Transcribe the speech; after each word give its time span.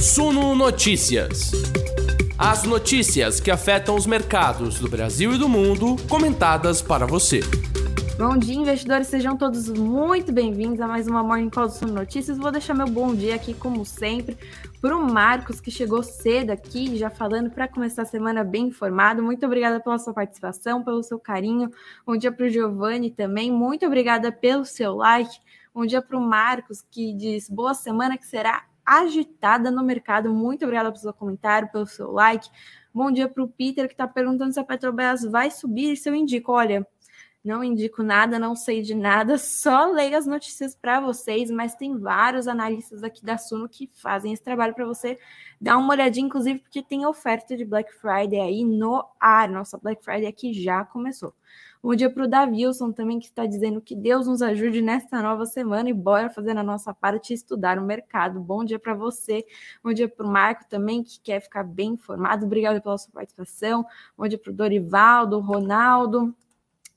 Suno 0.00 0.54
Notícias. 0.54 1.50
As 2.38 2.62
notícias 2.62 3.40
que 3.40 3.50
afetam 3.50 3.96
os 3.96 4.06
mercados 4.06 4.78
do 4.78 4.88
Brasil 4.88 5.32
e 5.32 5.38
do 5.38 5.48
mundo, 5.48 5.96
comentadas 6.08 6.80
para 6.80 7.04
você. 7.04 7.40
Bom 8.16 8.36
dia, 8.36 8.54
investidores, 8.54 9.08
sejam 9.08 9.36
todos 9.36 9.68
muito 9.68 10.30
bem-vindos 10.30 10.80
a 10.80 10.86
mais 10.86 11.08
uma 11.08 11.20
Morning 11.24 11.50
Call 11.50 11.66
do 11.66 11.72
Suno 11.72 11.94
Notícias. 11.94 12.38
Vou 12.38 12.52
deixar 12.52 12.74
meu 12.74 12.86
bom 12.86 13.12
dia 13.12 13.34
aqui, 13.34 13.52
como 13.54 13.84
sempre, 13.84 14.38
para 14.80 14.96
o 14.96 15.12
Marcos, 15.12 15.60
que 15.60 15.70
chegou 15.70 16.00
cedo 16.04 16.50
aqui, 16.50 16.96
já 16.96 17.10
falando 17.10 17.50
para 17.50 17.66
começar 17.66 18.02
a 18.02 18.06
semana 18.06 18.44
bem 18.44 18.68
informado. 18.68 19.20
Muito 19.20 19.44
obrigada 19.44 19.80
pela 19.80 19.98
sua 19.98 20.14
participação, 20.14 20.84
pelo 20.84 21.02
seu 21.02 21.18
carinho. 21.18 21.72
Bom 22.06 22.16
dia 22.16 22.30
para 22.30 22.46
o 22.46 22.48
Giovanni 22.48 23.10
também. 23.10 23.50
Muito 23.50 23.84
obrigada 23.84 24.30
pelo 24.30 24.64
seu 24.64 24.94
like. 24.94 25.40
Bom 25.74 25.84
dia 25.84 26.00
para 26.00 26.16
o 26.16 26.20
Marcos, 26.20 26.84
que 26.88 27.12
diz 27.12 27.48
boa 27.48 27.74
semana 27.74 28.16
que 28.16 28.26
será 28.26 28.64
agitada 28.88 29.70
no 29.70 29.84
mercado. 29.84 30.32
Muito 30.32 30.64
obrigada 30.64 30.90
pelo 30.90 31.02
seu 31.02 31.12
comentário, 31.12 31.68
pelo 31.70 31.86
seu 31.86 32.10
like. 32.10 32.48
Bom 32.92 33.12
dia 33.12 33.28
para 33.28 33.42
o 33.42 33.48
Peter, 33.48 33.86
que 33.86 33.92
está 33.92 34.08
perguntando 34.08 34.52
se 34.52 34.58
a 34.58 34.64
Petrobras 34.64 35.22
vai 35.22 35.50
subir. 35.50 35.94
Se 35.96 36.08
eu 36.08 36.14
indico, 36.14 36.52
olha, 36.52 36.86
não 37.44 37.62
indico 37.62 38.02
nada, 38.02 38.38
não 38.38 38.56
sei 38.56 38.80
de 38.80 38.94
nada, 38.94 39.36
só 39.38 39.86
leio 39.86 40.16
as 40.16 40.26
notícias 40.26 40.74
para 40.74 41.00
vocês, 41.00 41.50
mas 41.50 41.74
tem 41.74 41.98
vários 41.98 42.48
analistas 42.48 43.02
aqui 43.02 43.24
da 43.24 43.36
Suno 43.36 43.68
que 43.68 43.90
fazem 43.94 44.32
esse 44.32 44.42
trabalho 44.42 44.74
para 44.74 44.86
você 44.86 45.18
dar 45.60 45.76
uma 45.76 45.92
olhadinha, 45.92 46.26
inclusive 46.26 46.58
porque 46.60 46.82
tem 46.82 47.06
oferta 47.06 47.56
de 47.56 47.64
Black 47.64 47.92
Friday 47.94 48.40
aí 48.40 48.64
no 48.64 49.04
ar. 49.20 49.48
Nossa 49.50 49.76
Black 49.78 50.02
Friday 50.02 50.26
aqui 50.26 50.52
já 50.54 50.84
começou. 50.84 51.34
Bom 51.80 51.94
dia 51.94 52.10
para 52.10 52.24
o 52.24 52.28
Davilson 52.28 52.90
também, 52.90 53.20
que 53.20 53.26
está 53.26 53.46
dizendo 53.46 53.80
que 53.80 53.94
Deus 53.94 54.26
nos 54.26 54.42
ajude 54.42 54.82
nesta 54.82 55.22
nova 55.22 55.46
semana 55.46 55.88
e 55.88 55.92
bora 55.92 56.28
fazer 56.28 56.58
a 56.58 56.62
nossa 56.62 56.92
parte 56.92 57.30
e 57.30 57.34
estudar 57.34 57.78
o 57.78 57.82
mercado. 57.82 58.40
Bom 58.40 58.64
dia 58.64 58.80
para 58.80 58.94
você. 58.94 59.46
Bom 59.82 59.92
dia 59.92 60.08
para 60.08 60.26
o 60.26 60.28
Marco 60.28 60.64
também, 60.68 61.04
que 61.04 61.20
quer 61.20 61.40
ficar 61.40 61.62
bem 61.62 61.90
informado. 61.90 62.46
Obrigado 62.46 62.82
pela 62.82 62.98
sua 62.98 63.12
participação. 63.12 63.86
Bom 64.16 64.26
dia 64.26 64.38
para 64.38 64.50
o 64.50 64.54
Dorivaldo, 64.54 65.38
Ronaldo. 65.38 66.34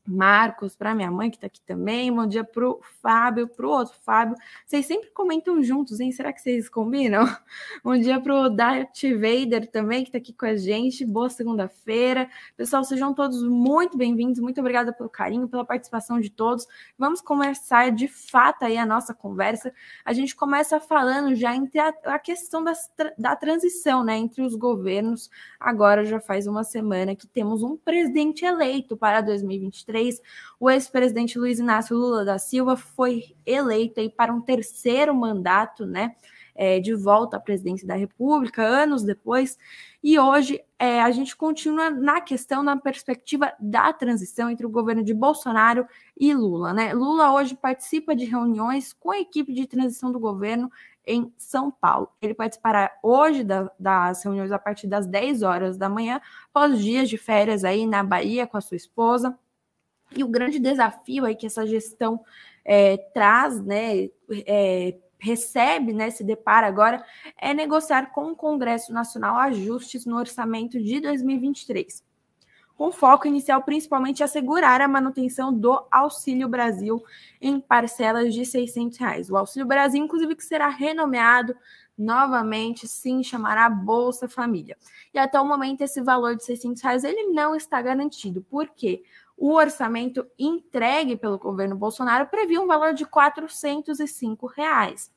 Marcos, 0.05 0.75
para 0.75 0.95
minha 0.95 1.11
mãe 1.11 1.29
que 1.29 1.37
está 1.37 1.45
aqui 1.45 1.61
também. 1.61 2.11
Bom 2.11 2.25
dia 2.25 2.43
para 2.43 2.67
o 2.67 2.81
Fábio, 3.01 3.47
para 3.47 3.67
o 3.67 3.69
outro 3.69 3.93
Fábio. 4.03 4.35
Vocês 4.65 4.85
sempre 4.85 5.11
comentam 5.11 5.61
juntos, 5.61 5.99
hein? 5.99 6.11
Será 6.11 6.33
que 6.33 6.41
vocês 6.41 6.67
combinam? 6.67 7.23
Bom 7.83 7.95
dia 7.95 8.19
para 8.19 8.33
o 8.33 8.49
Darth 8.49 9.03
Vader 9.03 9.69
também, 9.69 10.01
que 10.01 10.09
está 10.09 10.17
aqui 10.17 10.33
com 10.33 10.45
a 10.47 10.55
gente. 10.55 11.05
Boa 11.05 11.29
segunda-feira. 11.29 12.27
Pessoal, 12.57 12.83
sejam 12.83 13.13
todos 13.13 13.43
muito 13.43 13.95
bem-vindos. 13.95 14.39
Muito 14.39 14.59
obrigada 14.59 14.91
pelo 14.91 15.09
carinho, 15.09 15.47
pela 15.47 15.63
participação 15.63 16.19
de 16.19 16.31
todos. 16.31 16.65
Vamos 16.97 17.21
começar 17.21 17.91
de 17.91 18.07
fato 18.07 18.63
aí 18.63 18.77
a 18.77 18.85
nossa 18.85 19.13
conversa. 19.13 19.71
A 20.03 20.13
gente 20.13 20.35
começa 20.35 20.79
falando 20.79 21.35
já 21.35 21.55
entre 21.55 21.79
a, 21.79 21.93
a 22.05 22.17
questão 22.17 22.63
das, 22.63 22.89
da 23.17 23.35
transição, 23.35 24.03
né? 24.03 24.17
Entre 24.17 24.41
os 24.41 24.55
governos. 24.55 25.29
Agora 25.59 26.03
já 26.03 26.19
faz 26.19 26.47
uma 26.47 26.63
semana 26.63 27.15
que 27.15 27.27
temos 27.27 27.61
um 27.61 27.77
presidente 27.77 28.43
eleito 28.45 28.97
para 28.97 29.21
2023 29.21 29.90
2023, 29.91 30.21
o 30.59 30.69
ex-presidente 30.69 31.37
Luiz 31.37 31.59
Inácio 31.59 31.95
Lula 31.95 32.25
da 32.25 32.39
Silva 32.39 32.75
foi 32.75 33.35
eleito 33.45 33.99
aí 33.99 34.09
para 34.09 34.33
um 34.33 34.41
terceiro 34.41 35.13
mandato, 35.13 35.85
né? 35.85 36.15
É, 36.53 36.79
de 36.81 36.93
volta 36.93 37.37
à 37.37 37.39
presidência 37.39 37.87
da 37.87 37.95
República, 37.95 38.61
anos 38.61 39.03
depois, 39.03 39.57
e 40.03 40.19
hoje 40.19 40.61
é, 40.77 41.01
a 41.01 41.09
gente 41.09 41.35
continua 41.35 41.89
na 41.89 42.19
questão, 42.19 42.61
na 42.61 42.75
perspectiva 42.75 43.53
da 43.57 43.91
transição 43.93 44.49
entre 44.49 44.65
o 44.65 44.69
governo 44.69 45.01
de 45.01 45.13
Bolsonaro 45.13 45.87
e 46.19 46.33
Lula. 46.33 46.73
Né? 46.73 46.93
Lula 46.93 47.31
hoje 47.31 47.55
participa 47.55 48.13
de 48.13 48.25
reuniões 48.25 48.91
com 48.91 49.11
a 49.11 49.19
equipe 49.19 49.53
de 49.53 49.65
transição 49.65 50.11
do 50.11 50.19
governo 50.19 50.69
em 51.05 51.31
São 51.37 51.71
Paulo. 51.71 52.09
Ele 52.21 52.33
participará 52.33 52.91
hoje 53.01 53.43
da, 53.43 53.71
das 53.79 54.23
reuniões 54.23 54.51
a 54.51 54.59
partir 54.59 54.87
das 54.87 55.07
10 55.07 55.41
horas 55.41 55.77
da 55.77 55.89
manhã, 55.89 56.21
após 56.49 56.79
dias 56.79 57.09
de 57.09 57.17
férias 57.17 57.63
aí 57.63 57.85
na 57.85 58.03
Bahia 58.03 58.47
com 58.47 58.57
a 58.57 58.61
sua 58.61 58.77
esposa. 58.77 59.37
E 60.15 60.23
o 60.23 60.27
grande 60.27 60.59
desafio 60.59 61.25
aí 61.25 61.35
que 61.35 61.45
essa 61.45 61.65
gestão 61.65 62.23
é, 62.65 62.97
traz, 63.13 63.61
né, 63.61 64.09
é, 64.45 64.95
recebe, 65.19 65.93
né, 65.93 66.09
se 66.09 66.23
depara 66.23 66.67
agora, 66.67 67.03
é 67.39 67.53
negociar 67.53 68.11
com 68.11 68.31
o 68.31 68.35
Congresso 68.35 68.91
Nacional 68.91 69.37
ajustes 69.37 70.05
no 70.05 70.17
orçamento 70.17 70.81
de 70.81 70.99
2023, 70.99 72.03
com 72.75 72.91
foco 72.91 73.27
inicial 73.27 73.61
principalmente 73.61 74.23
assegurar 74.23 74.81
a 74.81 74.87
manutenção 74.87 75.53
do 75.53 75.85
Auxílio 75.91 76.49
Brasil 76.49 77.01
em 77.39 77.59
parcelas 77.59 78.33
de 78.33 78.43
600 78.45 78.97
reais. 78.97 79.29
O 79.29 79.37
Auxílio 79.37 79.67
Brasil, 79.67 80.03
inclusive, 80.03 80.35
que 80.35 80.43
será 80.43 80.67
renomeado 80.67 81.55
novamente, 81.97 82.87
sim, 82.87 83.21
chamará 83.21 83.69
Bolsa 83.69 84.27
Família. 84.27 84.75
E 85.13 85.19
até 85.19 85.39
o 85.39 85.45
momento, 85.45 85.81
esse 85.81 86.01
valor 86.01 86.35
de 86.35 86.43
600 86.43 86.81
reais, 86.81 87.03
ele 87.03 87.27
não 87.27 87.55
está 87.55 87.79
garantido. 87.79 88.41
Por 88.41 88.69
quê? 88.69 89.03
O 89.41 89.55
orçamento 89.55 90.23
entregue 90.37 91.17
pelo 91.17 91.39
governo 91.39 91.75
Bolsonaro 91.75 92.27
previa 92.27 92.61
um 92.61 92.67
valor 92.67 92.93
de 92.93 93.07
405 93.07 94.45
reais. 94.45 95.11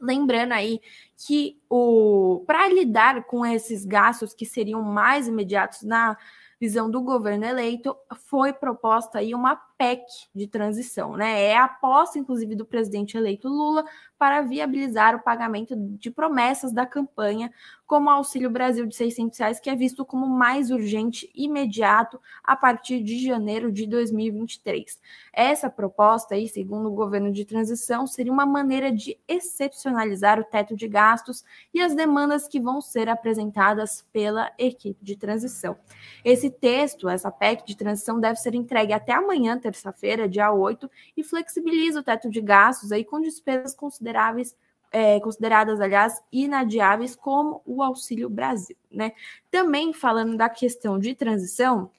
Lembrando 0.00 0.52
aí 0.52 0.80
que 1.18 1.60
o 1.68 2.42
para 2.46 2.66
lidar 2.66 3.24
com 3.24 3.44
esses 3.44 3.84
gastos 3.84 4.32
que 4.32 4.46
seriam 4.46 4.80
mais 4.80 5.28
imediatos 5.28 5.82
na 5.82 6.16
visão 6.58 6.90
do 6.90 7.02
governo 7.02 7.44
eleito, 7.44 7.94
foi 8.26 8.54
proposta 8.54 9.18
aí 9.18 9.34
uma 9.34 9.54
PEC 9.78 10.02
de 10.34 10.46
transição, 10.46 11.16
né? 11.16 11.42
É 11.42 11.56
a 11.56 11.64
aposta, 11.64 12.18
inclusive, 12.18 12.54
do 12.54 12.64
presidente 12.64 13.16
eleito 13.16 13.48
Lula 13.48 13.84
para 14.18 14.40
viabilizar 14.42 15.14
o 15.14 15.22
pagamento 15.22 15.74
de 15.76 16.10
promessas 16.10 16.72
da 16.72 16.86
campanha, 16.86 17.52
como 17.86 18.08
o 18.08 18.12
Auxílio 18.12 18.50
Brasil 18.50 18.86
de 18.86 18.96
600 18.96 19.38
reais, 19.38 19.60
que 19.60 19.70
é 19.70 19.76
visto 19.76 20.04
como 20.04 20.26
mais 20.26 20.70
urgente 20.70 21.30
e 21.34 21.44
imediato 21.44 22.20
a 22.42 22.56
partir 22.56 23.02
de 23.02 23.24
janeiro 23.24 23.70
de 23.70 23.86
2023. 23.86 24.98
Essa 25.32 25.70
proposta, 25.70 26.34
aí, 26.34 26.48
segundo 26.48 26.88
o 26.88 26.94
governo 26.94 27.30
de 27.30 27.44
transição, 27.44 28.06
seria 28.06 28.32
uma 28.32 28.46
maneira 28.46 28.90
de 28.90 29.18
excepcionalizar 29.28 30.40
o 30.40 30.44
teto 30.44 30.74
de 30.74 30.88
gastos 30.88 31.44
e 31.72 31.80
as 31.80 31.94
demandas 31.94 32.48
que 32.48 32.58
vão 32.58 32.80
ser 32.80 33.08
apresentadas 33.08 34.04
pela 34.12 34.50
equipe 34.58 35.04
de 35.04 35.16
transição. 35.16 35.76
Esse 36.24 36.50
texto, 36.50 37.08
essa 37.08 37.30
PEC 37.30 37.64
de 37.64 37.76
transição, 37.76 38.18
deve 38.18 38.36
ser 38.36 38.54
entregue 38.54 38.92
até 38.92 39.12
amanhã, 39.12 39.58
terça-feira, 39.66 40.28
dia 40.28 40.52
8, 40.52 40.90
e 41.16 41.22
flexibiliza 41.22 42.00
o 42.00 42.02
teto 42.02 42.30
de 42.30 42.40
gastos 42.40 42.92
aí 42.92 43.04
com 43.04 43.20
despesas 43.20 43.74
consideráveis 43.74 44.54
é, 44.92 45.18
consideradas, 45.20 45.80
aliás, 45.80 46.22
inadiáveis, 46.32 47.16
como 47.16 47.60
o 47.66 47.82
Auxílio 47.82 48.30
Brasil. 48.30 48.76
Né? 48.90 49.12
Também 49.50 49.92
falando 49.92 50.36
da 50.36 50.48
questão 50.48 50.98
de 50.98 51.14
transição, 51.14 51.90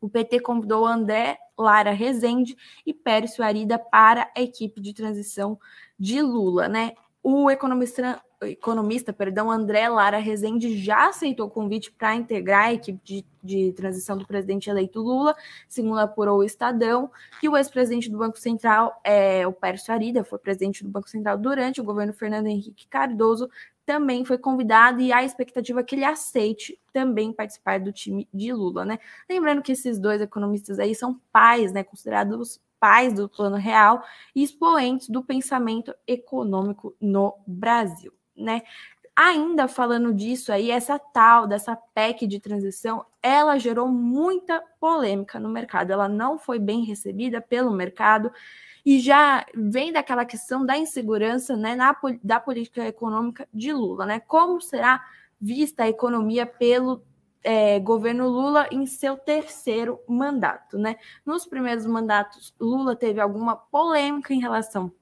o 0.00 0.08
PT 0.08 0.40
convidou 0.40 0.86
André 0.86 1.38
Lara 1.56 1.92
Rezende 1.92 2.56
e 2.84 2.92
Pércio 2.92 3.44
Arida 3.44 3.78
para 3.78 4.30
a 4.36 4.40
equipe 4.40 4.80
de 4.80 4.92
transição 4.92 5.58
de 5.98 6.20
Lula. 6.20 6.68
Né? 6.68 6.94
O 7.22 7.50
economista 7.50 8.20
economista, 8.46 9.12
perdão, 9.12 9.50
André 9.50 9.88
Lara 9.88 10.18
Rezende 10.18 10.76
já 10.76 11.08
aceitou 11.08 11.46
o 11.46 11.50
convite 11.50 11.90
para 11.92 12.14
integrar 12.14 12.66
a 12.66 12.72
equipe 12.72 13.00
de, 13.02 13.24
de, 13.42 13.72
transição 13.72 14.16
do 14.16 14.26
presidente 14.26 14.70
eleito 14.70 15.00
Lula, 15.00 15.34
segundo 15.68 15.98
apurou 15.98 16.38
o 16.38 16.44
Estadão, 16.44 17.10
que 17.40 17.48
o 17.48 17.56
ex-presidente 17.56 18.10
do 18.10 18.18
Banco 18.18 18.38
Central, 18.38 19.00
é, 19.04 19.46
o 19.46 19.52
Pércio 19.52 19.92
Arida, 19.92 20.24
foi 20.24 20.38
presidente 20.38 20.82
do 20.82 20.90
Banco 20.90 21.08
Central 21.08 21.38
durante 21.38 21.80
o 21.80 21.84
governo 21.84 22.12
Fernando 22.12 22.46
Henrique 22.46 22.86
Cardoso, 22.88 23.48
também 23.84 24.24
foi 24.24 24.38
convidado 24.38 25.00
e 25.00 25.12
a 25.12 25.22
expectativa 25.22 25.82
que 25.82 25.94
ele 25.94 26.04
aceite 26.04 26.78
também 26.92 27.32
participar 27.32 27.78
do 27.80 27.92
time 27.92 28.28
de 28.32 28.52
Lula, 28.52 28.84
né? 28.84 28.98
Lembrando 29.28 29.62
que 29.62 29.72
esses 29.72 29.98
dois 29.98 30.20
economistas 30.20 30.78
aí 30.78 30.94
são 30.94 31.20
pais, 31.30 31.72
né, 31.72 31.84
considerados 31.84 32.60
pais 32.80 33.14
do 33.14 33.28
Plano 33.28 33.56
Real 33.56 34.02
e 34.34 34.42
expoentes 34.42 35.08
do 35.08 35.24
pensamento 35.24 35.94
econômico 36.06 36.94
no 37.00 37.34
Brasil 37.46 38.12
né? 38.36 38.62
Ainda 39.16 39.68
falando 39.68 40.12
disso 40.12 40.52
aí, 40.52 40.72
essa 40.72 40.98
tal 40.98 41.46
dessa 41.46 41.76
PEC 41.76 42.26
de 42.26 42.40
transição, 42.40 43.06
ela 43.22 43.58
gerou 43.58 43.88
muita 43.88 44.60
polêmica 44.80 45.38
no 45.38 45.48
mercado. 45.48 45.92
Ela 45.92 46.08
não 46.08 46.36
foi 46.36 46.58
bem 46.58 46.84
recebida 46.84 47.40
pelo 47.40 47.70
mercado 47.70 48.32
e 48.84 48.98
já 48.98 49.46
vem 49.54 49.92
daquela 49.92 50.24
questão 50.24 50.66
da 50.66 50.76
insegurança, 50.76 51.56
né, 51.56 51.76
na, 51.76 51.96
da 52.22 52.40
política 52.40 52.86
econômica 52.86 53.48
de 53.54 53.72
Lula, 53.72 54.04
né? 54.04 54.20
Como 54.20 54.60
será 54.60 55.00
vista 55.40 55.84
a 55.84 55.88
economia 55.88 56.44
pelo 56.44 57.02
é, 57.44 57.78
governo 57.78 58.28
Lula 58.28 58.66
em 58.72 58.84
seu 58.84 59.16
terceiro 59.16 60.00
mandato, 60.08 60.76
né? 60.76 60.96
Nos 61.24 61.46
primeiros 61.46 61.86
mandatos, 61.86 62.52
Lula 62.58 62.96
teve 62.96 63.20
alguma 63.20 63.54
polêmica 63.54 64.34
em 64.34 64.40
relação 64.40 64.92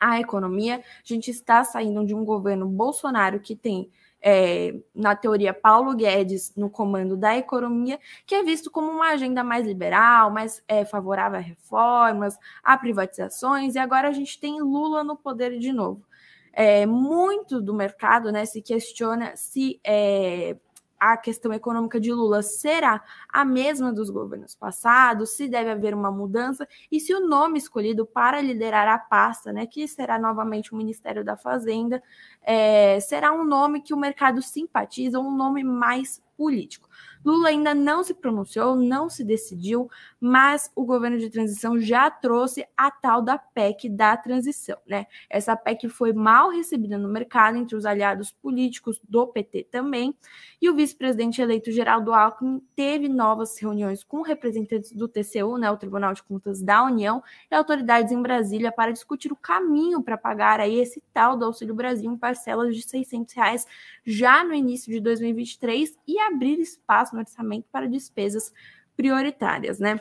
a 0.00 0.18
economia. 0.18 0.76
A 0.78 0.82
gente 1.04 1.30
está 1.30 1.62
saindo 1.62 2.04
de 2.04 2.14
um 2.14 2.24
governo 2.24 2.66
Bolsonaro 2.66 3.38
que 3.38 3.54
tem, 3.54 3.90
é, 4.22 4.74
na 4.94 5.14
teoria, 5.14 5.52
Paulo 5.52 5.94
Guedes 5.94 6.54
no 6.56 6.70
comando 6.70 7.16
da 7.16 7.36
economia, 7.36 8.00
que 8.26 8.34
é 8.34 8.42
visto 8.42 8.70
como 8.70 8.90
uma 8.90 9.10
agenda 9.10 9.44
mais 9.44 9.66
liberal, 9.66 10.30
mais 10.30 10.62
é, 10.66 10.84
favorável 10.84 11.38
a 11.38 11.42
reformas, 11.42 12.38
a 12.62 12.76
privatizações, 12.76 13.74
e 13.74 13.78
agora 13.78 14.08
a 14.08 14.12
gente 14.12 14.40
tem 14.40 14.60
Lula 14.60 15.04
no 15.04 15.16
poder 15.16 15.58
de 15.58 15.72
novo. 15.72 16.04
é, 16.52 16.84
muito 16.86 17.60
do 17.60 17.74
mercado 17.74 18.32
né, 18.32 18.44
se 18.44 18.60
questiona 18.60 19.36
se 19.36 19.80
é, 19.84 20.56
a 21.00 21.16
questão 21.16 21.50
econômica 21.52 21.98
de 21.98 22.12
Lula 22.12 22.42
será 22.42 23.02
a 23.28 23.42
mesma 23.42 23.90
dos 23.90 24.10
governos 24.10 24.54
passados, 24.54 25.30
se 25.30 25.48
deve 25.48 25.70
haver 25.70 25.94
uma 25.94 26.10
mudança 26.10 26.68
e 26.92 27.00
se 27.00 27.14
o 27.14 27.26
nome 27.26 27.58
escolhido 27.58 28.04
para 28.04 28.42
liderar 28.42 28.86
a 28.86 28.98
pasta, 28.98 29.50
né, 29.50 29.66
que 29.66 29.88
será 29.88 30.18
novamente 30.18 30.74
o 30.74 30.76
Ministério 30.76 31.24
da 31.24 31.36
Fazenda, 31.36 32.02
é, 32.42 33.00
será 33.00 33.32
um 33.32 33.44
nome 33.44 33.80
que 33.80 33.94
o 33.94 33.96
mercado 33.96 34.42
simpatiza, 34.42 35.18
um 35.18 35.34
nome 35.34 35.64
mais 35.64 36.22
político. 36.36 36.88
Lula 37.24 37.48
ainda 37.48 37.74
não 37.74 38.02
se 38.02 38.14
pronunciou, 38.14 38.74
não 38.74 39.08
se 39.10 39.22
decidiu, 39.22 39.90
mas 40.18 40.70
o 40.74 40.84
governo 40.84 41.18
de 41.18 41.28
transição 41.30 41.78
já 41.78 42.10
trouxe 42.10 42.66
a 42.76 42.90
tal 42.90 43.20
da 43.22 43.36
PEC 43.36 43.88
da 43.88 44.16
transição, 44.16 44.78
né? 44.86 45.06
Essa 45.28 45.56
PEC 45.56 45.88
foi 45.88 46.12
mal 46.12 46.50
recebida 46.50 46.96
no 46.96 47.08
mercado 47.08 47.56
entre 47.56 47.76
os 47.76 47.84
aliados 47.84 48.30
políticos 48.30 49.00
do 49.08 49.26
PT 49.26 49.68
também, 49.70 50.14
e 50.60 50.68
o 50.68 50.74
vice-presidente 50.74 51.40
eleito 51.40 51.70
Geraldo 51.70 52.12
Alckmin 52.12 52.62
teve 52.74 53.08
novas 53.08 53.58
reuniões 53.58 54.02
com 54.02 54.22
representantes 54.22 54.92
do 54.92 55.08
TCU, 55.08 55.58
né, 55.58 55.70
o 55.70 55.76
Tribunal 55.76 56.14
de 56.14 56.22
Contas 56.22 56.62
da 56.62 56.84
União, 56.84 57.22
e 57.50 57.54
autoridades 57.54 58.12
em 58.12 58.22
Brasília 58.22 58.72
para 58.72 58.92
discutir 58.92 59.32
o 59.32 59.36
caminho 59.36 60.02
para 60.02 60.16
pagar 60.16 60.60
aí 60.60 60.78
esse 60.78 61.02
tal 61.12 61.36
do 61.36 61.44
Auxílio 61.44 61.74
Brasil 61.74 62.10
em 62.10 62.16
parcelas 62.16 62.74
de 62.74 62.82
600 62.82 63.34
reais 63.34 63.66
já 64.04 64.42
no 64.44 64.54
início 64.54 64.92
de 64.92 65.00
2023 65.00 65.96
e 66.06 66.18
abrir 66.18 66.58
espaço 66.60 67.09
no 67.12 67.20
orçamento 67.20 67.66
para 67.70 67.88
despesas 67.88 68.52
prioritárias, 68.96 69.78
né? 69.78 70.00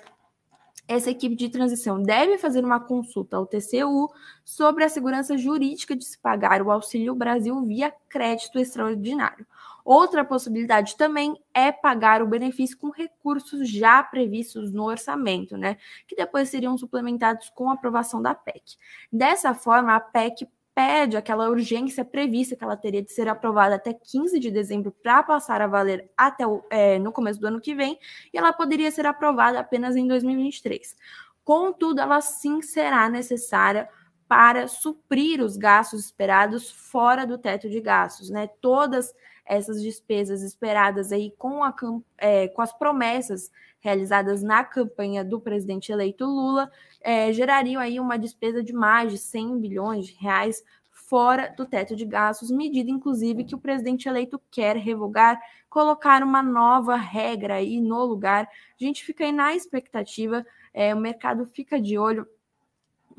Essa 0.87 1.11
equipe 1.11 1.35
de 1.35 1.49
transição 1.49 2.01
deve 2.01 2.39
fazer 2.39 2.65
uma 2.65 2.79
consulta 2.79 3.37
ao 3.37 3.45
TCU 3.45 4.09
sobre 4.43 4.83
a 4.83 4.89
segurança 4.89 5.37
jurídica 5.37 5.95
de 5.95 6.03
se 6.03 6.17
pagar 6.17 6.63
o 6.63 6.71
Auxílio 6.71 7.13
Brasil 7.13 7.63
via 7.63 7.93
crédito 8.09 8.57
extraordinário. 8.57 9.45
Outra 9.85 10.25
possibilidade 10.25 10.97
também 10.97 11.39
é 11.53 11.71
pagar 11.71 12.23
o 12.23 12.27
benefício 12.27 12.75
com 12.77 12.89
recursos 12.89 13.69
já 13.69 14.01
previstos 14.01 14.73
no 14.73 14.83
orçamento, 14.83 15.55
né? 15.55 15.77
Que 16.07 16.15
depois 16.15 16.49
seriam 16.49 16.75
suplementados 16.75 17.49
com 17.51 17.69
a 17.69 17.73
aprovação 17.73 18.19
da 18.19 18.33
PEC. 18.33 18.75
Dessa 19.11 19.53
forma, 19.53 19.95
a 19.95 19.99
PEC 19.99 20.47
pede 20.79 21.17
aquela 21.17 21.49
urgência 21.49 22.05
prevista 22.05 22.55
que 22.55 22.63
ela 22.63 22.77
teria 22.77 23.01
de 23.01 23.11
ser 23.11 23.27
aprovada 23.27 23.75
até 23.75 23.93
15 23.93 24.39
de 24.39 24.49
dezembro 24.49 24.95
para 25.03 25.21
passar 25.21 25.61
a 25.61 25.67
valer 25.67 26.09
até 26.15 26.47
o, 26.47 26.63
é, 26.69 26.97
no 26.97 27.11
começo 27.11 27.37
do 27.37 27.47
ano 27.47 27.59
que 27.59 27.75
vem, 27.75 27.99
e 28.33 28.37
ela 28.37 28.53
poderia 28.53 28.89
ser 28.89 29.05
aprovada 29.05 29.59
apenas 29.59 29.97
em 29.97 30.07
2023. 30.07 30.95
Contudo, 31.43 31.99
ela 31.99 32.21
sim 32.21 32.61
será 32.61 33.09
necessária 33.09 33.89
para 34.25 34.69
suprir 34.69 35.41
os 35.41 35.57
gastos 35.57 36.05
esperados 36.05 36.71
fora 36.71 37.27
do 37.27 37.37
teto 37.37 37.69
de 37.69 37.81
gastos, 37.81 38.29
né? 38.29 38.47
Todas 38.61 39.13
essas 39.45 39.81
despesas 39.81 40.41
esperadas 40.41 41.11
aí 41.11 41.33
com, 41.37 41.61
a, 41.61 41.75
é, 42.17 42.47
com 42.47 42.61
as 42.61 42.71
promessas 42.71 43.51
realizadas 43.79 44.43
na 44.43 44.63
campanha 44.63 45.23
do 45.23 45.39
presidente 45.39 45.91
eleito 45.91 46.25
Lula 46.25 46.71
é, 47.01 47.31
gerariam 47.31 47.81
aí 47.81 47.99
uma 47.99 48.17
despesa 48.17 48.63
de 48.63 48.73
mais 48.73 49.11
de 49.11 49.17
100 49.17 49.59
bilhões 49.59 50.07
de 50.07 50.13
reais 50.13 50.63
fora 50.91 51.53
do 51.57 51.65
teto 51.65 51.95
de 51.95 52.05
gastos, 52.05 52.51
medida 52.51 52.91
inclusive 52.91 53.43
que 53.43 53.55
o 53.55 53.59
presidente 53.59 54.07
eleito 54.07 54.39
quer 54.51 54.75
revogar, 54.75 55.39
colocar 55.67 56.21
uma 56.21 56.43
nova 56.43 56.95
regra 56.95 57.55
aí 57.55 57.81
no 57.81 58.03
lugar. 58.05 58.47
A 58.79 58.83
gente 58.83 59.03
fica 59.03 59.23
aí 59.23 59.31
na 59.31 59.55
expectativa, 59.55 60.45
é, 60.71 60.93
o 60.93 60.99
mercado 60.99 61.47
fica 61.47 61.81
de 61.81 61.97
olho 61.97 62.27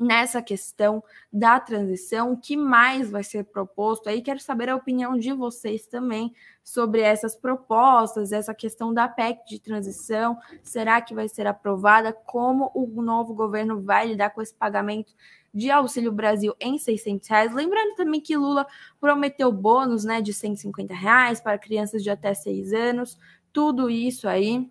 nessa 0.01 0.41
questão 0.41 1.03
da 1.31 1.59
transição, 1.59 2.33
o 2.33 2.37
que 2.37 2.57
mais 2.57 3.11
vai 3.11 3.23
ser 3.23 3.45
proposto 3.45 4.09
aí? 4.09 4.19
Quero 4.23 4.39
saber 4.39 4.67
a 4.67 4.75
opinião 4.75 5.15
de 5.15 5.31
vocês 5.31 5.85
também 5.85 6.33
sobre 6.63 7.01
essas 7.01 7.35
propostas, 7.35 8.31
essa 8.31 8.53
questão 8.53 8.91
da 8.91 9.07
PEC 9.07 9.45
de 9.47 9.59
transição. 9.59 10.39
Será 10.63 10.99
que 11.01 11.13
vai 11.13 11.29
ser 11.29 11.45
aprovada? 11.45 12.11
Como 12.11 12.71
o 12.73 12.99
novo 12.99 13.35
governo 13.35 13.79
vai 13.79 14.07
lidar 14.07 14.31
com 14.31 14.41
esse 14.41 14.55
pagamento 14.55 15.13
de 15.53 15.69
Auxílio 15.69 16.11
Brasil 16.11 16.55
em 16.59 16.79
600 16.79 17.29
reais? 17.29 17.53
Lembrando 17.53 17.95
também 17.95 18.19
que 18.19 18.35
Lula 18.35 18.65
prometeu 18.99 19.51
bônus 19.51 20.03
né, 20.03 20.19
de 20.19 20.33
150 20.33 20.95
reais 20.95 21.39
para 21.39 21.59
crianças 21.59 22.01
de 22.01 22.09
até 22.09 22.33
6 22.33 22.73
anos. 22.73 23.19
Tudo 23.53 23.87
isso 23.87 24.27
aí 24.27 24.67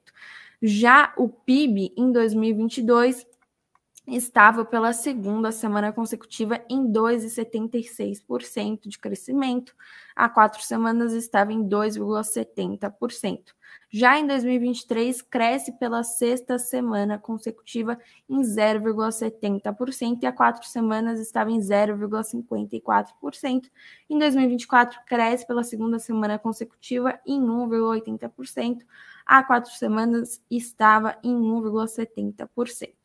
Já 0.63 1.13
o 1.19 1.29
PIB 1.29 1.93
em 1.97 2.11
2022 2.11 3.27
estável 4.17 4.65
pela 4.65 4.93
segunda 4.93 5.53
semana 5.53 5.93
consecutiva 5.93 6.61
em 6.69 6.91
2,76% 6.91 8.89
de 8.89 8.99
crescimento. 8.99 9.73
Há 10.17 10.29
quatro 10.29 10.61
semanas 10.63 11.13
estava 11.13 11.53
em 11.53 11.69
2,70%. 11.69 13.55
Já 13.91 14.19
em 14.19 14.27
2023, 14.27 15.23
cresce 15.23 15.73
pela 15.79 16.03
sexta 16.03 16.59
semana 16.59 17.19
consecutiva 17.19 17.99
em 18.29 18.41
0,70% 18.41 20.19
e 20.23 20.27
há 20.27 20.33
quatro 20.33 20.67
semanas 20.69 21.19
estava 21.21 21.51
em 21.51 21.59
0,54%. 21.59 23.71
Em 24.11 24.19
2024, 24.19 25.01
cresce 25.07 25.47
pela 25.47 25.63
segunda 25.63 25.99
semana 25.99 26.39
consecutiva 26.39 27.19
em 27.27 27.41
1,80%. 27.41 28.81
Há 29.25 29.43
quatro 29.43 29.73
semanas 29.73 30.43
estava 30.51 31.17
em 31.23 31.35
1,70%. 31.35 32.98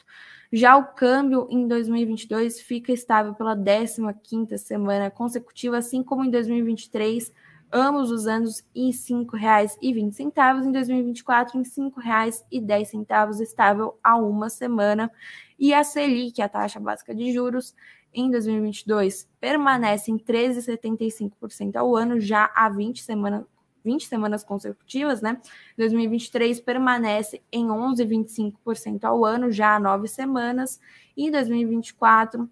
Já 0.55 0.77
o 0.77 0.83
câmbio 0.93 1.47
em 1.49 1.67
2022 1.67 2.61
fica 2.61 2.91
estável 2.91 3.33
pela 3.33 3.57
15ª 3.57 4.55
semana 4.55 5.09
consecutiva, 5.09 5.79
assim 5.79 6.03
como 6.03 6.23
em 6.23 6.29
2023, 6.29 7.33
ambos 7.71 8.11
os 8.11 8.27
anos 8.27 8.63
em 8.75 8.91
R$ 8.91 8.93
5,20, 8.95 10.63
em 10.63 10.71
2024 10.71 11.57
em 11.57 11.63
R$ 11.63 11.67
5,10 11.67 13.41
estável 13.41 13.97
a 14.03 14.15
uma 14.15 14.47
semana. 14.47 15.11
E 15.57 15.73
a 15.73 15.83
Selic, 15.83 16.39
a 16.39 16.47
taxa 16.47 16.79
básica 16.79 17.15
de 17.15 17.33
juros, 17.33 17.73
em 18.13 18.29
2022 18.29 19.27
permanece 19.39 20.11
em 20.11 20.19
13,75% 20.19 21.77
ao 21.77 21.95
ano, 21.95 22.19
já 22.19 22.51
há 22.53 22.69
20 22.69 23.01
semanas 23.01 23.43
20 23.83 24.07
semanas 24.07 24.43
consecutivas, 24.43 25.21
né? 25.21 25.41
2023 25.77 26.59
permanece 26.61 27.41
em 27.51 27.67
11,25% 27.67 29.03
ao 29.03 29.25
ano, 29.25 29.51
já 29.51 29.75
há 29.75 29.79
nove 29.79 30.07
semanas, 30.07 30.79
e 31.15 31.29
2024 31.29 32.49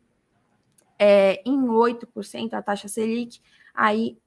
é, 0.99 1.41
em 1.45 1.57
8% 1.65 2.53
a 2.53 2.61
taxa 2.61 2.87
Selic, 2.87 3.39
aí 3.73 4.17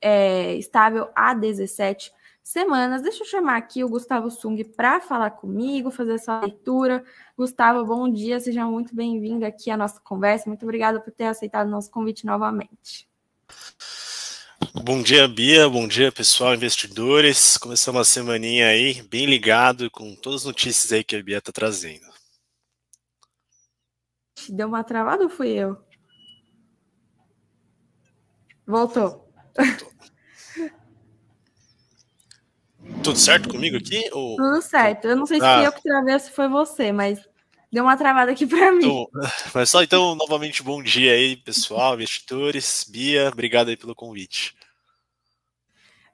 é, 0.00 0.54
estável 0.54 1.08
há 1.14 1.34
17 1.34 2.12
semanas. 2.42 3.02
Deixa 3.02 3.24
eu 3.24 3.26
chamar 3.26 3.56
aqui 3.56 3.82
o 3.82 3.88
Gustavo 3.88 4.30
Sung 4.30 4.62
para 4.62 5.00
falar 5.00 5.30
comigo, 5.30 5.90
fazer 5.90 6.14
essa 6.14 6.40
leitura. 6.40 7.04
Gustavo, 7.36 7.84
bom 7.84 8.08
dia, 8.08 8.38
seja 8.38 8.64
muito 8.66 8.94
bem-vindo 8.94 9.44
aqui 9.44 9.68
à 9.68 9.76
nossa 9.76 10.00
conversa. 10.00 10.48
Muito 10.48 10.62
obrigada 10.62 11.00
por 11.00 11.12
ter 11.12 11.24
aceitado 11.24 11.66
o 11.66 11.70
nosso 11.70 11.90
convite 11.90 12.24
novamente. 12.24 13.08
Bom 14.58 15.02
dia, 15.02 15.28
Bia. 15.28 15.68
Bom 15.68 15.86
dia, 15.86 16.10
pessoal, 16.10 16.54
investidores. 16.54 17.58
Começamos 17.58 17.98
uma 17.98 18.04
semaninha 18.04 18.68
aí, 18.68 19.02
bem 19.02 19.26
ligado 19.26 19.90
com 19.90 20.14
todas 20.14 20.42
as 20.42 20.46
notícias 20.46 20.92
aí 20.92 21.04
que 21.04 21.14
a 21.14 21.22
Bia 21.22 21.38
está 21.38 21.52
trazendo. 21.52 22.06
Deu 24.48 24.68
uma 24.68 24.82
travada 24.82 25.24
ou 25.24 25.28
fui 25.28 25.48
eu? 25.48 25.76
Voltou. 28.66 29.30
Tudo 33.02 33.18
certo 33.18 33.48
comigo 33.48 33.76
aqui? 33.76 34.08
Ou... 34.12 34.36
Tudo 34.36 34.62
certo. 34.62 35.06
Eu 35.06 35.16
não 35.16 35.26
sei 35.26 35.38
se 35.38 35.44
ah. 35.44 35.64
eu 35.64 35.72
que 35.72 35.82
travei 35.82 36.14
ou 36.14 36.20
se 36.20 36.30
foi 36.30 36.48
você, 36.48 36.92
mas 36.92 37.20
deu 37.72 37.84
uma 37.84 37.96
travada 37.96 38.32
aqui 38.32 38.46
para 38.46 38.72
mim. 38.72 38.78
Então, 38.78 39.08
mas 39.54 39.70
só 39.70 39.82
então, 39.82 40.14
novamente, 40.14 40.62
bom 40.62 40.82
dia 40.82 41.12
aí, 41.12 41.36
pessoal, 41.36 41.94
investidores. 41.94 42.86
Bia, 42.88 43.28
obrigado 43.28 43.68
aí 43.68 43.76
pelo 43.76 43.94
convite. 43.94 44.54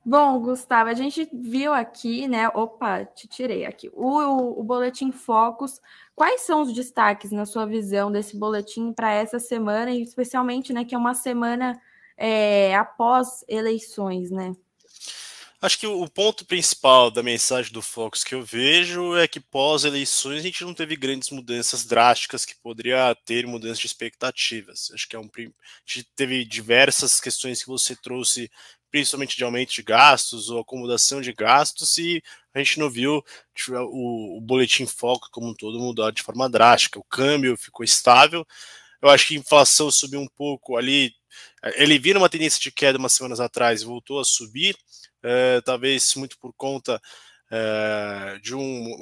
Bom, 0.05 0.41
Gustavo, 0.41 0.91
a 0.91 0.95
gente 0.95 1.29
viu 1.33 1.73
aqui, 1.73 2.27
né? 2.27 2.49
Opa, 2.49 3.05
te 3.05 3.29
tirei 3.29 3.65
aqui. 3.65 3.89
O, 3.95 4.61
o, 4.61 4.65
Boletim 4.65 5.13
Focus. 5.13 5.81
Quais 6.13 6.41
são 6.41 6.63
os 6.63 6.73
destaques, 6.73 7.31
na 7.31 7.47
sua 7.47 7.67
visão, 7.67 8.11
desse 8.11 8.37
boletim 8.37 8.93
para 8.93 9.13
essa 9.13 9.39
semana, 9.39 9.93
e 9.93 10.03
especialmente, 10.03 10.73
né, 10.73 10.85
que 10.85 10.95
é 10.95 10.99
uma 10.99 11.15
semana 11.15 11.81
é, 12.17 12.75
após 12.75 13.45
eleições, 13.49 14.31
né? 14.33 14.57
Acho 15.63 15.79
que 15.79 15.87
o 15.87 16.09
ponto 16.09 16.45
principal 16.45 17.09
da 17.09 17.23
mensagem 17.23 17.73
do 17.73 17.81
Focus 17.81 18.25
que 18.25 18.35
eu 18.35 18.43
vejo 18.43 19.17
é 19.17 19.29
que 19.29 19.39
pós-eleições 19.39 20.41
a 20.41 20.43
gente 20.43 20.65
não 20.65 20.75
teve 20.75 20.97
grandes 20.97 21.31
mudanças 21.31 21.85
drásticas 21.85 22.45
que 22.45 22.57
poderia 22.57 23.15
ter 23.25 23.47
mudanças 23.47 23.79
de 23.79 23.87
expectativas. 23.87 24.91
Acho 24.93 25.09
que 25.09 25.15
é 25.15 25.21
um, 25.21 25.31
a 25.37 25.41
gente 25.87 26.05
teve 26.17 26.45
diversas 26.45 27.21
questões 27.21 27.63
que 27.63 27.69
você 27.69 27.95
trouxe 27.95 28.51
principalmente 28.91 29.37
de 29.37 29.45
aumento 29.45 29.73
de 29.73 29.85
gastos 29.85 30.51
ou 30.51 30.59
acomodação 30.59 31.21
de 31.21 31.33
gastos, 31.33 31.97
e 31.97 32.21
a 32.53 32.59
gente 32.59 32.81
não 32.81 32.91
viu 32.91 33.23
o, 33.71 34.39
o 34.39 34.41
boletim 34.41 34.85
foco 34.85 35.29
como 35.31 35.49
um 35.49 35.55
todo 35.55 35.79
mudar 35.79 36.11
de 36.11 36.25
forma 36.25 36.51
drástica. 36.51 36.99
O 36.99 37.05
câmbio 37.05 37.57
ficou 37.57 37.85
estável. 37.85 38.45
Eu 39.01 39.09
acho 39.09 39.29
que 39.29 39.37
a 39.37 39.39
inflação 39.39 39.93
subiu 39.93 40.21
um 40.21 40.29
pouco 40.29 40.77
ali. 40.77 41.15
Ele 41.77 41.99
vira 42.01 42.19
uma 42.19 42.29
tendência 42.29 42.61
de 42.61 42.73
queda 42.73 42.99
umas 42.99 43.13
semanas 43.13 43.39
atrás 43.39 43.83
e 43.83 43.85
voltou 43.85 44.19
a 44.19 44.25
subir, 44.25 44.77
é, 45.23 45.61
talvez 45.61 46.15
muito 46.15 46.39
por 46.39 46.53
conta 46.55 47.01
é, 47.51 48.39
de 48.43 48.55
um 48.55 48.97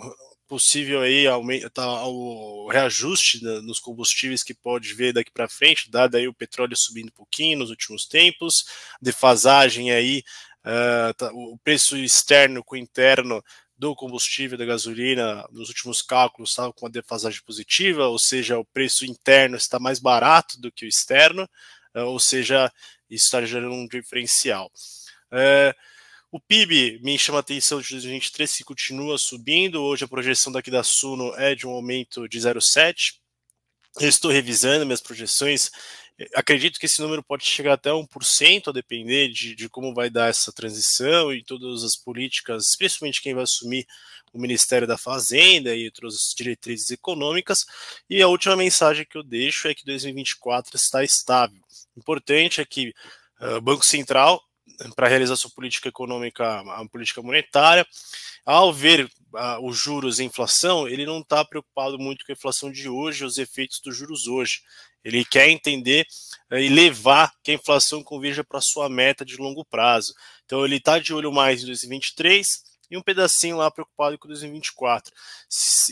possível 0.50 1.00
aí 1.02 1.28
aumento, 1.28 1.70
tá, 1.70 2.04
o 2.06 2.68
reajuste 2.68 3.40
nos 3.62 3.78
combustíveis 3.78 4.42
que 4.42 4.52
pode 4.52 4.92
ver 4.94 5.12
daqui 5.12 5.30
para 5.30 5.48
frente, 5.48 5.88
dado 5.88 6.16
aí 6.16 6.26
o 6.26 6.34
petróleo 6.34 6.76
subindo 6.76 7.06
um 7.06 7.12
pouquinho 7.12 7.60
nos 7.60 7.70
últimos 7.70 8.04
tempos, 8.04 8.64
defasagem 9.00 9.92
aí, 9.92 10.24
uh, 10.64 11.14
tá, 11.14 11.30
o 11.32 11.56
preço 11.62 11.96
externo 11.96 12.64
com 12.64 12.74
o 12.74 12.78
interno 12.78 13.40
do 13.78 13.94
combustível 13.94 14.58
da 14.58 14.64
gasolina 14.64 15.46
nos 15.52 15.68
últimos 15.68 16.02
cálculos 16.02 16.50
estava 16.50 16.72
com 16.72 16.84
uma 16.84 16.92
defasagem 16.92 17.40
positiva, 17.42 18.08
ou 18.08 18.18
seja, 18.18 18.58
o 18.58 18.64
preço 18.64 19.06
interno 19.06 19.56
está 19.56 19.78
mais 19.78 20.00
barato 20.00 20.60
do 20.60 20.72
que 20.72 20.84
o 20.84 20.88
externo, 20.88 21.48
ou 21.94 22.18
seja, 22.18 22.72
isso 23.08 23.26
está 23.26 23.44
gerando 23.44 23.72
um 23.72 23.86
diferencial. 23.86 24.70
O 26.32 26.38
PIB 26.38 27.00
me 27.02 27.18
chama 27.18 27.38
a 27.38 27.40
atenção 27.40 27.80
de 27.80 27.90
2023 27.90 28.58
que 28.58 28.64
continua 28.64 29.18
subindo. 29.18 29.82
Hoje 29.82 30.04
a 30.04 30.08
projeção 30.08 30.52
daqui 30.52 30.70
da 30.70 30.82
Suno 30.82 31.34
é 31.34 31.56
de 31.56 31.66
um 31.66 31.70
aumento 31.70 32.28
de 32.28 32.38
0,7. 32.38 33.14
Eu 34.00 34.08
estou 34.08 34.30
revisando 34.30 34.86
minhas 34.86 35.00
projeções. 35.00 35.70
Acredito 36.36 36.78
que 36.78 36.86
esse 36.86 37.00
número 37.00 37.22
pode 37.22 37.44
chegar 37.44 37.72
até 37.72 37.90
1%, 37.90 38.68
a 38.68 38.72
depender 38.72 39.28
de, 39.30 39.56
de 39.56 39.68
como 39.68 39.92
vai 39.92 40.08
dar 40.08 40.28
essa 40.28 40.52
transição 40.52 41.32
e 41.32 41.42
todas 41.42 41.82
as 41.82 41.96
políticas, 41.96 42.76
principalmente 42.76 43.22
quem 43.22 43.34
vai 43.34 43.42
assumir 43.42 43.84
o 44.32 44.38
Ministério 44.38 44.86
da 44.86 44.96
Fazenda 44.96 45.74
e 45.74 45.86
outras 45.86 46.32
diretrizes 46.36 46.92
econômicas. 46.92 47.66
E 48.08 48.22
a 48.22 48.28
última 48.28 48.54
mensagem 48.54 49.04
que 49.04 49.18
eu 49.18 49.24
deixo 49.24 49.66
é 49.66 49.74
que 49.74 49.84
2024 49.84 50.76
está 50.76 51.02
estável. 51.02 51.60
Importante 51.96 52.60
é 52.60 52.64
que 52.64 52.94
o 53.40 53.56
uh, 53.56 53.60
Banco 53.60 53.84
Central 53.84 54.40
para 54.94 55.08
realizar 55.08 55.36
sua 55.36 55.50
política 55.50 55.88
econômica, 55.88 56.60
a 56.60 56.88
política 56.88 57.22
monetária. 57.22 57.86
Ao 58.44 58.72
ver 58.72 59.04
uh, 59.04 59.66
os 59.66 59.76
juros 59.76 60.18
e 60.18 60.24
inflação, 60.24 60.88
ele 60.88 61.04
não 61.06 61.20
está 61.20 61.44
preocupado 61.44 61.98
muito 61.98 62.24
com 62.24 62.32
a 62.32 62.34
inflação 62.34 62.70
de 62.70 62.88
hoje, 62.88 63.24
os 63.24 63.38
efeitos 63.38 63.80
dos 63.80 63.96
juros 63.96 64.26
hoje. 64.26 64.60
Ele 65.04 65.24
quer 65.24 65.48
entender 65.48 66.06
uh, 66.50 66.56
e 66.56 66.68
levar 66.68 67.32
que 67.42 67.50
a 67.50 67.54
inflação 67.54 68.02
converja 68.02 68.42
para 68.42 68.60
sua 68.60 68.88
meta 68.88 69.24
de 69.24 69.36
longo 69.36 69.64
prazo. 69.64 70.14
Então 70.44 70.64
ele 70.64 70.76
está 70.76 70.98
de 70.98 71.12
olho 71.12 71.32
mais 71.32 71.62
em 71.62 71.66
2023 71.66 72.70
e 72.90 72.96
um 72.96 73.02
pedacinho 73.02 73.56
lá 73.56 73.70
preocupado 73.70 74.18
com 74.18 74.26
2024. 74.26 75.12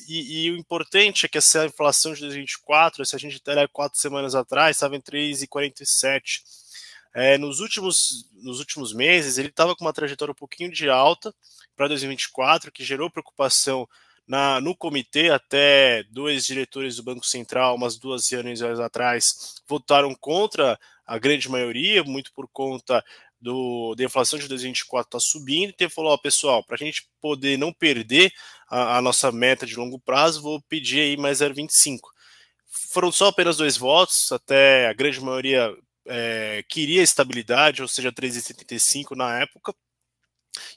E, 0.09 0.47
e, 0.47 0.51
o 0.51 0.57
importante 0.57 1.25
é 1.25 1.29
que 1.29 1.39
essa 1.39 1.65
inflação 1.65 2.13
de 2.13 2.21
2024, 2.21 3.05
se 3.07 3.15
a 3.15 3.19
gente 3.19 3.41
olhar 3.47 3.69
quatro 3.69 3.99
semanas 3.99 4.35
atrás, 4.35 4.77
estava 4.77 4.97
em 4.97 5.01
3,47 5.01 6.41
é, 7.15 7.39
nos, 7.39 7.61
últimos, 7.61 8.29
nos 8.43 8.59
últimos 8.59 8.93
meses, 8.93 9.39
ele 9.39 9.49
estava 9.49 9.75
com 9.75 9.85
uma 9.85 9.93
trajetória 9.93 10.33
um 10.33 10.35
pouquinho 10.35 10.71
de 10.71 10.89
alta 10.89 11.35
para 11.77 11.89
2024, 11.89 12.73
que 12.73 12.85
gerou 12.85 13.11
preocupação 13.11 13.89
na, 14.27 14.61
no 14.61 14.77
comitê, 14.77 15.31
até 15.31 16.03
dois 16.11 16.45
diretores 16.45 16.97
do 16.97 17.03
Banco 17.03 17.25
Central, 17.25 17.75
umas 17.75 17.97
duas 17.97 18.31
reuniões 18.31 18.61
atrás, 18.63 19.63
votaram 19.67 20.15
contra 20.15 20.79
a 21.07 21.19
grande 21.19 21.49
maioria, 21.49 22.05
muito 22.05 22.31
por 22.35 22.47
conta 22.49 23.03
do, 23.41 23.95
da 23.95 24.05
inflação 24.05 24.39
de 24.39 24.49
2024 24.49 25.09
está 25.09 25.21
subindo, 25.21 25.71
então 25.71 25.89
falou, 25.89 26.13
ó, 26.13 26.19
pessoal, 26.19 26.63
para 26.63 26.75
a 26.75 26.79
gente 26.79 27.09
poder 27.21 27.57
não 27.57 27.73
perder 27.73 28.33
a, 28.69 28.99
a, 28.99 29.03
nossa 29.03 29.33
meta 29.33 29.65
de 29.65 29.77
longo 29.77 29.99
prazo, 29.99 30.43
vou 30.43 30.61
pedir 30.63 31.01
aí 31.01 31.17
mais 31.17 31.39
0,25. 31.39 32.01
Foram 32.67 33.11
só 33.11 33.29
apenas 33.29 33.57
dois 33.57 33.77
votos, 33.77 34.31
até 34.33 34.89
a 34.89 34.93
grande 34.93 35.21
maioria 35.21 35.75
é, 36.09 36.65
queria 36.69 37.03
estabilidade, 37.03 37.83
ou 37.83 37.89
seja, 37.89 38.13
3,75 38.13 39.17
na 39.17 39.41
época. 39.41 39.75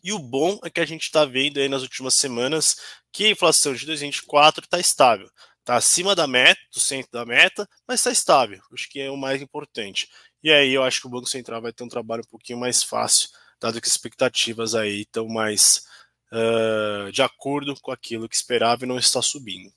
E 0.03 0.11
o 0.13 0.19
bom 0.19 0.59
é 0.63 0.69
que 0.69 0.79
a 0.79 0.85
gente 0.85 1.03
está 1.03 1.25
vendo 1.25 1.59
aí 1.59 1.67
nas 1.67 1.81
últimas 1.81 2.15
semanas 2.15 2.75
que 3.11 3.25
a 3.25 3.29
inflação 3.31 3.73
de 3.73 3.85
2024 3.85 4.65
está 4.65 4.79
estável. 4.79 5.29
Está 5.59 5.75
acima 5.75 6.15
da 6.15 6.27
meta, 6.27 6.59
do 6.73 6.79
centro 6.79 7.11
da 7.11 7.25
meta, 7.25 7.67
mas 7.87 7.99
está 7.99 8.11
estável. 8.11 8.59
Acho 8.73 8.89
que 8.89 8.99
é 8.99 9.09
o 9.09 9.17
mais 9.17 9.41
importante. 9.41 10.09
E 10.43 10.51
aí 10.51 10.73
eu 10.73 10.83
acho 10.83 11.01
que 11.01 11.07
o 11.07 11.09
Banco 11.09 11.27
Central 11.29 11.61
vai 11.61 11.71
ter 11.71 11.83
um 11.83 11.89
trabalho 11.89 12.23
um 12.25 12.29
pouquinho 12.29 12.59
mais 12.59 12.83
fácil, 12.83 13.29
dado 13.59 13.79
que 13.79 13.87
as 13.87 13.93
expectativas 13.93 14.73
aí 14.73 15.01
estão 15.01 15.27
mais 15.27 15.85
uh, 16.31 17.11
de 17.11 17.21
acordo 17.21 17.79
com 17.79 17.91
aquilo 17.91 18.27
que 18.27 18.35
esperava 18.35 18.83
e 18.83 18.87
não 18.87 18.97
está 18.97 19.21
subindo. 19.21 19.71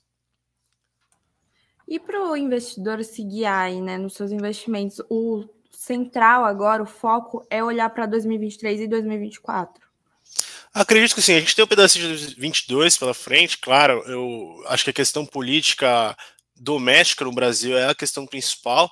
E 1.87 1.99
para 1.99 2.31
o 2.31 2.35
investidor 2.35 3.03
se 3.03 3.23
guiar 3.23 3.65
aí, 3.65 3.79
né, 3.79 3.97
nos 3.97 4.13
seus 4.13 4.31
investimentos, 4.31 5.01
o 5.09 5.45
central 5.71 6.43
agora, 6.43 6.81
o 6.81 6.85
foco 6.85 7.45
é 7.49 7.63
olhar 7.63 7.89
para 7.91 8.05
2023 8.05 8.81
e 8.81 8.87
2024? 8.87 9.85
Acredito 10.73 11.15
que 11.15 11.21
sim, 11.21 11.35
a 11.35 11.39
gente 11.39 11.55
tem 11.55 11.63
um 11.63 11.67
pedacinho 11.67 12.03
de 12.03 12.09
2022 12.09 12.97
pela 12.97 13.13
frente, 13.13 13.59
claro, 13.59 14.03
eu 14.07 14.63
acho 14.67 14.83
que 14.83 14.89
a 14.89 14.93
questão 14.93 15.25
política 15.25 16.17
doméstica 16.55 17.23
no 17.23 17.31
Brasil 17.31 17.77
é 17.77 17.87
a 17.87 17.95
questão 17.95 18.25
principal, 18.25 18.89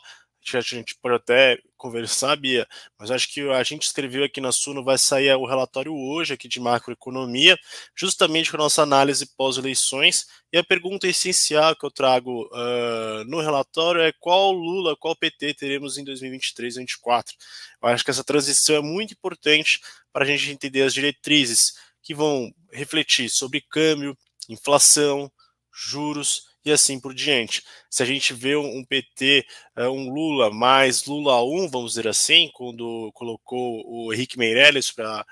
a 0.53 0.61
gente 0.61 0.95
pode 1.01 1.15
até 1.15 1.57
conversar, 1.77 2.35
Bia, 2.35 2.67
mas 2.97 3.11
acho 3.11 3.31
que 3.33 3.41
a 3.49 3.63
gente 3.63 3.83
escreveu 3.83 4.23
aqui 4.23 4.39
na 4.39 4.51
Suno, 4.51 4.83
vai 4.83 4.97
sair 4.97 5.33
o 5.35 5.45
relatório 5.45 5.93
hoje 5.93 6.33
aqui 6.33 6.47
de 6.47 6.59
macroeconomia, 6.59 7.57
justamente 7.95 8.49
com 8.49 8.57
a 8.57 8.59
nossa 8.59 8.81
análise 8.81 9.25
pós-eleições, 9.35 10.25
e 10.51 10.57
a 10.57 10.63
pergunta 10.63 11.07
essencial 11.07 11.75
que 11.75 11.85
eu 11.85 11.91
trago 11.91 12.45
uh, 12.53 13.23
no 13.25 13.41
relatório 13.41 14.01
é 14.01 14.13
qual 14.19 14.51
Lula, 14.51 14.95
qual 14.95 15.15
PT 15.15 15.55
teremos 15.55 15.97
em 15.97 16.03
2023 16.03 16.73
e 16.73 16.77
2024. 16.77 17.35
Eu 17.81 17.89
acho 17.89 18.03
que 18.03 18.11
essa 18.11 18.23
transição 18.23 18.75
é 18.75 18.81
muito 18.81 19.13
importante 19.13 19.81
para 20.11 20.23
a 20.23 20.27
gente 20.27 20.51
entender 20.51 20.83
as 20.83 20.93
diretrizes 20.93 21.73
que 22.01 22.13
vão 22.13 22.53
refletir 22.71 23.29
sobre 23.29 23.61
câmbio, 23.61 24.17
inflação, 24.47 25.31
juros, 25.73 26.52
e 26.65 26.71
assim 26.71 26.99
por 26.99 27.13
diante. 27.13 27.63
Se 27.89 28.03
a 28.03 28.05
gente 28.05 28.33
vê 28.33 28.55
um 28.55 28.83
PT, 28.85 29.45
eh, 29.75 29.87
um 29.87 30.09
Lula 30.13 30.51
mais 30.51 31.05
Lula 31.05 31.43
1, 31.43 31.69
vamos 31.69 31.91
dizer 31.91 32.07
assim, 32.07 32.49
quando 32.53 33.11
colocou 33.13 33.83
o 33.85 34.13
Henrique 34.13 34.37
Meirelles 34.37 34.91
para 34.91 35.25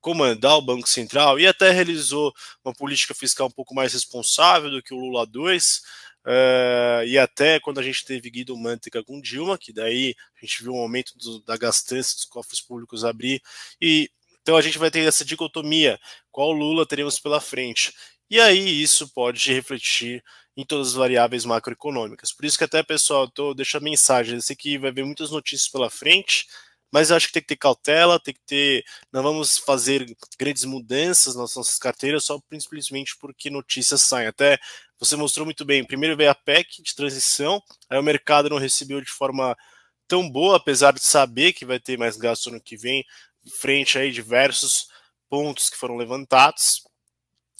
comandar 0.00 0.58
o 0.58 0.62
Banco 0.62 0.88
Central 0.88 1.38
e 1.38 1.46
até 1.46 1.70
realizou 1.70 2.32
uma 2.64 2.74
política 2.74 3.14
fiscal 3.14 3.46
um 3.46 3.50
pouco 3.50 3.74
mais 3.74 3.92
responsável 3.92 4.70
do 4.70 4.82
que 4.82 4.92
o 4.92 4.98
Lula 4.98 5.24
2, 5.24 5.76
uh, 5.76 5.80
eh, 6.26 7.04
e 7.06 7.18
até 7.18 7.60
quando 7.60 7.78
a 7.78 7.82
gente 7.82 8.04
teve 8.04 8.28
Guido 8.30 8.56
Mantega 8.56 9.04
com 9.04 9.20
Dilma, 9.20 9.56
que 9.56 9.72
daí 9.72 10.14
a 10.36 10.44
gente 10.44 10.62
viu 10.62 10.74
um 10.74 10.80
aumento 10.80 11.16
do, 11.16 11.40
da 11.42 11.56
gastança 11.56 12.16
dos 12.16 12.24
cofres 12.24 12.60
públicos 12.60 13.04
abrir, 13.04 13.40
e 13.80 14.10
então 14.42 14.56
a 14.56 14.60
gente 14.60 14.76
vai 14.78 14.90
ter 14.90 15.06
essa 15.06 15.24
dicotomia, 15.24 16.00
qual 16.30 16.50
Lula 16.50 16.84
teremos 16.84 17.20
pela 17.20 17.40
frente. 17.40 17.92
E 18.28 18.40
aí 18.40 18.82
isso 18.82 19.08
pode 19.12 19.52
refletir 19.52 20.22
em 20.56 20.64
todas 20.64 20.88
as 20.88 20.94
variáveis 20.94 21.44
macroeconômicas. 21.44 22.32
Por 22.32 22.44
isso 22.44 22.58
que 22.58 22.64
até, 22.64 22.82
pessoal, 22.82 23.28
tô, 23.28 23.54
deixo 23.54 23.76
a 23.76 23.80
mensagem, 23.80 24.34
eu 24.34 24.42
sei 24.42 24.54
que 24.56 24.78
vai 24.78 24.90
haver 24.90 25.04
muitas 25.04 25.30
notícias 25.30 25.68
pela 25.68 25.90
frente, 25.90 26.46
mas 26.92 27.08
eu 27.08 27.16
acho 27.16 27.28
que 27.28 27.32
tem 27.32 27.42
que 27.42 27.48
ter 27.48 27.56
cautela, 27.56 28.20
tem 28.20 28.34
que 28.34 28.40
ter. 28.46 28.84
Não 29.10 29.22
vamos 29.22 29.56
fazer 29.56 30.14
grandes 30.38 30.64
mudanças 30.64 31.34
nas 31.34 31.56
nossas 31.56 31.78
carteiras 31.78 32.24
só 32.24 32.38
simplesmente 32.52 33.16
porque 33.18 33.48
notícias 33.48 34.02
saem. 34.02 34.28
Até 34.28 34.58
você 34.98 35.16
mostrou 35.16 35.46
muito 35.46 35.64
bem. 35.64 35.84
Primeiro 35.84 36.16
veio 36.16 36.30
a 36.30 36.34
PEC 36.34 36.82
de 36.82 36.94
transição, 36.94 37.62
aí 37.88 37.98
o 37.98 38.02
mercado 38.02 38.50
não 38.50 38.58
recebeu 38.58 39.00
de 39.00 39.10
forma 39.10 39.56
tão 40.06 40.28
boa, 40.28 40.58
apesar 40.58 40.92
de 40.92 41.02
saber 41.02 41.54
que 41.54 41.64
vai 41.64 41.80
ter 41.80 41.98
mais 41.98 42.18
gasto 42.18 42.50
no 42.50 42.60
que 42.60 42.76
vem, 42.76 43.02
frente 43.58 43.98
aí 43.98 44.12
diversos 44.12 44.88
pontos 45.30 45.70
que 45.70 45.76
foram 45.78 45.96
levantados. 45.96 46.82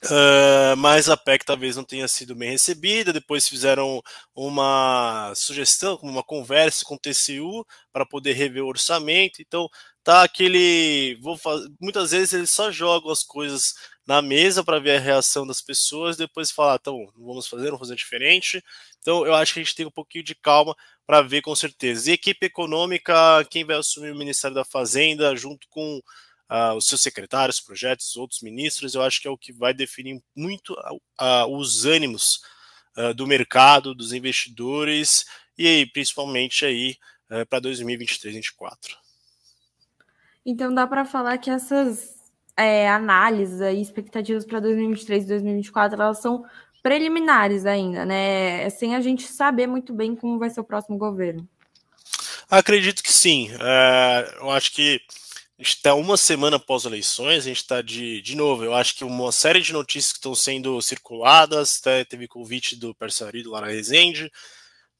Uh, 0.05 0.77
mas 0.79 1.09
a 1.09 1.17
PEC 1.17 1.45
talvez 1.45 1.77
não 1.77 1.85
tenha 1.85 2.09
sido 2.09 2.35
bem 2.35 2.51
recebida. 2.51 3.13
Depois 3.13 3.49
fizeram 3.49 4.03
uma 4.35 5.33
sugestão, 5.37 5.99
uma 6.03 6.23
conversa 6.25 6.85
com 6.85 6.97
o 6.97 6.99
TCU 6.99 7.65
para 7.93 8.05
poder 8.05 8.33
rever 8.33 8.65
o 8.65 8.69
orçamento. 8.69 9.41
Então 9.41 9.69
tá 10.03 10.23
aquele. 10.25 11.17
Vou 11.21 11.37
fazer, 11.37 11.69
muitas 11.81 12.11
vezes 12.11 12.33
eles 12.33 12.51
só 12.51 12.71
jogam 12.71 13.13
as 13.13 13.23
coisas 13.23 13.75
na 14.07 14.21
mesa 14.21 14.65
para 14.65 14.81
ver 14.81 14.97
a 14.97 15.01
reação 15.01 15.47
das 15.47 15.61
pessoas, 15.61 16.17
depois 16.17 16.51
falar, 16.51 16.77
então, 16.81 16.99
não 17.17 17.27
vamos 17.27 17.47
fazer, 17.47 17.67
vamos 17.67 17.81
fazer 17.81 17.95
diferente. 17.95 18.63
Então 19.01 19.25
eu 19.25 19.35
acho 19.35 19.55
que 19.55 19.61
a 19.61 19.63
gente 19.63 19.77
tem 19.77 19.87
um 19.87 19.91
pouquinho 19.91 20.25
de 20.25 20.35
calma 20.35 20.75
para 21.07 21.23
ver 21.23 21.43
com 21.43 21.55
certeza. 21.55 22.11
E 22.11 22.15
equipe 22.15 22.47
econômica, 22.47 23.13
quem 23.51 23.65
vai 23.65 23.77
assumir 23.77 24.11
o 24.11 24.19
Ministério 24.19 24.55
da 24.55 24.65
Fazenda, 24.65 25.35
junto 25.37 25.69
com 25.71 26.01
uh, 26.53 26.77
os 26.77 26.87
seus 26.87 27.01
secretários, 27.01 27.61
projetos, 27.61 28.15
outros 28.17 28.43
ministros, 28.43 28.95
eu 28.95 29.03
acho 29.03 29.21
que 29.21 29.27
é 29.27 29.31
o 29.31 29.39
que 29.39 29.53
vai 29.53 29.73
definir 29.73 30.23
muito 30.37 30.75
uh, 30.75 31.57
os 31.57 31.87
ânimos 31.87 32.43
uh, 32.97 33.15
do 33.15 33.27
mercado, 33.27 33.95
dos 33.95 34.13
investidores 34.13 35.25
e 35.57 35.87
principalmente 35.87 36.67
aí 36.67 36.97
para 37.49 37.61
2023, 37.61 38.35
2024. 38.35 38.95
Então 40.45 40.75
dá 40.75 40.87
para 40.87 41.03
falar 41.03 41.39
que 41.39 41.51
essas 41.51 42.15
é, 42.55 42.87
análises 42.91 43.61
e 43.61 43.81
expectativas 43.81 44.45
para 44.45 44.61
2023 44.61 45.25
e 45.25 45.29
2024 45.29 46.03
elas 46.03 46.21
são 46.21 46.45
preliminares 46.83 47.65
ainda, 47.65 48.05
né? 48.05 48.69
Sem 48.69 48.95
a 48.95 49.01
gente 49.01 49.23
saber 49.23 49.67
muito 49.67 49.95
bem 49.95 50.15
como 50.15 50.39
vai 50.39 50.51
ser 50.51 50.61
o 50.61 50.65
próximo 50.65 50.99
governo. 50.99 51.49
Acredito 52.51 53.03
que 53.03 53.13
sim. 53.13 53.51
É, 53.59 54.37
eu 54.39 54.51
acho 54.51 54.73
que 54.73 55.01
está 55.69 55.95
uma 55.95 56.17
semana 56.17 56.57
após 56.57 56.85
eleições, 56.85 57.45
a 57.45 57.49
gente 57.49 57.59
está 57.59 57.83
de, 57.83 58.21
de 58.23 58.35
novo. 58.37 58.65
Eu 58.65 58.75
acho 58.75 58.95
que 58.95 59.05
uma 59.05 59.31
série 59.33 59.61
de 59.61 59.73
notícias 59.73 60.13
que 60.13 60.19
estão 60.19 60.35
sendo 60.35 60.81
circuladas, 60.83 61.79
até 61.81 62.05
teve 62.05 62.29
convite 62.29 62.77
do 62.77 62.95
Persarido 62.95 63.51
lá 63.51 63.61
na 63.61 63.69
Resende. 63.69 64.31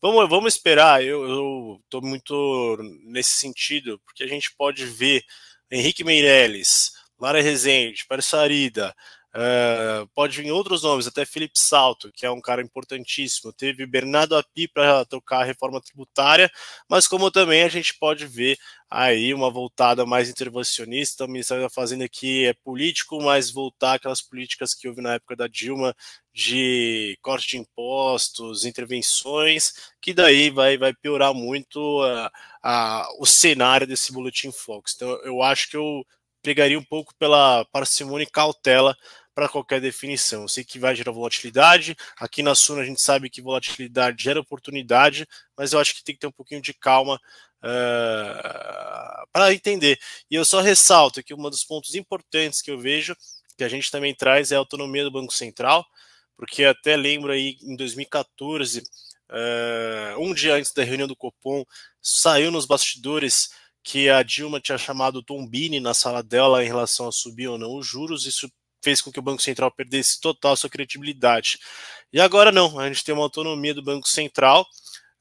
Vamos, 0.01 0.29
vamos 0.29 0.55
esperar, 0.55 1.05
eu 1.05 1.81
estou 1.85 2.03
muito 2.03 2.77
nesse 3.05 3.33
sentido, 3.33 4.01
porque 4.05 4.25
a 4.25 4.27
gente 4.27 4.53
pode 4.57 4.85
ver 4.85 5.23
Henrique 5.71 6.03
Meirelles, 6.03 6.93
Lara 7.21 7.41
Rezende, 7.41 8.05
Persarida, 8.09 8.95
Uh, 9.35 10.07
pode 10.15 10.43
vir 10.43 10.51
outros 10.51 10.83
nomes, 10.83 11.07
até 11.07 11.25
Felipe 11.25 11.59
Salto, 11.59 12.13
que 12.13 12.27
é 12.27 12.31
um 12.31 12.41
cara 12.41 12.61
importantíssimo. 12.61 13.51
Teve 13.51 13.87
Bernardo 13.87 14.37
Api 14.37 14.69
para 14.69 15.07
tocar 15.07 15.41
a 15.41 15.45
reforma 15.45 15.81
tributária, 15.81 16.51
mas 16.89 17.09
como 17.09 17.31
também 17.31 17.63
a 17.63 17.69
gente 17.69 17.95
pode 17.99 18.27
ver 18.27 18.59
aí 18.91 19.33
uma 19.33 19.51
voltada 19.51 20.05
mais 20.05 20.29
intervencionista, 20.29 21.25
o 21.25 21.29
Ministério 21.29 21.63
da 21.63 21.71
Fazenda 21.71 22.07
que 22.11 22.45
é 22.45 22.53
político, 22.63 23.23
mas 23.23 23.51
voltar 23.51 23.95
aquelas 23.95 24.21
políticas 24.21 24.75
que 24.75 24.87
houve 24.87 25.01
na 25.01 25.15
época 25.15 25.35
da 25.35 25.49
Dilma 25.49 25.97
de 26.35 27.17
corte 27.23 27.49
de 27.49 27.59
impostos, 27.59 28.67
intervenções, 28.67 29.73
que 30.01 30.13
daí 30.13 30.51
vai, 30.51 30.77
vai 30.77 30.93
piorar 30.93 31.33
muito 31.33 31.81
o 33.19 33.25
cenário 33.25 33.87
desse 33.87 34.13
Boletim 34.13 34.53
Fox. 34.53 34.93
Então 34.95 35.09
eu 35.25 35.43
acho 35.43 35.71
que 35.71 35.77
eu 35.77 36.05
pegaria 36.43 36.79
um 36.79 36.85
pouco 36.85 37.15
pela 37.15 37.65
parcimônia 37.67 38.25
e 38.25 38.31
cautela 38.31 38.97
para 39.35 39.49
qualquer 39.49 39.81
definição. 39.81 40.43
Eu 40.43 40.49
sei 40.49 40.65
que 40.65 40.79
vai 40.79 40.95
gerar 40.95 41.13
volatilidade. 41.13 41.97
Aqui 42.19 42.43
na 42.43 42.55
Suna 42.55 42.83
a 42.83 42.85
gente 42.85 43.01
sabe 43.01 43.31
que 43.31 43.41
volatilidade 43.43 44.23
gera 44.23 44.41
oportunidade, 44.41 45.27
mas 45.57 45.73
eu 45.73 45.81
acho 45.81 45.95
que 45.95 46.05
tem 46.05 46.15
que 46.15 46.21
ter 46.21 46.27
um 46.27 46.33
pouquinho 46.33 46.61
de 46.61 46.75
calma 46.75 47.17
uh, 47.17 47.65
eh, 47.65 49.25
para 49.33 49.55
entender. 49.55 49.99
E 50.31 50.35
eu 50.35 50.45
só 50.45 50.61
ressalto 50.61 51.23
que 51.23 51.35
um 51.35 51.43
dos 51.51 51.65
pontos 51.65 51.95
importantes 51.95 52.61
que 52.61 52.71
eu 52.71 52.79
vejo, 52.79 53.17
que 53.57 53.65
a 53.65 53.69
gente 53.69 53.91
também 53.91 54.15
traz, 54.15 54.53
é 54.53 54.57
a 54.57 54.59
autonomia 54.59 55.05
do 55.05 55.11
Banco 55.11 55.33
Central, 55.33 55.85
porque 56.37 56.65
até 56.65 56.97
lembro 56.97 57.33
aí 57.33 57.57
em 57.63 57.77
2014, 57.77 58.81
uh, 58.81 58.83
eh, 59.31 60.15
um 60.19 60.35
dia 60.35 60.55
antes 60.55 60.73
da 60.73 60.85
reunião 60.85 61.09
do 61.09 61.17
Copom, 61.17 61.65
saiu 62.01 62.51
nos 62.51 62.67
bastidores 62.67 63.51
que 63.85 64.09
a 64.09 64.23
Dilma 64.23 64.61
tinha 64.61 64.79
chamado 64.79 65.23
Tombini 65.23 65.81
na 65.81 65.93
sala 65.95 66.23
dela 66.23 66.65
em 66.65 66.69
relação 66.69 67.09
a 67.09 67.13
subir 67.13 67.49
ou 67.49 67.59
não 67.59 67.77
os 67.77 67.87
juros. 67.87 68.27
Isso 68.27 68.51
fez 68.83 69.01
com 69.01 69.13
que 69.13 69.19
o 69.19 69.23
Banco 69.23 69.43
Central 69.43 69.71
perdesse 69.71 70.21
total 70.21 70.57
sua 70.57 70.69
credibilidade. 70.71 71.59
E 72.13 72.21
agora 72.21 72.53
não, 72.53 72.79
a 72.79 72.89
gente 72.89 73.05
tem 73.05 73.15
uma 73.15 73.25
autonomia 73.25 73.73
do 73.73 73.83
Banco 73.83 74.09
Central 74.09 74.67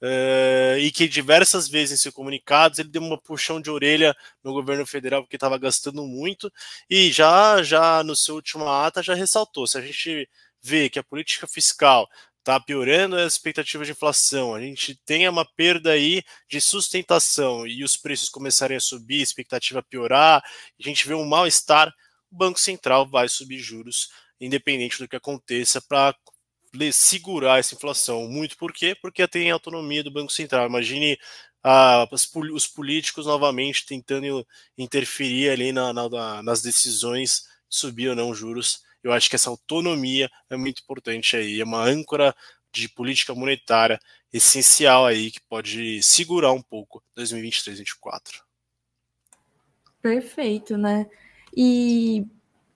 uh, 0.01 0.77
e 0.77 0.91
que 0.91 1.07
diversas 1.07 1.67
vezes 1.67 1.99
em 1.99 2.01
seus 2.01 2.13
comunicados 2.13 2.79
ele 2.79 2.89
deu 2.89 3.01
uma 3.01 3.17
puxão 3.17 3.61
de 3.61 3.69
orelha 3.69 4.15
no 4.43 4.51
governo 4.53 4.85
federal 4.85 5.21
porque 5.21 5.37
estava 5.37 5.57
gastando 5.57 6.03
muito 6.03 6.51
e 6.89 7.11
já 7.11 7.61
já 7.63 8.03
no 8.03 8.15
seu 8.15 8.35
último 8.35 8.67
ata 8.67 9.03
já 9.03 9.13
ressaltou, 9.13 9.67
se 9.67 9.77
a 9.77 9.81
gente 9.81 10.27
vê 10.61 10.89
que 10.89 10.99
a 10.99 11.03
política 11.03 11.47
fiscal 11.47 12.09
está 12.39 12.59
piorando 12.59 13.15
as 13.15 13.33
expectativas 13.33 13.87
de 13.87 13.93
inflação, 13.93 14.55
a 14.55 14.59
gente 14.59 14.95
tem 15.05 15.29
uma 15.29 15.45
perda 15.45 15.91
aí 15.91 16.23
de 16.49 16.59
sustentação 16.59 17.67
e 17.67 17.83
os 17.83 17.95
preços 17.95 18.29
começarem 18.29 18.75
a 18.77 18.79
subir, 18.79 19.19
a 19.19 19.23
expectativa 19.23 19.83
piorar, 19.83 20.43
a 20.43 20.83
gente 20.83 21.07
vê 21.07 21.13
um 21.13 21.25
mal-estar 21.25 21.93
o 22.31 22.35
Banco 22.35 22.59
Central 22.59 23.07
vai 23.07 23.27
subir 23.27 23.59
juros, 23.59 24.09
independente 24.39 24.97
do 24.97 25.07
que 25.07 25.15
aconteça, 25.15 25.81
para 25.81 26.15
segurar 26.93 27.59
essa 27.59 27.75
inflação. 27.75 28.27
Muito 28.27 28.57
por 28.57 28.71
quê? 28.71 28.95
Porque 28.95 29.27
tem 29.27 29.51
autonomia 29.51 30.03
do 30.03 30.11
Banco 30.11 30.31
Central. 30.31 30.67
Imagine 30.67 31.19
ah, 31.63 32.07
os 32.53 32.67
políticos 32.67 33.25
novamente 33.25 33.85
tentando 33.85 34.47
interferir 34.77 35.49
ali 35.49 35.71
na, 35.71 35.93
na, 35.93 36.41
nas 36.41 36.61
decisões 36.61 37.43
de 37.69 37.75
subir 37.77 38.09
ou 38.09 38.15
não 38.15 38.33
juros. 38.33 38.81
Eu 39.03 39.11
acho 39.11 39.29
que 39.29 39.35
essa 39.35 39.49
autonomia 39.49 40.29
é 40.49 40.55
muito 40.55 40.81
importante 40.81 41.35
aí, 41.35 41.59
é 41.59 41.63
uma 41.63 41.83
âncora 41.83 42.35
de 42.71 42.87
política 42.87 43.35
monetária 43.35 43.99
essencial 44.31 45.05
aí 45.05 45.29
que 45.31 45.41
pode 45.41 46.01
segurar 46.01 46.53
um 46.53 46.61
pouco 46.61 47.03
2023 47.15 47.77
2024. 47.77 48.43
Perfeito, 50.01 50.77
né? 50.77 51.07
E 51.55 52.25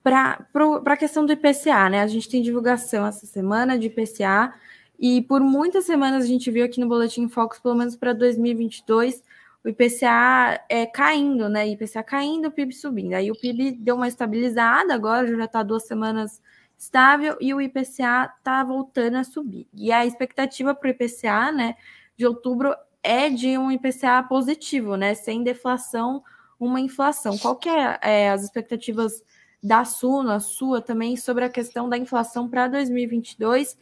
para 0.04 0.46
a 0.86 0.98
questão 0.98 1.26
do 1.26 1.34
IPCA, 1.34 1.90
né? 1.90 2.02
A 2.02 2.08
gente 2.08 2.30
tem 2.30 2.42
divulgação 2.42 3.06
essa 3.06 3.26
semana 3.26 3.78
de 3.78 3.88
IPCA 3.88 4.54
e 5.00 5.22
por 5.24 5.42
muitas 5.42 5.86
semanas 5.86 6.24
a 6.24 6.28
gente 6.28 6.50
viu 6.52 6.64
aqui 6.64 6.80
no 6.80 6.88
Boletim 6.88 7.28
Focus, 7.28 7.60
pelo 7.60 7.76
menos 7.76 7.96
para 7.96 8.14
2022, 8.14 9.24
o 9.64 9.70
IPCA 9.70 10.62
é 10.70 10.86
caindo, 10.86 11.50
né? 11.50 11.68
IPCA 11.68 12.04
caindo, 12.04 12.50
o 12.50 12.52
PIB 12.52 12.72
subindo. 12.74 13.14
Aí 13.14 13.32
o 13.32 13.36
PIB 13.36 13.72
deu 13.72 13.96
uma 13.96 14.08
estabilizada, 14.08 14.94
agora 14.94 15.28
já 15.36 15.46
está 15.46 15.64
duas 15.64 15.88
semanas 15.88 16.40
estável 16.78 17.36
e 17.42 17.54
o 17.54 17.60
IPCA 17.60 18.32
está 18.38 18.64
voltando 18.64 19.16
a 19.16 19.24
subir. 19.24 19.68
E 19.74 19.92
a 19.92 20.06
expectativa 20.06 20.76
para 20.76 20.88
o 20.88 20.92
IPCA, 20.92 21.52
né, 21.52 21.76
de 22.16 22.28
outubro 22.28 22.76
é 23.02 23.30
de 23.30 23.58
um 23.58 23.72
IPCA 23.72 24.24
positivo, 24.30 24.96
né? 24.96 25.16
Sem 25.16 25.44
deflação 25.44 26.24
uma 26.60 26.80
inflação. 26.80 27.38
Qual 27.38 27.56
que 27.56 27.70
é, 27.70 28.00
é 28.02 28.30
as 28.30 28.44
expectativas 28.44 29.24
da 29.62 29.84
Suna, 29.84 30.40
sua 30.40 30.82
também, 30.82 31.18
sobre 31.18 31.46
a 31.46 31.50
questão 31.50 31.90
da 31.90 31.98
inflação 31.98 32.48
para 32.48 32.68
2022 32.68 33.78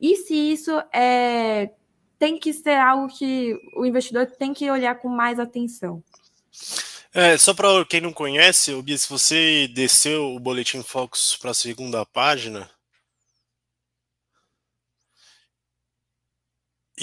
e 0.00 0.16
se 0.16 0.34
isso 0.34 0.70
é, 0.92 1.70
tem 2.18 2.38
que 2.38 2.52
ser 2.52 2.76
algo 2.76 3.08
que 3.08 3.56
o 3.76 3.86
investidor 3.86 4.26
tem 4.26 4.52
que 4.52 4.70
olhar 4.70 4.96
com 4.96 5.08
mais 5.08 5.38
atenção? 5.38 6.02
É, 7.14 7.36
só 7.36 7.54
para 7.54 7.84
quem 7.84 8.00
não 8.00 8.12
conhece, 8.12 8.74
Bia, 8.82 8.96
se 8.96 9.08
você 9.08 9.68
desceu 9.68 10.34
o 10.34 10.40
Boletim 10.40 10.82
Focus 10.82 11.36
para 11.36 11.50
a 11.50 11.54
segunda 11.54 12.04
página, 12.06 12.68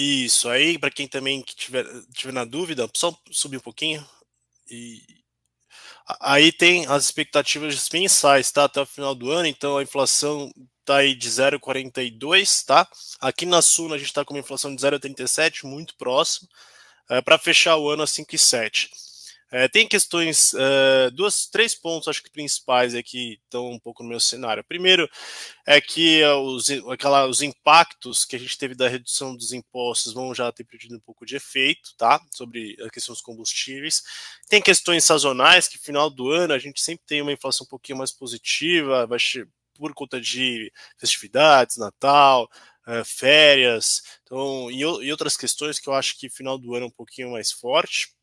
Isso, 0.02 0.48
aí 0.48 0.78
para 0.78 0.90
quem 0.90 1.06
também 1.06 1.42
tiver, 1.42 1.84
tiver 2.14 2.32
na 2.32 2.44
dúvida, 2.44 2.88
só 2.94 3.14
subir 3.30 3.58
um 3.58 3.60
pouquinho. 3.60 4.02
E 4.70 5.02
aí 6.20 6.52
tem 6.52 6.86
as 6.86 7.04
expectativas 7.04 7.88
mensais, 7.92 8.50
tá? 8.50 8.64
Até 8.64 8.80
o 8.80 8.86
final 8.86 9.14
do 9.14 9.30
ano, 9.30 9.46
então 9.46 9.78
a 9.78 9.82
inflação 9.82 10.50
tá 10.84 10.98
aí 10.98 11.14
de 11.14 11.28
0,42, 11.28 12.64
tá? 12.64 12.88
Aqui 13.20 13.46
na 13.46 13.62
Sul 13.62 13.92
a 13.92 13.98
gente 13.98 14.08
está 14.08 14.24
com 14.24 14.34
uma 14.34 14.40
inflação 14.40 14.74
de 14.74 14.82
0,37, 14.82 15.64
muito 15.64 15.96
próximo, 15.96 16.48
é, 17.08 17.20
para 17.20 17.38
fechar 17.38 17.76
o 17.76 17.88
ano 17.88 18.02
a 18.02 18.06
5,7. 18.06 18.88
É, 19.52 19.68
tem 19.68 19.88
questões, 19.88 20.52
uh, 20.52 21.10
duas, 21.12 21.46
três 21.46 21.74
pontos, 21.74 22.06
acho 22.06 22.22
que 22.22 22.30
principais 22.30 22.94
aqui 22.94 23.40
estão 23.44 23.68
um 23.70 23.80
pouco 23.80 24.02
no 24.02 24.08
meu 24.08 24.20
cenário. 24.20 24.62
Primeiro 24.62 25.10
é 25.66 25.80
que 25.80 26.22
os, 26.24 26.70
aquela, 26.88 27.26
os 27.26 27.42
impactos 27.42 28.24
que 28.24 28.36
a 28.36 28.38
gente 28.38 28.56
teve 28.56 28.76
da 28.76 28.88
redução 28.88 29.34
dos 29.34 29.52
impostos 29.52 30.12
vão 30.12 30.32
já 30.32 30.52
ter 30.52 30.64
perdido 30.64 30.96
um 30.96 31.00
pouco 31.00 31.26
de 31.26 31.34
efeito, 31.34 31.94
tá? 31.98 32.20
Sobre 32.32 32.76
a 32.80 32.90
questão 32.90 33.12
dos 33.12 33.22
combustíveis. 33.22 34.02
Tem 34.48 34.62
questões 34.62 35.04
sazonais, 35.04 35.66
que 35.66 35.78
final 35.78 36.08
do 36.08 36.30
ano 36.30 36.54
a 36.54 36.58
gente 36.58 36.80
sempre 36.80 37.04
tem 37.06 37.20
uma 37.20 37.32
inflação 37.32 37.64
um 37.64 37.68
pouquinho 37.68 37.98
mais 37.98 38.12
positiva, 38.12 39.06
vai 39.06 39.18
por 39.74 39.94
conta 39.94 40.20
de 40.20 40.72
festividades, 40.98 41.76
Natal, 41.76 42.48
uh, 42.86 43.04
férias, 43.04 44.02
então, 44.22 44.70
e, 44.70 44.80
e 44.80 45.10
outras 45.10 45.36
questões 45.36 45.78
que 45.78 45.88
eu 45.88 45.94
acho 45.94 46.18
que 46.18 46.28
final 46.28 46.58
do 46.58 46.74
ano 46.74 46.84
é 46.86 46.88
um 46.88 46.92
pouquinho 46.92 47.32
mais 47.32 47.50
forte. 47.50 48.14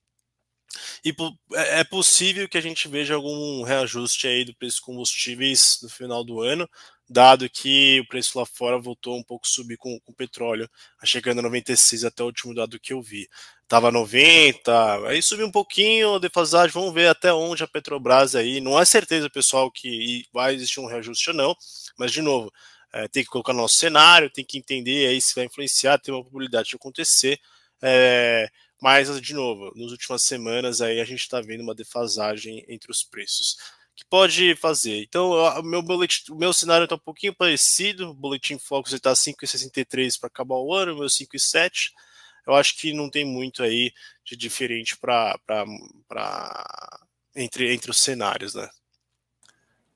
E 1.04 1.16
é, 1.54 1.80
é 1.80 1.84
possível 1.84 2.48
que 2.48 2.58
a 2.58 2.62
gente 2.62 2.88
veja 2.88 3.16
algum 3.16 3.64
reajuste 3.64 4.28
aí 4.28 4.46
do 4.46 4.56
preço 4.56 4.78
dos 4.78 4.80
combustíveis 4.86 5.80
no 5.82 5.90
final 5.90 6.24
do 6.24 6.42
ano, 6.42 6.70
dado 7.10 7.50
que 7.50 8.00
o 8.02 8.08
preço 8.08 8.38
lá 8.38 8.46
fora 8.46 8.78
voltou 8.78 9.18
um 9.18 9.24
pouco 9.24 9.48
subir 9.48 9.78
com, 9.78 10.00
com 10.00 10.12
o 10.12 10.16
petróleo, 10.16 10.70
chegando 11.04 11.40
a 11.40 11.44
96 11.44 12.04
até 12.04 12.24
o 12.24 12.28
último 12.28 12.54
dado 12.54 12.80
que 12.80 12.94
eu 12.94 13.02
vi. 13.02 13.28
Tava 13.68 13.92
90, 13.92 15.08
aí 15.08 15.22
subiu 15.22 15.46
um 15.46 15.52
pouquinho, 15.52 16.20
defasagem, 16.20 16.74
vamos 16.74 16.94
ver 16.94 17.08
até 17.08 17.34
onde 17.34 17.64
a 17.64 17.68
Petrobras 17.68 18.36
aí, 18.36 18.62
não 18.62 18.80
é 18.80 18.86
certeza, 18.86 19.30
pessoal, 19.30 19.70
que 19.70 20.26
vai 20.34 20.56
existir 20.56 20.80
um 20.80 20.86
reajuste 20.86 21.32
ou 21.32 21.36
não, 21.36 21.56
mas 21.98 22.12
de 22.12 22.22
novo, 22.22 22.52
é, 22.94 23.08
tem 23.08 23.24
que 23.24 23.30
colocar 23.30 23.52
no 23.54 23.62
nosso 23.62 23.76
cenário, 23.76 24.30
tem 24.30 24.46
que 24.46 24.58
entender 24.58 25.08
aí 25.08 25.20
se 25.20 25.36
vai 25.36 25.46
influenciar, 25.46 26.00
tem 26.00 26.14
uma 26.14 26.24
probabilidade 26.24 26.70
de 26.70 26.76
acontecer, 26.78 27.40
é, 27.82 28.50
mas, 28.82 29.20
de 29.22 29.34
novo, 29.34 29.72
nas 29.76 29.92
últimas 29.92 30.22
semanas 30.24 30.82
aí 30.82 31.00
a 31.00 31.06
gente 31.06 31.22
está 31.22 31.42
vendo 31.42 31.62
uma 31.62 31.76
defasagem 31.76 32.64
entre 32.68 32.92
os 32.92 33.04
preços. 33.04 33.58
Que 33.96 34.06
pode 34.06 34.56
fazer. 34.56 35.02
Então, 35.02 35.32
o 35.32 35.64
meu, 35.64 35.82
boletim, 35.82 36.32
o 36.32 36.36
meu 36.36 36.54
cenário 36.54 36.84
está 36.84 36.96
um 36.96 37.00
pouquinho 37.00 37.34
parecido. 37.34 38.12
O 38.12 38.14
Boletim 38.14 38.60
Focus 38.60 38.94
está 38.94 39.12
5,63 39.14 40.20
para 40.20 40.28
acabar 40.28 40.56
o 40.56 40.72
ano, 40.72 40.94
o 40.94 41.00
meu 41.00 41.08
5,7. 41.08 41.94
Eu 42.46 42.54
acho 42.54 42.78
que 42.78 42.94
não 42.94 43.10
tem 43.10 43.26
muito 43.26 43.64
aí 43.64 43.92
de 44.24 44.38
diferente 44.38 44.96
para 44.96 45.36
entre, 47.36 47.74
entre 47.74 47.90
os 47.90 48.00
cenários, 48.00 48.54
né? 48.54 48.70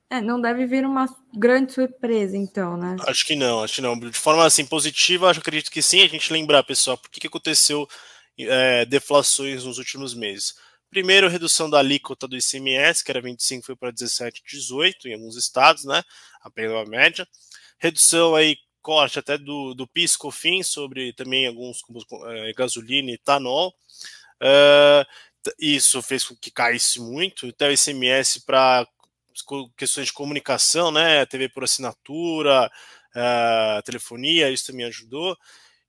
É, 0.10 0.20
não 0.20 0.42
deve 0.42 0.66
vir 0.66 0.86
uma 0.86 1.06
grande 1.34 1.72
surpresa, 1.72 2.36
então, 2.36 2.76
né? 2.76 2.98
Acho 3.08 3.26
que 3.26 3.34
não, 3.34 3.64
acho 3.64 3.76
que 3.76 3.82
não. 3.82 3.98
De 3.98 4.12
forma 4.12 4.44
assim 4.44 4.66
positiva, 4.66 5.30
acho 5.30 5.40
acredito 5.40 5.72
que 5.72 5.82
sim. 5.82 6.02
A 6.02 6.08
gente 6.08 6.34
lembrar, 6.34 6.64
pessoal, 6.64 6.98
por 6.98 7.10
que, 7.10 7.22
que 7.22 7.28
aconteceu 7.28 7.88
é, 8.38 8.86
deflações 8.86 9.64
nos 9.64 9.78
últimos 9.78 10.14
meses. 10.14 10.56
Primeiro, 10.90 11.30
redução 11.30 11.70
da 11.70 11.80
alíquota 11.80 12.28
do 12.28 12.36
ICMS, 12.36 13.04
que 13.04 13.12
era 13.12 13.22
25, 13.22 13.66
foi 13.66 13.76
para 13.78 13.92
17, 13.92 14.44
18 14.46 15.08
em 15.08 15.14
alguns 15.14 15.38
estados, 15.38 15.86
né? 15.86 16.04
A 16.44 16.86
média. 16.86 17.26
Redução 17.80 18.36
aí, 18.36 18.58
corte 18.82 19.18
até 19.18 19.38
do, 19.38 19.74
do 19.74 19.88
PIS, 19.88 20.18
COFINS, 20.18 20.68
sobre 20.68 21.14
também 21.14 21.48
alguns 21.48 21.82
como 21.82 22.00
é, 22.30 22.52
gasolina 22.54 23.10
e 23.12 23.14
etanol. 23.14 23.74
Uh, 24.42 25.06
isso 25.58 26.02
fez 26.02 26.24
com 26.26 26.36
que 26.36 26.52
caísse 26.52 27.00
muito. 27.00 27.48
Até 27.48 27.70
o 27.70 27.72
ICMS 27.72 28.42
para 28.46 28.86
questões 29.78 30.08
de 30.08 30.14
comunicação, 30.14 30.92
né? 30.92 31.26
TV 31.26 31.48
por 31.48 31.64
assinatura, 31.64 32.70
uh, 33.16 33.82
telefonia, 33.84 34.52
isso 34.52 34.68
também 34.68 34.86
ajudou. 34.88 35.38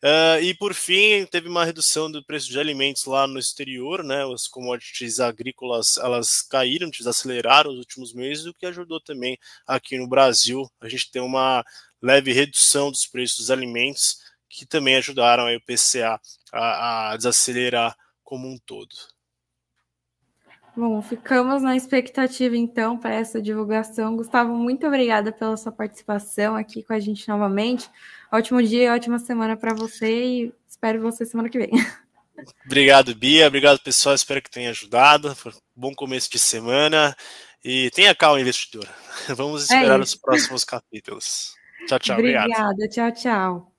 Uh, 0.05 0.43
e 0.43 0.53
por 0.55 0.75
fim, 0.75 1.25
teve 1.27 1.49
uma 1.49 1.65
redução 1.65 2.11
do 2.11 2.25
preço 2.25 2.51
de 2.51 2.59
alimentos 2.59 3.05
lá 3.05 3.25
no 3.25 3.39
exterior, 3.39 4.03
né? 4.03 4.25
As 4.35 4.49
commodities 4.49 5.21
agrícolas 5.21 5.97
elas 5.97 6.43
caíram, 6.43 6.91
desaceleraram 6.91 7.71
nos 7.71 7.79
últimos 7.79 8.13
meses, 8.13 8.47
o 8.47 8.53
que 8.53 8.67
ajudou 8.67 9.01
também 9.01 9.39
aqui 9.65 9.97
no 9.97 10.09
Brasil. 10.09 10.69
A 10.81 10.89
gente 10.89 11.09
tem 11.09 11.23
uma 11.23 11.65
leve 12.03 12.33
redução 12.33 12.91
dos 12.91 13.07
preços 13.07 13.39
dos 13.39 13.51
alimentos, 13.53 14.19
que 14.51 14.67
também 14.67 14.97
ajudaram 14.97 15.47
aí 15.47 15.57
o 15.57 15.63
PCA 15.63 16.21
a, 16.53 17.13
a 17.13 17.17
desacelerar 17.17 17.97
como 18.25 18.49
um 18.49 18.59
todo. 18.67 18.91
Bom, 20.75 21.03
ficamos 21.03 21.63
na 21.63 21.77
expectativa 21.77 22.57
então 22.57 22.97
para 22.97 23.15
essa 23.15 23.43
divulgação. 23.43 24.17
Gustavo, 24.17 24.55
muito 24.55 24.87
obrigada 24.87 25.31
pela 25.31 25.57
sua 25.57 25.71
participação 25.71 26.57
aqui 26.57 26.83
com 26.83 26.95
a 26.95 27.01
gente 27.01 27.29
novamente. 27.29 27.91
Ótimo 28.33 28.63
dia 28.63 28.85
e 28.85 28.89
ótima 28.89 29.19
semana 29.19 29.55
para 29.57 29.75
você 29.75 30.25
e 30.25 30.53
espero 30.67 31.03
você 31.03 31.27
semana 31.27 31.51
que 31.51 31.59
vem. 31.59 31.71
Obrigado, 32.65 33.15
Bia. 33.15 33.47
Obrigado, 33.47 33.79
pessoal. 33.81 34.15
Espero 34.15 34.43
que 34.43 34.51
tenha 34.51 34.71
ajudado. 34.71 35.35
Foi 35.37 35.53
um 35.53 35.57
bom 35.77 35.95
começo 35.95 36.31
de 36.31 36.39
semana. 36.39 37.15
E 37.65 37.91
tenha 37.91 38.15
calma, 38.15 38.41
investidor. 38.41 38.89
Vamos 39.37 39.71
é 39.71 39.75
esperar 39.75 40.01
é 40.01 40.03
os 40.03 40.15
próximos 40.15 40.65
capítulos. 40.65 41.55
Tchau, 41.87 41.99
tchau. 41.99 42.17
Obrigada. 42.19 42.47
Obrigado. 42.47 42.89
Tchau, 42.89 43.13
tchau. 43.13 43.72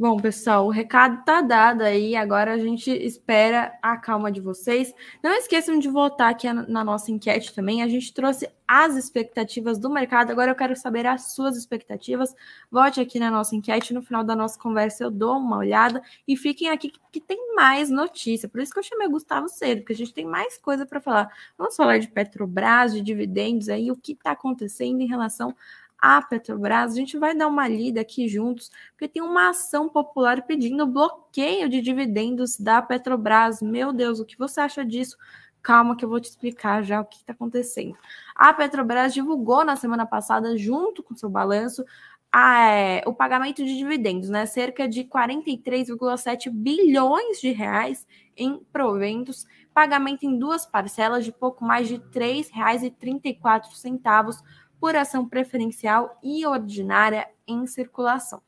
Bom, 0.00 0.16
pessoal, 0.16 0.64
o 0.64 0.70
recado 0.70 1.24
tá 1.24 1.40
dado 1.40 1.82
aí. 1.82 2.14
Agora 2.14 2.52
a 2.52 2.58
gente 2.58 2.88
espera 2.88 3.76
a 3.82 3.96
calma 3.96 4.30
de 4.30 4.40
vocês. 4.40 4.94
Não 5.20 5.32
esqueçam 5.34 5.76
de 5.76 5.88
votar 5.88 6.30
aqui 6.30 6.46
na 6.52 6.84
nossa 6.84 7.10
enquete 7.10 7.52
também. 7.52 7.82
A 7.82 7.88
gente 7.88 8.14
trouxe 8.14 8.48
as 8.66 8.94
expectativas 8.94 9.76
do 9.76 9.90
mercado. 9.90 10.30
Agora 10.30 10.52
eu 10.52 10.54
quero 10.54 10.76
saber 10.76 11.04
as 11.04 11.32
suas 11.32 11.56
expectativas. 11.56 12.32
Vote 12.70 13.00
aqui 13.00 13.18
na 13.18 13.28
nossa 13.28 13.56
enquete. 13.56 13.92
No 13.92 14.00
final 14.00 14.22
da 14.22 14.36
nossa 14.36 14.56
conversa 14.56 15.02
eu 15.02 15.10
dou 15.10 15.36
uma 15.36 15.56
olhada. 15.56 16.00
E 16.28 16.36
fiquem 16.36 16.70
aqui 16.70 16.92
que 17.10 17.20
tem 17.20 17.56
mais 17.56 17.90
notícia. 17.90 18.48
Por 18.48 18.60
isso 18.60 18.72
que 18.72 18.78
eu 18.78 18.84
chamei 18.84 19.08
Gustavo 19.08 19.48
cedo, 19.48 19.80
porque 19.80 19.94
a 19.94 19.96
gente 19.96 20.14
tem 20.14 20.24
mais 20.24 20.56
coisa 20.58 20.86
para 20.86 21.00
falar. 21.00 21.28
Vamos 21.58 21.74
falar 21.74 21.98
de 21.98 22.06
Petrobras, 22.06 22.94
de 22.94 23.00
dividendos 23.00 23.68
aí, 23.68 23.90
o 23.90 23.96
que 23.96 24.12
está 24.12 24.30
acontecendo 24.30 25.00
em 25.00 25.08
relação 25.08 25.56
a 25.98 26.22
Petrobras. 26.22 26.92
A 26.92 26.96
gente 26.96 27.18
vai 27.18 27.34
dar 27.34 27.48
uma 27.48 27.66
lida 27.66 28.00
aqui 28.00 28.28
juntos, 28.28 28.70
porque 28.90 29.08
tem 29.08 29.22
uma 29.22 29.50
ação 29.50 29.88
popular 29.88 30.42
pedindo 30.42 30.86
bloqueio 30.86 31.68
de 31.68 31.80
dividendos 31.80 32.58
da 32.58 32.80
Petrobras. 32.80 33.60
Meu 33.60 33.92
Deus, 33.92 34.20
o 34.20 34.24
que 34.24 34.38
você 34.38 34.60
acha 34.60 34.84
disso? 34.84 35.16
Calma 35.60 35.96
que 35.96 36.04
eu 36.04 36.08
vou 36.08 36.20
te 36.20 36.30
explicar 36.30 36.82
já 36.82 37.00
o 37.00 37.04
que 37.04 37.16
está 37.16 37.32
acontecendo. 37.32 37.96
A 38.34 38.52
Petrobras 38.52 39.12
divulgou 39.12 39.64
na 39.64 39.76
semana 39.76 40.06
passada, 40.06 40.56
junto 40.56 41.02
com 41.02 41.16
seu 41.16 41.28
balanço, 41.28 41.84
a, 42.30 42.70
é, 42.70 43.02
o 43.06 43.12
pagamento 43.12 43.64
de 43.64 43.76
dividendos, 43.76 44.28
né? 44.28 44.46
Cerca 44.46 44.88
de 44.88 45.04
43,7 45.04 46.50
bilhões 46.50 47.40
de 47.40 47.50
reais 47.50 48.06
em 48.36 48.58
proventos, 48.72 49.46
pagamento 49.74 50.24
em 50.24 50.38
duas 50.38 50.64
parcelas 50.64 51.24
de 51.24 51.32
pouco 51.32 51.64
mais 51.64 51.88
de 51.88 51.94
R$ 51.94 52.02
3,34 52.12 54.42
por 54.80 54.96
ação 54.96 55.28
preferencial 55.28 56.18
e 56.22 56.46
ordinária 56.46 57.28
em 57.46 57.66
circulação. 57.66 58.42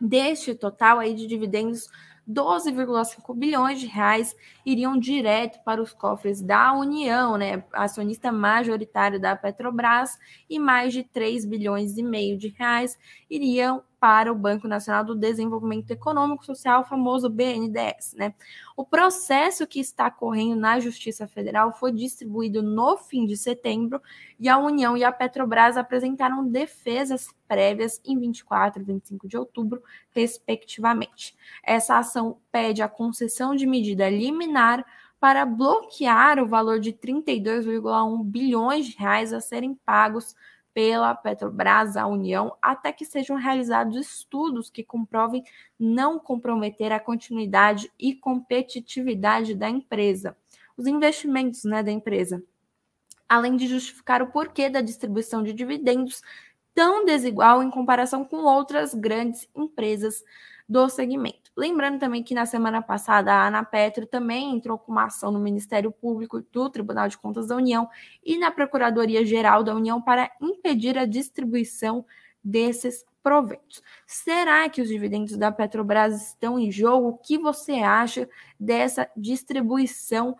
Deste 0.00 0.54
total 0.54 0.98
aí 0.98 1.14
de 1.14 1.26
dividendos, 1.26 1.88
12,5 2.28 3.34
bilhões 3.36 3.80
de 3.80 3.86
reais 3.86 4.34
iriam 4.64 4.98
direto 4.98 5.62
para 5.64 5.82
os 5.82 5.92
cofres 5.92 6.40
da 6.40 6.72
União, 6.72 7.36
né, 7.36 7.64
acionista 7.72 8.30
majoritário 8.30 9.20
da 9.20 9.34
Petrobras, 9.34 10.16
e 10.48 10.58
mais 10.58 10.92
de 10.92 11.02
3 11.02 11.44
bilhões 11.44 11.96
e 11.98 12.02
meio 12.02 12.38
de 12.38 12.48
reais 12.48 12.96
iriam 13.28 13.82
para 14.02 14.32
o 14.32 14.34
Banco 14.34 14.66
Nacional 14.66 15.04
do 15.04 15.14
Desenvolvimento 15.14 15.92
Econômico 15.92 16.44
Social, 16.44 16.84
famoso 16.84 17.30
BNDES. 17.30 18.14
Né? 18.16 18.34
O 18.76 18.84
processo 18.84 19.64
que 19.64 19.78
está 19.78 20.10
correndo 20.10 20.58
na 20.58 20.80
Justiça 20.80 21.28
Federal 21.28 21.72
foi 21.72 21.92
distribuído 21.92 22.64
no 22.64 22.96
fim 22.96 23.24
de 23.26 23.36
setembro 23.36 24.02
e 24.40 24.48
a 24.48 24.58
União 24.58 24.96
e 24.96 25.04
a 25.04 25.12
Petrobras 25.12 25.76
apresentaram 25.76 26.44
defesas 26.44 27.28
prévias 27.46 28.00
em 28.04 28.18
24 28.18 28.82
e 28.82 28.84
25 28.84 29.28
de 29.28 29.36
outubro, 29.36 29.80
respectivamente. 30.10 31.36
Essa 31.62 31.96
ação 31.96 32.38
pede 32.50 32.82
a 32.82 32.88
concessão 32.88 33.54
de 33.54 33.68
medida 33.68 34.10
liminar 34.10 34.84
para 35.20 35.46
bloquear 35.46 36.40
o 36.40 36.48
valor 36.48 36.80
de 36.80 36.92
32,1 36.92 38.24
bilhões 38.24 38.86
de 38.86 38.96
reais 38.96 39.32
a 39.32 39.40
serem 39.40 39.76
pagos 39.86 40.34
pela 40.74 41.14
Petrobras, 41.14 41.96
a 41.96 42.06
União, 42.06 42.56
até 42.60 42.92
que 42.92 43.04
sejam 43.04 43.36
realizados 43.36 43.96
estudos 43.96 44.70
que 44.70 44.82
comprovem 44.82 45.44
não 45.78 46.18
comprometer 46.18 46.92
a 46.92 47.00
continuidade 47.00 47.90
e 47.98 48.14
competitividade 48.14 49.54
da 49.54 49.68
empresa, 49.68 50.36
os 50.76 50.86
investimentos 50.86 51.64
né, 51.64 51.82
da 51.82 51.92
empresa, 51.92 52.42
além 53.28 53.56
de 53.56 53.66
justificar 53.66 54.22
o 54.22 54.30
porquê 54.30 54.68
da 54.68 54.80
distribuição 54.80 55.42
de 55.42 55.52
dividendos 55.52 56.22
tão 56.74 57.04
desigual 57.04 57.62
em 57.62 57.70
comparação 57.70 58.24
com 58.24 58.38
outras 58.38 58.94
grandes 58.94 59.48
empresas 59.54 60.22
do 60.68 60.88
segmento. 60.88 61.50
Lembrando 61.56 61.98
também 61.98 62.22
que 62.22 62.34
na 62.34 62.46
semana 62.46 62.80
passada 62.80 63.32
a 63.32 63.46
Anapetro 63.46 64.06
também 64.06 64.56
entrou 64.56 64.78
com 64.78 64.90
uma 64.92 65.04
ação 65.04 65.30
no 65.30 65.38
Ministério 65.38 65.92
Público 65.92 66.40
do 66.50 66.70
Tribunal 66.70 67.08
de 67.08 67.18
Contas 67.18 67.48
da 67.48 67.56
União 67.56 67.88
e 68.24 68.38
na 68.38 68.50
Procuradoria 68.50 69.24
Geral 69.24 69.62
da 69.62 69.74
União 69.74 70.00
para 70.00 70.30
impedir 70.40 70.96
a 70.96 71.04
distribuição 71.04 72.06
desses 72.42 73.04
proventos. 73.22 73.82
Será 74.06 74.68
que 74.68 74.80
os 74.80 74.88
dividendos 74.88 75.36
da 75.36 75.52
Petrobras 75.52 76.28
estão 76.28 76.58
em 76.58 76.70
jogo? 76.70 77.08
O 77.08 77.18
que 77.18 77.38
você 77.38 77.74
acha 77.74 78.28
dessa 78.58 79.08
distribuição 79.16 80.36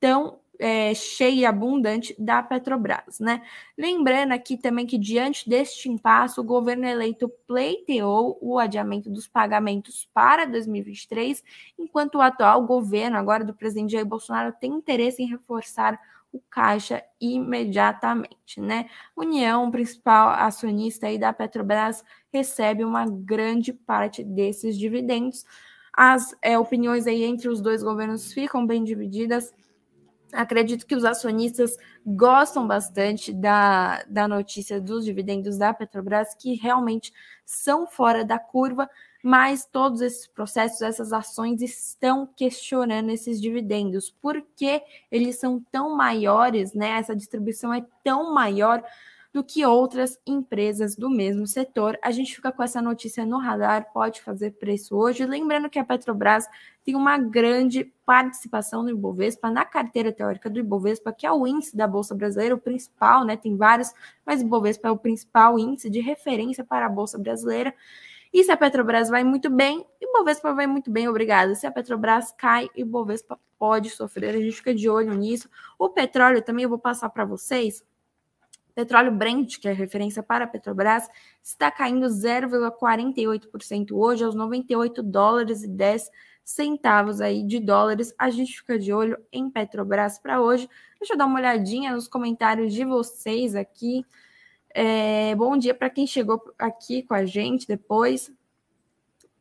tão 0.00 0.40
é, 0.58 0.94
cheia 0.94 1.40
e 1.40 1.46
abundante 1.46 2.14
da 2.18 2.42
Petrobras, 2.42 3.20
né? 3.20 3.42
Lembrando 3.76 4.32
aqui 4.32 4.56
também 4.56 4.86
que 4.86 4.98
diante 4.98 5.48
deste 5.48 5.88
impasse, 5.88 6.40
o 6.40 6.44
governo 6.44 6.86
eleito 6.86 7.28
pleiteou 7.46 8.38
o 8.40 8.58
adiamento 8.58 9.10
dos 9.10 9.26
pagamentos 9.26 10.08
para 10.12 10.44
2023, 10.44 11.42
enquanto 11.78 12.16
o 12.16 12.20
atual 12.20 12.64
governo, 12.64 13.16
agora 13.16 13.44
do 13.44 13.54
presidente 13.54 13.92
Jair 13.92 14.06
Bolsonaro, 14.06 14.54
tem 14.60 14.72
interesse 14.72 15.22
em 15.22 15.28
reforçar 15.28 15.98
o 16.32 16.40
caixa 16.50 17.02
imediatamente, 17.20 18.60
né? 18.60 18.88
União, 19.16 19.70
principal 19.70 20.28
acionista 20.28 21.06
aí 21.06 21.18
da 21.18 21.32
Petrobras, 21.32 22.04
recebe 22.32 22.84
uma 22.84 23.06
grande 23.06 23.72
parte 23.72 24.22
desses 24.22 24.78
dividendos. 24.78 25.44
As 25.92 26.36
é, 26.42 26.58
opiniões 26.58 27.06
aí 27.06 27.24
entre 27.24 27.48
os 27.48 27.60
dois 27.60 27.82
governos 27.82 28.32
ficam 28.32 28.66
bem 28.66 28.84
divididas 28.84 29.54
Acredito 30.32 30.86
que 30.86 30.94
os 30.94 31.04
acionistas 31.04 31.76
gostam 32.04 32.66
bastante 32.66 33.32
da, 33.32 34.02
da 34.08 34.26
notícia 34.26 34.80
dos 34.80 35.04
dividendos 35.04 35.56
da 35.56 35.72
Petrobras, 35.72 36.34
que 36.34 36.54
realmente 36.54 37.12
são 37.44 37.86
fora 37.86 38.24
da 38.24 38.38
curva, 38.38 38.90
mas 39.22 39.64
todos 39.64 40.00
esses 40.00 40.26
processos, 40.26 40.82
essas 40.82 41.12
ações 41.12 41.62
estão 41.62 42.28
questionando 42.36 43.10
esses 43.10 43.40
dividendos. 43.40 44.10
Por 44.10 44.40
que 44.56 44.82
eles 45.10 45.38
são 45.38 45.60
tão 45.70 45.96
maiores, 45.96 46.72
né? 46.74 46.90
Essa 46.90 47.14
distribuição 47.14 47.72
é 47.72 47.84
tão 48.04 48.34
maior 48.34 48.82
do 49.36 49.44
que 49.44 49.66
outras 49.66 50.18
empresas 50.26 50.96
do 50.96 51.10
mesmo 51.10 51.46
setor. 51.46 51.98
A 52.02 52.10
gente 52.10 52.34
fica 52.34 52.50
com 52.50 52.62
essa 52.62 52.80
notícia 52.80 53.26
no 53.26 53.36
radar, 53.36 53.92
pode 53.92 54.22
fazer 54.22 54.52
preço 54.52 54.96
hoje. 54.96 55.26
Lembrando 55.26 55.68
que 55.68 55.78
a 55.78 55.84
Petrobras 55.84 56.48
tem 56.82 56.96
uma 56.96 57.18
grande 57.18 57.84
participação 58.06 58.82
no 58.82 58.88
Ibovespa, 58.88 59.50
na 59.50 59.62
carteira 59.62 60.10
teórica 60.10 60.48
do 60.48 60.58
Ibovespa, 60.58 61.12
que 61.12 61.26
é 61.26 61.30
o 61.30 61.46
índice 61.46 61.76
da 61.76 61.86
Bolsa 61.86 62.14
Brasileira, 62.14 62.54
o 62.54 62.58
principal, 62.58 63.26
né? 63.26 63.36
Tem 63.36 63.54
vários, 63.58 63.92
mas 64.24 64.40
o 64.40 64.46
Ibovespa 64.46 64.88
é 64.88 64.90
o 64.90 64.96
principal 64.96 65.58
índice 65.58 65.90
de 65.90 66.00
referência 66.00 66.64
para 66.64 66.86
a 66.86 66.88
Bolsa 66.88 67.18
Brasileira. 67.18 67.74
E 68.32 68.42
se 68.42 68.50
a 68.50 68.56
Petrobras 68.56 69.10
vai 69.10 69.22
muito 69.22 69.50
bem, 69.50 69.84
Ibovespa 70.00 70.54
vai 70.54 70.66
muito 70.66 70.90
bem, 70.90 71.08
obrigada. 71.08 71.54
Se 71.54 71.66
a 71.66 71.70
Petrobras 71.70 72.32
cai, 72.32 72.70
o 72.74 72.80
Ibovespa 72.80 73.38
pode 73.58 73.90
sofrer, 73.90 74.34
a 74.34 74.40
gente 74.40 74.56
fica 74.56 74.74
de 74.74 74.88
olho 74.88 75.12
nisso. 75.12 75.46
O 75.78 75.90
petróleo 75.90 76.40
também 76.40 76.62
eu 76.62 76.70
vou 76.70 76.78
passar 76.78 77.10
para 77.10 77.26
vocês. 77.26 77.84
Petróleo 78.76 79.10
Brent, 79.10 79.58
que 79.58 79.66
é 79.66 79.72
referência 79.72 80.22
para 80.22 80.44
a 80.44 80.46
Petrobras, 80.46 81.08
está 81.42 81.70
caindo 81.70 82.06
0,48% 82.08 83.92
hoje 83.92 84.22
aos 84.22 84.34
98 84.34 85.02
dólares 85.02 85.62
e 85.62 85.68
10 85.68 86.10
centavos 86.44 87.22
aí 87.22 87.42
de 87.42 87.58
dólares. 87.58 88.14
A 88.18 88.28
gente 88.28 88.58
fica 88.58 88.78
de 88.78 88.92
olho 88.92 89.16
em 89.32 89.48
Petrobras 89.48 90.18
para 90.18 90.42
hoje. 90.42 90.68
Deixa 91.00 91.14
eu 91.14 91.18
dar 91.18 91.24
uma 91.24 91.38
olhadinha 91.38 91.94
nos 91.94 92.06
comentários 92.06 92.74
de 92.74 92.84
vocês 92.84 93.54
aqui. 93.54 94.04
É, 94.74 95.34
bom 95.36 95.56
dia 95.56 95.74
para 95.74 95.88
quem 95.88 96.06
chegou 96.06 96.38
aqui 96.58 97.02
com 97.02 97.14
a 97.14 97.24
gente 97.24 97.66
depois. 97.66 98.30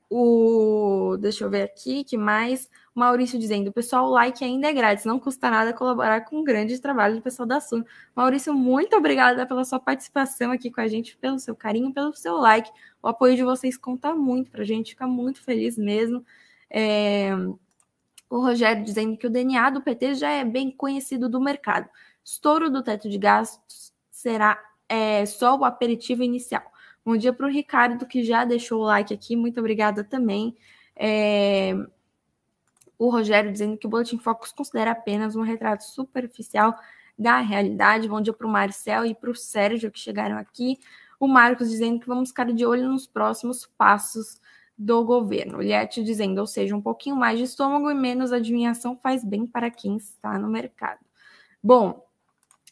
O, 0.09 1.17
deixa 1.19 1.43
eu 1.43 1.49
ver 1.49 1.63
aqui, 1.63 2.03
que 2.03 2.17
mais? 2.17 2.69
Maurício 2.93 3.39
dizendo, 3.39 3.71
pessoal, 3.71 4.05
o 4.05 4.11
like 4.11 4.43
ainda 4.43 4.67
é 4.69 4.73
grátis, 4.73 5.03
não 5.03 5.19
custa 5.19 5.49
nada 5.49 5.73
colaborar 5.73 6.21
com 6.21 6.39
o 6.39 6.43
grande 6.43 6.79
trabalho 6.79 7.15
do 7.15 7.21
pessoal 7.21 7.45
da 7.47 7.59
Sun. 7.59 7.83
Maurício, 8.15 8.53
muito 8.53 8.95
obrigada 8.95 9.45
pela 9.45 9.65
sua 9.65 9.79
participação 9.79 10.51
aqui 10.51 10.71
com 10.71 10.79
a 10.79 10.87
gente, 10.87 11.17
pelo 11.17 11.39
seu 11.39 11.55
carinho, 11.55 11.93
pelo 11.93 12.13
seu 12.13 12.35
like. 12.37 12.69
O 13.01 13.07
apoio 13.07 13.35
de 13.35 13.43
vocês 13.43 13.77
conta 13.77 14.15
muito 14.15 14.51
para 14.51 14.61
a 14.61 14.65
gente, 14.65 14.91
fica 14.91 15.07
muito 15.07 15.41
feliz 15.41 15.77
mesmo. 15.77 16.25
É... 16.69 17.31
O 18.29 18.39
Rogério 18.39 18.83
dizendo 18.83 19.17
que 19.17 19.27
o 19.27 19.29
DNA 19.29 19.69
do 19.71 19.81
PT 19.81 20.15
já 20.15 20.29
é 20.29 20.43
bem 20.43 20.71
conhecido 20.71 21.29
do 21.29 21.39
mercado. 21.41 21.89
Estouro 22.23 22.69
do 22.69 22.83
teto 22.83 23.09
de 23.09 23.17
gastos 23.17 23.93
será 24.09 24.59
é, 24.89 25.25
só 25.25 25.57
o 25.57 25.65
aperitivo 25.65 26.23
inicial. 26.23 26.63
Bom 27.05 27.15
dia 27.15 27.31
para 27.31 27.45
o 27.45 27.49
Ricardo, 27.49 28.05
que 28.07 28.23
já 28.23 28.43
deixou 28.43 28.81
o 28.81 28.85
like 28.85 29.13
aqui. 29.13 29.35
Muito 29.35 29.59
obrigada 29.59 30.03
também. 30.03 30.57
É 30.95 31.75
o 32.97 33.09
Rogério 33.09 33.51
dizendo 33.51 33.77
que 33.77 33.85
o 33.85 33.89
Boletim 33.89 34.17
Focus 34.17 34.51
considera 34.51 34.91
apenas 34.91 35.35
um 35.35 35.41
retrato 35.41 35.83
superficial 35.83 36.75
da 37.17 37.39
realidade. 37.39 38.07
Bom 38.07 38.21
dia 38.21 38.33
para 38.33 38.47
o 38.47 38.49
Marcel 38.49 39.05
e 39.05 39.13
para 39.13 39.29
o 39.29 39.35
Sérgio 39.35 39.91
que 39.91 39.99
chegaram 39.99 40.37
aqui. 40.37 40.79
O 41.19 41.27
Marcos 41.27 41.69
dizendo 41.69 41.99
que 41.99 42.07
vamos 42.07 42.29
ficar 42.29 42.51
de 42.51 42.65
olho 42.65 42.89
nos 42.89 43.07
próximos 43.07 43.65
passos 43.77 44.41
do 44.77 45.03
governo. 45.05 45.61
Liette 45.61 46.03
dizendo, 46.03 46.39
ou 46.39 46.47
seja, 46.47 46.75
um 46.75 46.81
pouquinho 46.81 47.15
mais 47.15 47.37
de 47.37 47.45
estômago 47.45 47.89
e 47.89 47.93
menos 47.93 48.31
adivinhação 48.31 48.97
faz 49.01 49.23
bem 49.23 49.45
para 49.45 49.69
quem 49.69 49.95
está 49.97 50.37
no 50.37 50.49
mercado. 50.49 50.99
Bom, 51.63 52.04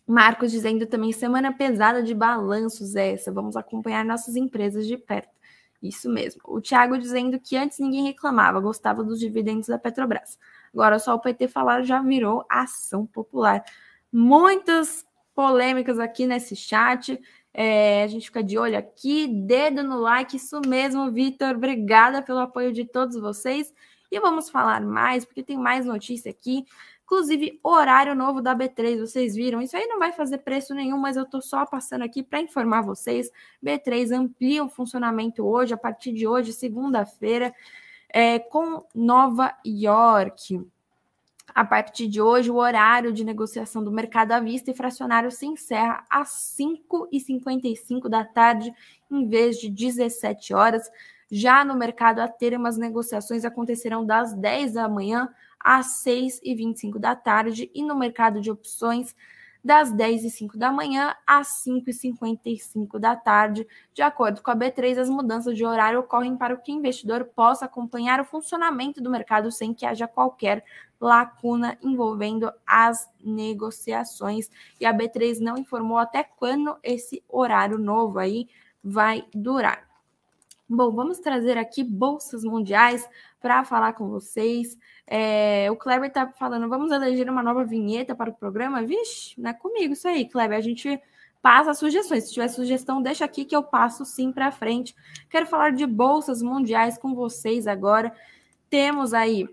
Marcos 0.05 0.51
dizendo 0.51 0.85
também 0.85 1.11
semana 1.11 1.53
pesada 1.53 2.03
de 2.03 2.13
balanços 2.13 2.95
essa. 2.95 3.31
Vamos 3.31 3.55
acompanhar 3.55 4.03
nossas 4.03 4.35
empresas 4.35 4.85
de 4.85 4.97
perto. 4.97 5.33
Isso 5.81 6.09
mesmo. 6.09 6.41
O 6.45 6.61
Thiago 6.61 6.97
dizendo 6.97 7.39
que 7.39 7.57
antes 7.57 7.79
ninguém 7.79 8.05
reclamava, 8.05 8.59
gostava 8.59 9.03
dos 9.03 9.19
dividendos 9.19 9.67
da 9.67 9.77
Petrobras. 9.77 10.39
Agora 10.73 10.97
só 10.97 11.13
o 11.13 11.19
PT 11.19 11.47
falar 11.47 11.83
já 11.83 12.01
virou 12.01 12.45
ação 12.49 13.05
popular. 13.05 13.63
Muitas 14.11 15.05
polêmicas 15.35 15.99
aqui 15.99 16.25
nesse 16.25 16.55
chat. 16.55 17.19
É, 17.53 18.03
a 18.03 18.07
gente 18.07 18.27
fica 18.27 18.43
de 18.43 18.57
olho 18.57 18.77
aqui, 18.77 19.27
dedo 19.27 19.83
no 19.83 19.99
like, 19.99 20.37
isso 20.37 20.59
mesmo, 20.65 21.11
Vitor. 21.11 21.55
Obrigada 21.55 22.21
pelo 22.21 22.39
apoio 22.39 22.71
de 22.71 22.85
todos 22.85 23.19
vocês. 23.19 23.73
E 24.09 24.19
vamos 24.19 24.49
falar 24.49 24.81
mais, 24.81 25.25
porque 25.25 25.43
tem 25.43 25.57
mais 25.57 25.85
notícia 25.85 26.31
aqui. 26.31 26.65
Inclusive, 27.05 27.59
horário 27.61 28.15
novo 28.15 28.41
da 28.41 28.55
B3, 28.55 28.99
vocês 28.99 29.35
viram? 29.35 29.61
Isso 29.61 29.75
aí 29.75 29.85
não 29.87 29.99
vai 29.99 30.11
fazer 30.11 30.39
preço 30.39 30.73
nenhum, 30.73 30.97
mas 30.97 31.17
eu 31.17 31.25
tô 31.25 31.41
só 31.41 31.65
passando 31.65 32.03
aqui 32.03 32.23
para 32.23 32.39
informar 32.39 32.81
vocês. 32.81 33.29
B3 33.63 34.11
amplia 34.11 34.63
o 34.63 34.69
funcionamento 34.69 35.45
hoje, 35.45 35.73
a 35.73 35.77
partir 35.77 36.13
de 36.13 36.25
hoje, 36.25 36.53
segunda-feira, 36.53 37.53
é, 38.09 38.39
com 38.39 38.85
Nova 38.95 39.53
York. 39.65 40.65
A 41.53 41.65
partir 41.65 42.07
de 42.07 42.21
hoje, 42.21 42.49
o 42.49 42.55
horário 42.55 43.11
de 43.11 43.23
negociação 43.23 43.83
do 43.83 43.91
mercado 43.91 44.31
à 44.31 44.39
vista 44.39 44.71
e 44.71 44.73
fracionário 44.73 45.29
se 45.29 45.45
encerra 45.45 46.03
às 46.09 46.55
5h55 46.57 48.07
da 48.07 48.23
tarde, 48.23 48.73
em 49.11 49.27
vez 49.27 49.57
de 49.57 49.69
17 49.69 50.53
horas. 50.53 50.89
Já 51.29 51.65
no 51.65 51.75
mercado 51.75 52.19
a 52.19 52.27
termo, 52.27 52.65
as 52.65 52.77
negociações 52.77 53.43
acontecerão 53.43 54.05
das 54.05 54.33
10 54.33 54.73
da 54.73 54.87
manhã 54.87 55.29
às 55.63 56.01
6 56.01 56.41
e 56.43 56.53
25 56.53 56.99
da 56.99 57.15
tarde 57.15 57.71
e 57.73 57.83
no 57.83 57.95
mercado 57.95 58.41
de 58.41 58.51
opções 58.51 59.15
das 59.63 59.91
10 59.93 60.25
e 60.25 60.29
5 60.29 60.57
da 60.57 60.71
manhã 60.71 61.15
às 61.25 61.47
5 61.63 61.89
e 61.89 61.93
55 61.93 62.99
da 62.99 63.15
tarde. 63.15 63.65
De 63.93 64.01
acordo 64.01 64.41
com 64.41 64.51
a 64.51 64.55
B3, 64.55 64.97
as 64.97 65.09
mudanças 65.09 65.55
de 65.55 65.65
horário 65.65 66.01
ocorrem 66.01 66.35
para 66.35 66.57
que 66.57 66.71
o 66.71 66.75
investidor 66.75 67.23
possa 67.23 67.65
acompanhar 67.65 68.19
o 68.19 68.25
funcionamento 68.25 69.01
do 69.01 69.09
mercado 69.09 69.49
sem 69.51 69.73
que 69.73 69.85
haja 69.85 70.07
qualquer 70.07 70.65
lacuna 70.99 71.77
envolvendo 71.81 72.51
as 72.67 73.09
negociações. 73.23 74.49
E 74.81 74.85
a 74.85 74.93
B3 74.93 75.39
não 75.39 75.57
informou 75.57 75.97
até 75.97 76.23
quando 76.23 76.77
esse 76.83 77.23
horário 77.29 77.77
novo 77.77 78.19
aí 78.19 78.49
vai 78.83 79.25
durar. 79.33 79.92
Bom, 80.67 80.91
vamos 80.91 81.19
trazer 81.19 81.57
aqui 81.57 81.83
bolsas 81.83 82.43
mundiais 82.43 83.07
para 83.41 83.63
falar 83.65 83.93
com 83.93 84.07
vocês. 84.09 84.77
É, 85.05 85.69
o 85.69 85.75
Kleber 85.75 86.07
está 86.07 86.27
falando, 86.31 86.69
vamos 86.69 86.91
eleger 86.91 87.29
uma 87.29 87.43
nova 87.43 87.65
vinheta 87.65 88.15
para 88.15 88.29
o 88.29 88.33
programa? 88.33 88.81
Vixe, 88.81 89.39
não 89.39 89.49
é 89.49 89.53
comigo 89.53 89.93
isso 89.93 90.07
aí, 90.07 90.27
Kleber. 90.27 90.57
A 90.57 90.61
gente 90.61 90.99
passa 91.41 91.73
sugestões. 91.73 92.23
Se 92.23 92.33
tiver 92.33 92.47
sugestão, 92.47 93.01
deixa 93.01 93.25
aqui 93.25 93.43
que 93.43 93.55
eu 93.55 93.61
passo 93.61 94.05
sim 94.05 94.31
para 94.31 94.51
frente. 94.51 94.95
Quero 95.29 95.45
falar 95.45 95.71
de 95.71 95.85
bolsas 95.85 96.41
mundiais 96.41 96.97
com 96.97 97.13
vocês 97.13 97.67
agora. 97.67 98.15
Temos 98.69 99.13
aí 99.13 99.47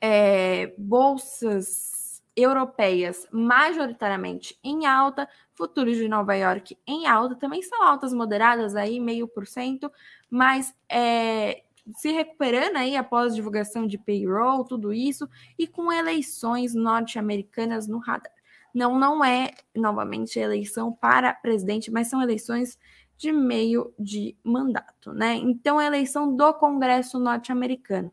é, 0.00 0.74
bolsas 0.76 1.99
europeias 2.36 3.26
majoritariamente 3.30 4.58
em 4.62 4.86
alta, 4.86 5.28
futuros 5.54 5.96
de 5.96 6.08
Nova 6.08 6.34
York 6.34 6.78
em 6.86 7.06
alta, 7.06 7.34
também 7.34 7.62
são 7.62 7.82
altas 7.82 8.12
moderadas 8.12 8.74
aí, 8.76 8.98
meio 9.00 9.28
por 9.28 9.46
cento, 9.46 9.90
mas 10.30 10.74
é, 10.88 11.62
se 11.96 12.10
recuperando 12.12 12.76
aí 12.76 12.96
após 12.96 13.34
divulgação 13.34 13.86
de 13.86 13.98
payroll, 13.98 14.64
tudo 14.64 14.92
isso, 14.92 15.28
e 15.58 15.66
com 15.66 15.92
eleições 15.92 16.74
norte-americanas 16.74 17.86
no 17.86 17.98
radar. 17.98 18.32
Não, 18.72 18.98
não 18.98 19.24
é 19.24 19.50
novamente 19.74 20.38
eleição 20.38 20.92
para 20.92 21.34
presidente, 21.34 21.90
mas 21.90 22.08
são 22.08 22.22
eleições 22.22 22.78
de 23.16 23.32
meio 23.32 23.92
de 23.98 24.34
mandato, 24.42 25.12
né? 25.12 25.34
Então, 25.34 25.78
a 25.78 25.84
eleição 25.84 26.34
do 26.34 26.54
Congresso 26.54 27.18
norte-americano 27.18 28.10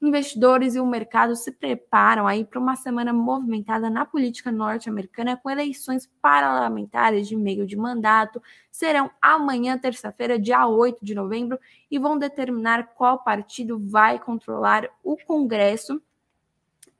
investidores 0.00 0.74
e 0.74 0.80
o 0.80 0.86
mercado 0.86 1.34
se 1.34 1.50
preparam 1.50 2.26
aí 2.26 2.44
para 2.44 2.60
uma 2.60 2.76
semana 2.76 3.12
movimentada 3.12 3.90
na 3.90 4.04
política 4.04 4.52
norte-americana 4.52 5.36
com 5.36 5.50
eleições 5.50 6.08
parlamentares 6.22 7.26
de 7.26 7.36
meio 7.36 7.66
de 7.66 7.76
mandato. 7.76 8.40
Serão 8.70 9.10
amanhã, 9.20 9.76
terça-feira, 9.76 10.38
dia 10.38 10.66
8 10.66 11.04
de 11.04 11.14
novembro, 11.14 11.58
e 11.90 11.98
vão 11.98 12.16
determinar 12.16 12.94
qual 12.94 13.24
partido 13.24 13.78
vai 13.78 14.18
controlar 14.18 14.88
o 15.02 15.16
Congresso. 15.16 16.00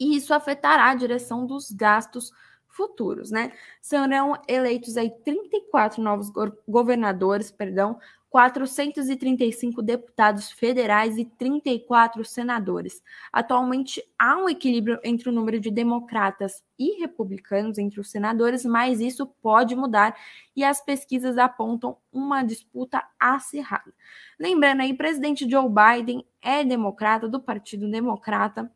e 0.00 0.16
isso 0.16 0.32
afetará 0.32 0.90
a 0.90 0.94
direção 0.94 1.44
dos 1.44 1.72
gastos 1.72 2.32
futuros, 2.68 3.32
né? 3.32 3.52
Serão 3.80 4.40
eleitos 4.46 4.96
aí 4.96 5.10
34 5.24 6.00
novos 6.00 6.30
governadores, 6.68 7.50
perdão, 7.50 7.98
435 8.30 9.82
deputados 9.82 10.50
federais 10.50 11.16
e 11.16 11.24
34 11.24 12.24
senadores. 12.24 13.02
Atualmente 13.32 14.02
há 14.18 14.36
um 14.36 14.48
equilíbrio 14.48 15.00
entre 15.02 15.28
o 15.28 15.32
número 15.32 15.58
de 15.58 15.70
democratas 15.70 16.62
e 16.78 17.00
republicanos 17.00 17.78
entre 17.78 18.00
os 18.00 18.10
senadores, 18.10 18.64
mas 18.64 19.00
isso 19.00 19.26
pode 19.26 19.74
mudar 19.74 20.16
e 20.54 20.62
as 20.62 20.80
pesquisas 20.80 21.38
apontam 21.38 21.96
uma 22.12 22.42
disputa 22.42 23.02
acirrada. 23.18 23.92
Lembrando 24.38 24.82
aí, 24.82 24.92
presidente 24.92 25.48
Joe 25.48 25.68
Biden 25.68 26.24
é 26.42 26.62
democrata 26.62 27.28
do 27.28 27.40
Partido 27.40 27.90
Democrata. 27.90 28.70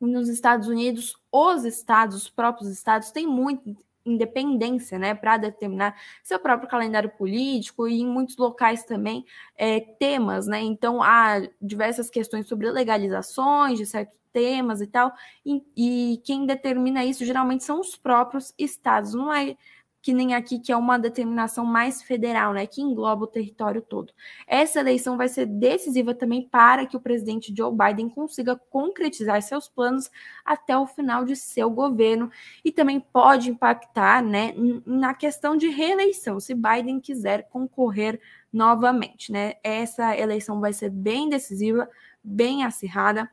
Nos 0.00 0.30
Estados 0.30 0.66
Unidos, 0.66 1.14
os 1.30 1.64
estados, 1.66 2.16
os 2.16 2.30
próprios 2.30 2.70
estados, 2.70 3.10
têm 3.10 3.26
muito 3.26 3.76
independência, 4.10 4.98
né, 4.98 5.14
para 5.14 5.36
determinar 5.36 5.96
seu 6.22 6.38
próprio 6.38 6.68
calendário 6.68 7.10
político 7.10 7.88
e 7.88 8.00
em 8.00 8.06
muitos 8.06 8.36
locais 8.36 8.84
também 8.84 9.24
é, 9.56 9.80
temas, 9.80 10.46
né? 10.46 10.60
Então 10.60 11.02
há 11.02 11.40
diversas 11.60 12.10
questões 12.10 12.46
sobre 12.48 12.70
legalizações 12.70 13.78
de 13.78 13.86
certos 13.86 14.18
temas 14.32 14.80
e 14.80 14.86
tal, 14.86 15.12
e, 15.44 15.62
e 15.76 16.22
quem 16.24 16.46
determina 16.46 17.04
isso 17.04 17.24
geralmente 17.24 17.64
são 17.64 17.80
os 17.80 17.96
próprios 17.96 18.54
estados, 18.58 19.12
não 19.12 19.32
é 19.32 19.56
que 20.02 20.12
nem 20.12 20.34
aqui, 20.34 20.58
que 20.58 20.72
é 20.72 20.76
uma 20.76 20.98
determinação 20.98 21.64
mais 21.64 22.02
federal, 22.02 22.52
né, 22.52 22.66
que 22.66 22.80
engloba 22.80 23.24
o 23.24 23.26
território 23.26 23.82
todo. 23.82 24.12
Essa 24.46 24.80
eleição 24.80 25.16
vai 25.16 25.28
ser 25.28 25.46
decisiva 25.46 26.14
também 26.14 26.42
para 26.48 26.86
que 26.86 26.96
o 26.96 27.00
presidente 27.00 27.54
Joe 27.56 27.74
Biden 27.74 28.08
consiga 28.08 28.56
concretizar 28.70 29.42
seus 29.42 29.68
planos 29.68 30.10
até 30.44 30.76
o 30.76 30.86
final 30.86 31.24
de 31.24 31.36
seu 31.36 31.70
governo 31.70 32.30
e 32.64 32.72
também 32.72 32.98
pode 32.98 33.50
impactar, 33.50 34.22
né, 34.22 34.54
na 34.86 35.12
questão 35.14 35.56
de 35.56 35.68
reeleição, 35.68 36.40
se 36.40 36.54
Biden 36.54 37.00
quiser 37.00 37.48
concorrer 37.50 38.20
novamente, 38.52 39.30
né? 39.30 39.54
Essa 39.62 40.16
eleição 40.16 40.60
vai 40.60 40.72
ser 40.72 40.90
bem 40.90 41.28
decisiva, 41.28 41.88
bem 42.22 42.64
acirrada. 42.64 43.30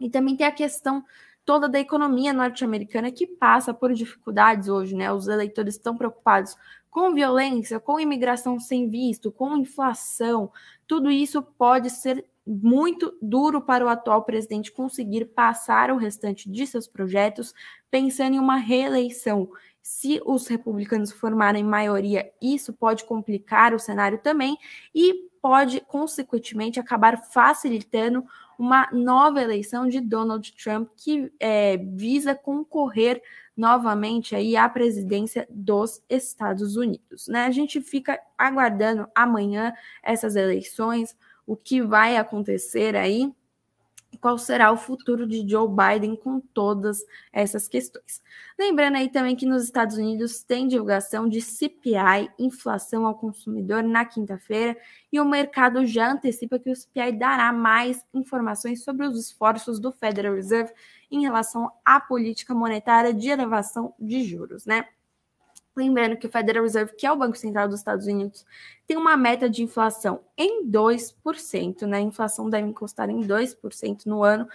E 0.00 0.10
também 0.10 0.36
tem 0.36 0.46
a 0.46 0.52
questão 0.52 1.04
toda 1.44 1.68
da 1.68 1.78
economia 1.80 2.32
norte-americana 2.32 3.10
que 3.10 3.26
passa 3.26 3.74
por 3.74 3.92
dificuldades 3.92 4.68
hoje, 4.68 4.94
né? 4.94 5.12
Os 5.12 5.28
eleitores 5.28 5.74
estão 5.74 5.96
preocupados 5.96 6.56
com 6.90 7.14
violência, 7.14 7.80
com 7.80 7.98
imigração 7.98 8.60
sem 8.60 8.88
visto, 8.88 9.32
com 9.32 9.56
inflação. 9.56 10.50
Tudo 10.86 11.10
isso 11.10 11.42
pode 11.42 11.90
ser 11.90 12.24
muito 12.46 13.16
duro 13.22 13.60
para 13.60 13.84
o 13.84 13.88
atual 13.88 14.24
presidente 14.24 14.72
conseguir 14.72 15.26
passar 15.26 15.90
o 15.90 15.96
restante 15.96 16.50
de 16.50 16.66
seus 16.66 16.86
projetos, 16.86 17.54
pensando 17.90 18.34
em 18.34 18.38
uma 18.38 18.56
reeleição. 18.56 19.48
Se 19.80 20.20
os 20.24 20.46
republicanos 20.46 21.12
formarem 21.12 21.64
maioria, 21.64 22.30
isso 22.40 22.72
pode 22.72 23.04
complicar 23.04 23.74
o 23.74 23.78
cenário 23.78 24.18
também 24.18 24.56
e 24.94 25.30
pode, 25.40 25.80
consequentemente, 25.80 26.78
acabar 26.78 27.16
facilitando 27.32 28.24
uma 28.62 28.88
nova 28.92 29.42
eleição 29.42 29.88
de 29.88 30.00
Donald 30.00 30.54
Trump 30.54 30.88
que 30.96 31.32
é, 31.40 31.76
visa 31.78 32.32
concorrer 32.32 33.20
novamente 33.56 34.36
aí 34.36 34.56
à 34.56 34.68
presidência 34.68 35.48
dos 35.50 36.00
Estados 36.08 36.76
Unidos. 36.76 37.26
Né? 37.26 37.44
A 37.44 37.50
gente 37.50 37.80
fica 37.80 38.20
aguardando 38.38 39.08
amanhã 39.16 39.74
essas 40.00 40.36
eleições, 40.36 41.16
o 41.44 41.56
que 41.56 41.82
vai 41.82 42.16
acontecer 42.16 42.94
aí 42.94 43.34
qual 44.22 44.38
será 44.38 44.70
o 44.70 44.76
futuro 44.76 45.26
de 45.26 45.46
Joe 45.46 45.68
Biden 45.68 46.14
com 46.14 46.38
todas 46.38 47.04
essas 47.32 47.66
questões. 47.66 48.22
Lembrando 48.56 48.96
aí 48.96 49.10
também 49.10 49.34
que 49.34 49.44
nos 49.44 49.64
Estados 49.64 49.96
Unidos 49.96 50.44
tem 50.44 50.68
divulgação 50.68 51.28
de 51.28 51.40
CPI, 51.40 52.30
inflação 52.38 53.04
ao 53.04 53.16
consumidor, 53.16 53.82
na 53.82 54.04
quinta-feira, 54.04 54.76
e 55.12 55.18
o 55.18 55.24
mercado 55.24 55.84
já 55.84 56.12
antecipa 56.12 56.56
que 56.56 56.70
o 56.70 56.76
CPI 56.76 57.18
dará 57.18 57.52
mais 57.52 58.06
informações 58.14 58.84
sobre 58.84 59.04
os 59.04 59.18
esforços 59.18 59.80
do 59.80 59.90
Federal 59.90 60.36
Reserve 60.36 60.72
em 61.10 61.22
relação 61.22 61.72
à 61.84 61.98
política 61.98 62.54
monetária 62.54 63.12
de 63.12 63.28
elevação 63.28 63.92
de 63.98 64.22
juros, 64.22 64.64
né? 64.64 64.86
Lembrando 65.76 66.16
que 66.16 66.26
o 66.26 66.30
Federal 66.30 66.62
Reserve, 66.64 66.94
que 66.96 67.06
é 67.06 67.12
o 67.12 67.16
Banco 67.16 67.36
Central 67.36 67.68
dos 67.68 67.78
Estados 67.78 68.06
Unidos, 68.06 68.44
tem 68.86 68.96
uma 68.96 69.16
meta 69.16 69.48
de 69.48 69.62
inflação 69.62 70.20
em 70.36 70.66
2%, 70.68 71.86
né? 71.86 71.98
A 71.98 72.00
inflação 72.00 72.50
deve 72.50 72.68
encostar 72.68 73.08
em 73.08 73.20
2% 73.22 74.04
no 74.06 74.22
ano. 74.22 74.46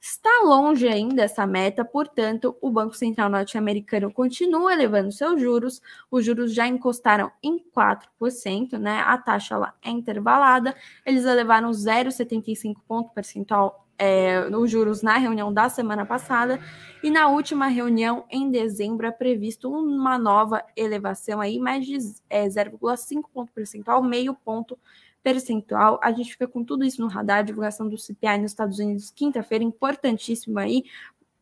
Está 0.00 0.42
longe 0.44 0.86
ainda 0.86 1.22
essa 1.22 1.46
meta, 1.46 1.82
portanto, 1.82 2.54
o 2.60 2.70
Banco 2.70 2.94
Central 2.94 3.30
norte-americano 3.30 4.12
continua 4.12 4.72
elevando 4.74 5.10
seus 5.10 5.40
juros. 5.40 5.80
Os 6.10 6.24
juros 6.24 6.52
já 6.52 6.66
encostaram 6.66 7.32
em 7.42 7.58
4%, 7.58 8.78
né? 8.78 9.00
A 9.00 9.16
taxa 9.16 9.56
lá 9.56 9.74
é 9.82 9.90
intervalada. 9.90 10.76
Eles 11.06 11.24
elevaram 11.24 11.70
0,75 11.70 12.74
ponto 12.86 13.14
percentual 13.14 13.83
é, 13.98 14.48
nos 14.48 14.70
juros 14.70 15.02
na 15.02 15.16
reunião 15.16 15.52
da 15.52 15.68
semana 15.68 16.04
passada 16.04 16.60
e 17.02 17.10
na 17.10 17.28
última 17.28 17.66
reunião 17.66 18.24
em 18.30 18.50
dezembro 18.50 19.06
é 19.06 19.10
previsto 19.10 19.70
uma 19.70 20.18
nova 20.18 20.64
elevação 20.76 21.40
aí 21.40 21.58
mais 21.58 21.86
de 21.86 21.98
é, 22.28 22.46
0,5 22.46 23.22
ponto 23.32 23.52
percentual, 23.52 24.02
meio 24.02 24.34
ponto 24.34 24.78
percentual. 25.22 25.98
A 26.02 26.12
gente 26.12 26.32
fica 26.32 26.46
com 26.46 26.62
tudo 26.62 26.84
isso 26.84 27.00
no 27.00 27.08
radar, 27.08 27.44
divulgação 27.44 27.88
do 27.88 27.96
CPI 27.96 28.38
nos 28.38 28.50
Estados 28.50 28.78
Unidos 28.78 29.10
quinta-feira, 29.10 29.64
importantíssimo 29.64 30.58
aí, 30.58 30.84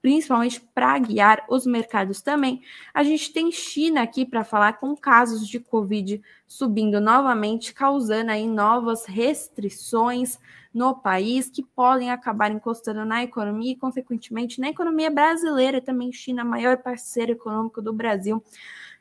principalmente 0.03 0.61
para 0.75 0.99
guiar 0.99 1.45
os 1.49 1.65
mercados 1.65 2.21
também. 2.21 2.61
A 2.93 3.05
gente 3.05 3.33
tem 3.33 3.53
China 3.53 4.03
aqui 4.03 4.27
para 4.27 4.43
falar 4.43 4.75
com 4.75 4.97
casos 4.97 5.47
de 5.47 5.61
Covid 5.61 6.21
subindo 6.47 7.01
novamente, 7.01 7.73
causando 7.73 8.33
aí 8.33 8.49
novas 8.49 9.07
restrições 9.07 10.41
no 10.75 10.95
país 10.95 11.49
que 11.49 11.63
podem 11.63 12.11
acabar 12.11 12.51
encostando 12.51 13.05
na 13.05 13.23
economia 13.23 13.73
e, 13.73 13.77
consequentemente, 13.77 14.61
na 14.61 14.71
economia 14.71 15.11
brasileira 15.11 15.81
também. 15.81 16.13
China, 16.13 16.45
maior 16.45 16.79
parceiro 16.79 17.33
econômico 17.33 17.81
do 17.81 17.93
Brasil. 17.93 18.43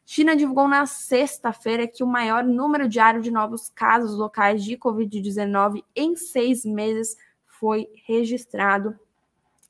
China 0.06 0.36
divulgou 0.36 0.68
na 0.68 0.86
sexta-feira 0.86 1.88
que 1.88 2.04
o 2.04 2.08
maior 2.08 2.44
número 2.44 2.88
diário 2.88 3.22
de 3.22 3.32
novos 3.32 3.70
casos 3.70 4.18
locais 4.18 4.64
de 4.64 4.78
Covid-19 4.78 5.84
em 5.96 6.16
seis 6.16 6.66
meses 6.66 7.16
foi 7.46 7.88
registrado. 8.06 9.00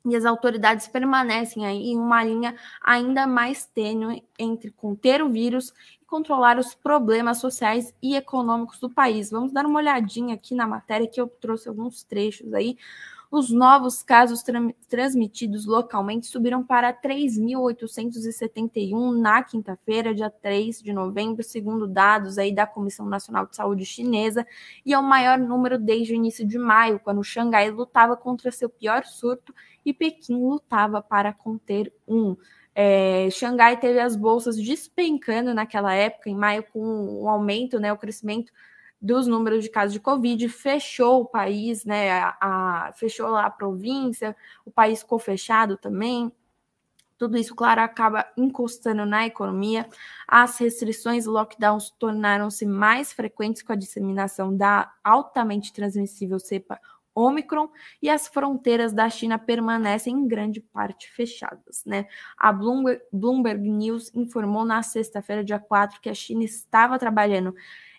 E 0.04 0.16
as 0.16 0.26
autoridades 0.26 0.88
permanecem 0.88 1.66
aí 1.66 1.92
em 1.92 1.98
uma 1.98 2.24
linha 2.24 2.56
ainda 2.82 3.28
mais 3.28 3.66
tênue 3.66 4.24
entre 4.38 4.72
conter 4.72 5.22
o 5.22 5.30
vírus 5.30 5.74
controlar 6.12 6.60
os 6.60 6.76
problemas 6.76 7.38
sociais 7.38 7.94
e 8.04 8.18
econômicos 8.18 8.80
do 8.80 8.90
país. 8.90 9.32
Vamos 9.32 9.54
dar 9.54 9.66
uma 9.66 9.80
olhadinha 9.80 10.36
aqui 10.36 10.54
na 10.54 10.68
matéria 10.68 11.08
que 11.08 11.22
eu 11.22 11.28
trouxe 11.40 11.70
alguns 11.70 12.04
trechos 12.04 12.54
aí. 12.54 12.78
Os 13.32 13.50
novos 13.50 14.04
casos 14.04 14.44
tra 14.44 14.60
transmitidos 14.90 15.66
localmente 15.66 16.28
subiram 16.28 16.62
para 16.62 16.94
3.871 16.94 19.18
na 19.18 19.42
quinta-feira, 19.42 20.14
dia 20.14 20.30
3 20.30 20.82
de 20.82 20.92
novembro, 20.92 21.42
segundo 21.42 21.88
dados 21.88 22.38
aí 22.38 22.54
da 22.54 22.68
Comissão 22.68 23.06
Nacional 23.06 23.48
de 23.48 23.56
Saúde 23.56 23.86
Chinesa, 23.86 24.46
e 24.86 24.94
é 24.94 25.00
o 25.00 25.04
maior 25.04 25.40
número 25.40 25.80
desde 25.80 26.12
o 26.12 26.16
início 26.16 26.46
de 26.46 26.60
maio, 26.60 27.00
quando 27.00 27.24
Xangai 27.24 27.72
lutava 27.72 28.18
contra 28.18 28.52
seu 28.52 28.70
pior 28.70 29.06
surto 29.06 29.56
e 29.86 29.94
Pequim 29.94 30.36
lutava 30.36 31.02
para 31.02 31.32
conter 31.32 31.94
um. 32.06 32.36
É, 32.76 33.30
Xangai 33.32 33.80
teve 33.80 34.02
as 34.02 34.18
bolsas 34.18 34.58
despencando 34.58 35.54
naquela 35.54 35.94
época, 35.94 36.30
em 36.30 36.36
maio, 36.36 36.66
com 36.74 37.22
o 37.22 37.30
aumento, 37.30 37.80
né, 37.80 37.94
o 37.94 37.98
crescimento 37.98 38.52
dos 39.02 39.26
números 39.26 39.64
de 39.64 39.70
casos 39.70 39.94
de 39.94 40.00
Covid, 40.00 40.48
fechou 40.50 41.22
o 41.22 41.26
país, 41.26 41.84
né, 41.84 42.12
a, 42.12 42.38
a, 42.40 42.94
fechou 42.94 43.30
lá 43.30 43.46
a 43.46 43.50
província, 43.50 44.36
o 44.64 44.70
país 44.70 45.00
ficou 45.00 45.18
fechado 45.18 45.76
também. 45.76 46.32
Tudo 47.18 47.38
isso, 47.38 47.56
claro, 47.56 47.82
acaba 47.82 48.28
encostando 48.36 49.06
na 49.06 49.28
economia. 49.28 49.88
As 50.28 50.58
restrições 50.58 51.26
lockdowns 51.26 51.92
tornaram-se 51.92 52.66
mais 52.66 53.14
frequentes 53.14 53.62
com 53.62 53.72
a 53.72 53.76
disseminação 53.76 54.56
da 54.56 54.92
altamente 55.04 55.72
transmissível 55.72 56.40
cepa 56.40 56.80
Omicron 57.14 57.70
e 58.02 58.10
as 58.10 58.28
fronteiras 58.28 58.94
da 58.94 59.10
China 59.10 59.38
permanecem 59.38 60.16
em 60.16 60.28
grande 60.28 60.62
parte 60.62 61.12
fechadas. 61.12 61.84
Né? 61.86 62.08
A 62.38 62.52
Bloomberg, 62.52 63.02
Bloomberg 63.12 63.70
News 63.70 64.12
informou 64.16 64.66
na 64.66 64.82
sexta-feira, 64.82 65.44
dia 65.44 65.60
4, 65.60 66.00
que 66.02 66.10
a 66.10 66.14
China 66.14 66.44
estava 66.44 66.98
trabalhando 66.98 67.54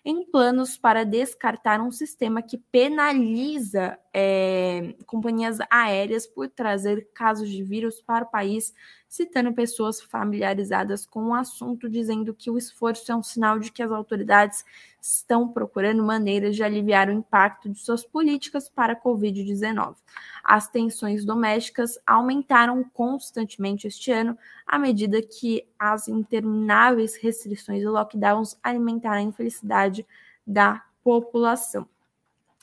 em 0.05 0.25
planos 0.29 0.77
para 0.77 1.05
descartar 1.05 1.79
um 1.81 1.91
sistema 1.91 2.41
que 2.41 2.57
penaliza 2.57 3.97
é, 4.13 4.95
companhias 5.05 5.59
aéreas 5.69 6.27
por 6.27 6.49
trazer 6.49 7.09
casos 7.13 7.49
de 7.49 7.63
vírus 7.63 8.01
para 8.01 8.25
o 8.25 8.29
país 8.29 8.73
citando 9.13 9.53
pessoas 9.53 10.01
familiarizadas 10.01 11.05
com 11.05 11.25
o 11.25 11.33
assunto, 11.35 11.87
dizendo 11.87 12.33
que 12.33 12.49
o 12.49 12.57
esforço 12.57 13.11
é 13.11 13.15
um 13.15 13.21
sinal 13.21 13.59
de 13.59 13.71
que 13.71 13.83
as 13.83 13.91
autoridades 13.91 14.65
estão 14.99 15.47
procurando 15.47 16.03
maneiras 16.03 16.55
de 16.55 16.63
aliviar 16.63 17.09
o 17.09 17.11
impacto 17.11 17.69
de 17.69 17.77
suas 17.77 18.03
políticas 18.03 18.67
para 18.67 18.93
a 18.93 18.99
Covid-19. 18.99 19.97
As 20.43 20.67
tensões 20.67 21.23
domésticas 21.23 21.99
aumentaram 22.07 22.83
constantemente 22.91 23.85
este 23.85 24.11
ano, 24.11 24.35
à 24.65 24.79
medida 24.79 25.21
que 25.21 25.63
as 25.77 26.07
intermináveis 26.07 27.15
restrições 27.15 27.83
e 27.83 27.85
lockdowns 27.85 28.57
alimentaram 28.63 29.17
a 29.17 29.21
infelicidade 29.21 30.07
da 30.45 30.83
população. 31.03 31.87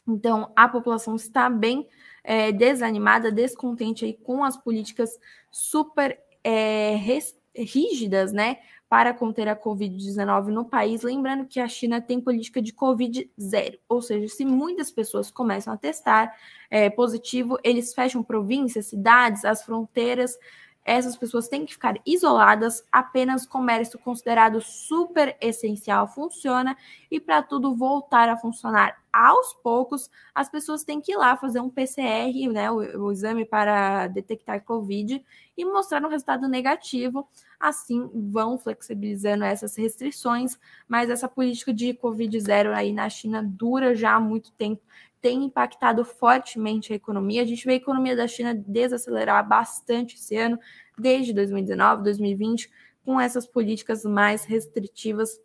Então, 0.05 0.51
a 0.57 0.67
população 0.67 1.15
está 1.15 1.49
bem 1.49 1.87
é, 2.25 2.51
desanimada, 2.51 3.31
descontente 3.31 4.05
aí 4.05 4.15
com 4.15 4.43
as 4.43 4.57
políticas 4.57 5.17
super 5.49 6.19
é, 6.43 6.97
rígidas, 7.57 8.33
né, 8.33 8.59
para 8.89 9.15
conter 9.15 9.47
a 9.49 9.55
Covid-19 9.55 10.47
no 10.47 10.65
país. 10.65 11.03
Lembrando 11.03 11.47
que 11.47 11.61
a 11.61 11.69
China 11.69 12.01
tem 12.01 12.21
política 12.21 12.61
de 12.61 12.73
Covid 12.73 13.31
zero, 13.41 13.79
ou 13.89 14.03
seja, 14.03 14.29
se 14.29 14.45
muitas 14.45 14.91
pessoas 14.91 15.31
começam 15.31 15.73
a 15.73 15.77
testar 15.77 16.35
é, 16.69 16.91
positivo, 16.91 17.57
eles 17.63 17.95
fecham 17.95 18.23
províncias, 18.23 18.87
cidades, 18.87 19.45
as 19.45 19.63
fronteiras 19.63 20.37
essas 20.91 21.17
pessoas 21.17 21.47
têm 21.47 21.65
que 21.65 21.75
ficar 21.75 21.95
isoladas, 22.05 22.85
apenas 22.91 23.47
comércio 23.47 23.97
considerado 23.97 24.61
super 24.61 25.37
essencial 25.41 26.09
funciona 26.09 26.77
e 27.09 27.21
para 27.21 27.45
tudo 27.45 27.77
voltar 27.77 28.29
a 28.29 28.37
funcionar 28.37 28.99
aos 29.13 29.55
poucos, 29.55 30.11
as 30.35 30.49
pessoas 30.49 30.83
têm 30.83 31.01
que 31.01 31.13
ir 31.13 31.17
lá 31.17 31.37
fazer 31.37 31.61
um 31.61 31.71
PCR, 31.71 32.49
né, 32.53 32.73
o, 32.73 33.05
o 33.05 33.13
exame 33.13 33.45
para 33.45 34.09
detectar 34.09 34.65
COVID 34.65 35.25
e 35.57 35.65
mostrar 35.65 36.05
um 36.05 36.09
resultado 36.09 36.49
negativo. 36.49 37.29
Assim, 37.59 38.11
vão 38.13 38.59
flexibilizando 38.59 39.45
essas 39.45 39.77
restrições, 39.77 40.59
mas 40.89 41.11
essa 41.11 41.29
política 41.29 41.73
de 41.73 41.95
Covid 41.95 42.41
zero 42.41 42.75
aí 42.75 42.93
na 42.93 43.09
China 43.09 43.43
dura 43.45 43.95
já 43.95 44.15
há 44.15 44.21
muito 44.21 44.51
tempo 44.53 44.83
tem 45.21 45.45
impactado 45.45 46.05
fortemente 46.05 46.93
a 46.93 46.97
economia. 46.97 47.43
A 47.43 47.47
gente 47.47 47.65
vê 47.65 47.73
a 47.73 47.77
economia 47.77 48.17
da 48.17 48.27
China 48.27 48.55
desacelerar 48.55 49.47
bastante 49.47 50.17
esse 50.17 50.37
ano, 50.37 50.59
desde 50.99 51.33
2019, 51.33 52.03
2020, 52.03 52.71
com 53.05 53.21
essas 53.21 53.47
políticas 53.47 54.05
mais 54.05 54.45
restritivas. 54.45 55.41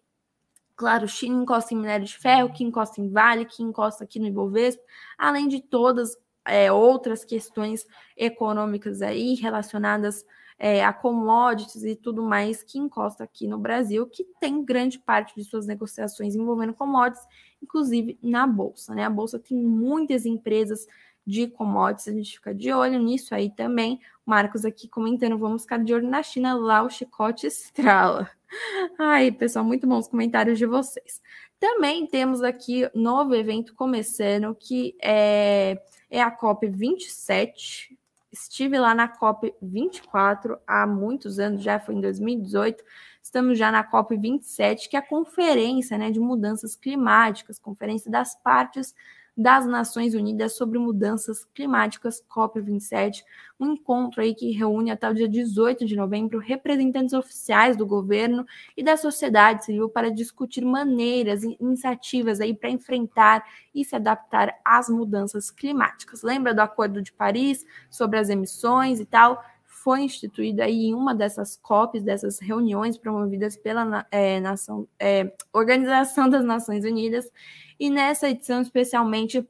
Claro, 0.76 1.08
China 1.08 1.42
encosta 1.42 1.74
em 1.74 1.78
minério 1.78 2.06
de 2.06 2.18
ferro, 2.18 2.52
que 2.52 2.64
encosta 2.64 3.02
em 3.02 3.10
Vale, 3.10 3.46
que 3.46 3.64
encosta 3.64 4.04
aqui 4.04 4.20
no 4.20 4.28
Ibovespa, 4.28 4.84
além 5.18 5.48
de 5.48 5.62
todas 5.62 6.18
é, 6.46 6.72
outras 6.72 7.26
questões 7.26 7.86
econômicas 8.16 9.02
aí 9.02 9.36
relacionadas 9.36 10.26
é, 10.58 10.84
a 10.84 10.94
commodities 10.94 11.84
e 11.84 11.96
tudo 11.96 12.24
mais 12.24 12.64
que 12.64 12.80
encosta 12.80 13.24
aqui 13.24 13.48
no 13.48 13.58
Brasil, 13.58 14.08
que 14.08 14.24
tem 14.40 14.64
grande 14.64 15.00
parte 15.00 15.36
de 15.36 15.44
suas 15.44 15.68
negociações 15.68 16.36
envolvendo 16.36 16.74
commodities, 16.74 17.28
inclusive 17.62 18.18
na 18.22 18.48
Bolsa. 18.48 18.96
Né? 18.96 19.04
A 19.04 19.10
Bolsa 19.10 19.38
tem 19.38 19.58
muitas 19.58 20.26
empresas 20.26 20.88
de 21.26 21.48
commodities, 21.48 22.08
a 22.08 22.14
gente 22.14 22.34
fica 22.34 22.54
de 22.54 22.72
olho 22.72 23.00
nisso 23.00 23.34
aí 23.34 23.50
também. 23.50 24.00
Marcos 24.26 24.64
aqui 24.64 24.88
comentando, 24.88 25.38
vamos 25.38 25.64
ficar 25.64 25.84
de 25.84 25.94
olho 25.94 26.08
na 26.08 26.22
China, 26.22 26.54
lá 26.54 26.84
o 26.84 26.90
chicote 26.90 27.48
estrala. 27.48 28.30
Ai, 28.98 29.32
pessoal, 29.32 29.66
muito 29.66 29.88
bons 29.88 30.08
comentários 30.08 30.58
de 30.58 30.66
vocês. 30.66 31.22
Também 31.60 32.06
temos 32.06 32.44
aqui 32.44 32.90
novo 32.94 33.34
evento 33.34 33.74
começando, 33.74 34.54
que 34.56 34.96
é, 35.02 35.82
é 36.10 36.22
a 36.22 36.30
COP 36.30 36.68
27, 36.68 37.98
Estive 38.36 38.78
lá 38.78 38.94
na 38.94 39.08
COP 39.08 39.56
24 39.62 40.60
há 40.68 40.86
muitos 40.86 41.40
anos, 41.40 41.64
já 41.64 41.80
foi 41.80 41.96
em 41.96 42.02
2018. 42.02 42.84
Estamos 43.24 43.58
já 43.58 43.72
na 43.72 43.82
COP 43.82 44.18
27, 44.18 44.90
que 44.90 44.98
é 44.98 45.00
a 45.00 45.08
conferência 45.08 45.98
né, 45.98 46.12
de 46.12 46.20
mudanças 46.20 46.76
climáticas, 46.76 47.58
conferência 47.58 48.12
das 48.12 48.36
partes 48.36 48.94
das 49.38 49.66
Nações 49.66 50.14
Unidas 50.14 50.56
sobre 50.56 50.80
Mudanças 50.80 51.46
Climáticas, 51.54 52.24
COP27, 52.30 53.24
um 53.60 53.74
encontro 53.74 54.22
aí 54.22 54.34
que 54.34 54.52
reúne 54.52 54.92
até 54.92 55.10
o 55.10 55.14
dia 55.14 55.28
18 55.28 55.86
de 55.86 55.96
novembro 55.96 56.40
representantes 56.40 57.14
oficiais 57.14 57.76
do 57.76 57.86
governo 57.86 58.46
e 58.78 58.84
da 58.84 58.96
sociedade 58.96 59.66
civil 59.66 59.90
para 59.90 60.10
discutir 60.10 60.64
maneiras 60.64 61.44
e 61.44 61.58
iniciativas 61.60 62.40
aí 62.40 62.54
para 62.54 62.70
enfrentar 62.70 63.44
e 63.74 63.84
se 63.84 63.96
adaptar 63.96 64.56
às 64.64 64.90
mudanças 64.90 65.52
climáticas. 65.52 66.22
Lembra 66.22 66.54
do 66.54 66.62
Acordo 66.62 67.02
de 67.02 67.12
Paris 67.12 67.66
sobre 67.90 68.20
as 68.20 68.30
emissões 68.30 69.00
e 69.00 69.06
tal? 69.06 69.44
Foi 69.86 70.02
instituído 70.02 70.64
aí 70.64 70.86
em 70.86 70.96
uma 70.96 71.14
dessas 71.14 71.56
COPs, 71.58 72.02
dessas 72.02 72.40
reuniões 72.40 72.98
promovidas 72.98 73.56
pela 73.56 74.04
é, 74.10 74.40
nação, 74.40 74.88
é, 75.00 75.32
Organização 75.54 76.28
das 76.28 76.44
Nações 76.44 76.84
Unidas, 76.84 77.32
e 77.80 77.88
nessa 77.88 78.28
edição, 78.28 78.64
especialmente, 78.64 79.48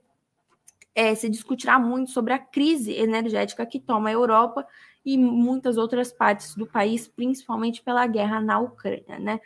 é, 0.94 1.16
se 1.16 1.30
discutirá 1.30 1.80
muito 1.80 2.12
sobre 2.12 2.34
a 2.34 2.38
crise 2.38 2.92
energética 2.92 3.66
que 3.66 3.80
toma 3.80 4.10
a 4.10 4.12
Europa 4.12 4.68
e 5.06 5.18
muitas 5.18 5.78
outras 5.78 6.12
partes 6.12 6.54
do 6.54 6.68
país, 6.68 7.08
principalmente 7.08 7.82
pela 7.82 8.06
guerra 8.06 8.42
na 8.42 8.60
Ucrânia, 8.60 9.18
né? 9.18 9.40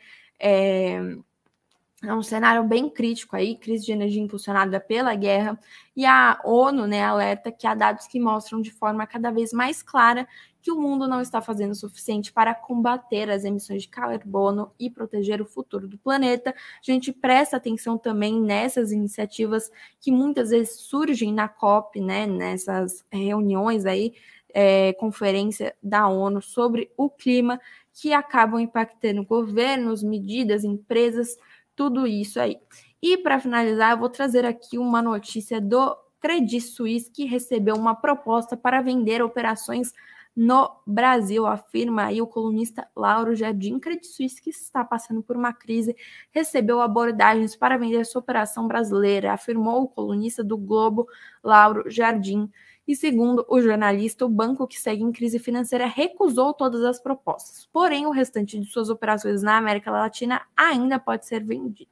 É, 2.02 2.14
um 2.14 2.24
cenário 2.24 2.64
bem 2.64 2.90
crítico 2.90 3.36
aí, 3.36 3.58
crise 3.58 3.86
de 3.86 3.92
energia 3.92 4.22
impulsionada 4.22 4.80
pela 4.80 5.14
guerra, 5.16 5.60
e 5.96 6.06
a 6.06 6.40
ONU 6.46 6.88
né, 6.88 7.04
alerta 7.04 7.52
que 7.52 7.68
há 7.68 7.76
dados 7.76 8.08
que 8.08 8.18
mostram 8.22 8.62
de 8.62 8.72
forma 8.72 9.06
cada 9.06 9.32
vez 9.32 9.52
mais 9.52 9.84
clara 9.84 10.26
que 10.62 10.72
o 10.72 10.80
mundo 10.80 11.08
não 11.10 11.22
está 11.22 11.42
fazendo 11.42 11.72
o 11.72 11.76
suficiente 11.76 12.32
para 12.32 12.54
combater 12.56 13.30
as 13.30 13.44
emissões 13.44 13.84
de 13.84 13.90
carbono 13.90 14.72
e 14.80 14.90
proteger 14.90 15.42
o 15.42 15.46
futuro 15.46 15.90
do 15.90 15.98
planeta. 15.98 16.52
A 16.52 16.92
gente 16.92 17.12
presta 17.12 17.58
atenção 17.58 17.98
também 17.98 18.42
nessas 18.42 18.94
iniciativas 18.94 19.70
que 20.00 20.12
muitas 20.12 20.52
vezes 20.52 20.80
surgem 20.80 21.34
na 21.34 21.50
COP, 21.50 22.00
né, 22.00 22.26
nessas 22.26 23.06
reuniões 23.12 23.86
aí, 23.86 24.14
é, 24.54 24.94
conferência 24.94 25.76
da 25.84 26.08
ONU 26.08 26.42
sobre 26.42 26.92
o 26.98 27.10
clima, 27.10 27.60
que 27.94 28.14
acabam 28.14 28.60
impactando 28.62 29.26
governos, 29.26 30.02
medidas, 30.02 30.64
empresas, 30.64 31.38
tudo 31.80 32.06
isso 32.06 32.42
aí. 32.42 32.60
E 33.02 33.18
para 33.18 33.40
finalizar, 33.40 33.92
eu 33.92 33.98
vou 33.98 34.10
trazer 34.10 34.46
aqui 34.46 34.78
uma 34.78 35.02
notícia 35.02 35.62
do 35.62 35.96
Credit 36.20 36.60
Suisse 36.60 37.10
que 37.10 37.24
recebeu 37.24 37.74
uma 37.74 37.96
proposta 37.96 38.58
para 38.58 38.82
vender 38.82 39.22
operações 39.22 39.94
no 40.36 40.70
Brasil, 40.86 41.46
afirma 41.46 42.08
aí 42.08 42.22
o 42.22 42.28
colunista 42.28 42.86
Lauro 42.94 43.34
Jardim. 43.34 43.80
Credit 43.80 44.08
Suisse, 44.08 44.42
que 44.42 44.50
está 44.50 44.84
passando 44.84 45.24
por 45.24 45.38
uma 45.38 45.54
crise, 45.54 45.96
recebeu 46.32 46.82
abordagens 46.82 47.56
para 47.56 47.78
vender 47.78 48.06
sua 48.06 48.20
operação 48.20 48.68
brasileira, 48.68 49.32
afirmou 49.32 49.84
o 49.84 49.88
colunista 49.88 50.44
do 50.44 50.58
Globo, 50.58 51.08
Lauro 51.42 51.90
Jardim. 51.90 52.52
E 52.90 52.96
segundo 52.96 53.46
o 53.48 53.62
jornalista, 53.62 54.26
o 54.26 54.30
banco 54.30 54.66
que 54.66 54.82
segue 54.82 55.04
em 55.04 55.12
crise 55.12 55.38
financeira 55.38 55.86
recusou 55.86 56.56
todas 56.56 56.84
as 56.84 57.00
propostas. 57.00 57.70
Porém, 57.72 58.08
o 58.08 58.10
restante 58.10 58.60
de 58.60 58.66
suas 58.66 58.90
operações 58.90 59.44
na 59.44 59.58
América 59.58 59.92
Latina 59.92 60.42
ainda 60.58 60.98
pode 60.98 61.28
ser 61.28 61.44
vendido. 61.44 61.92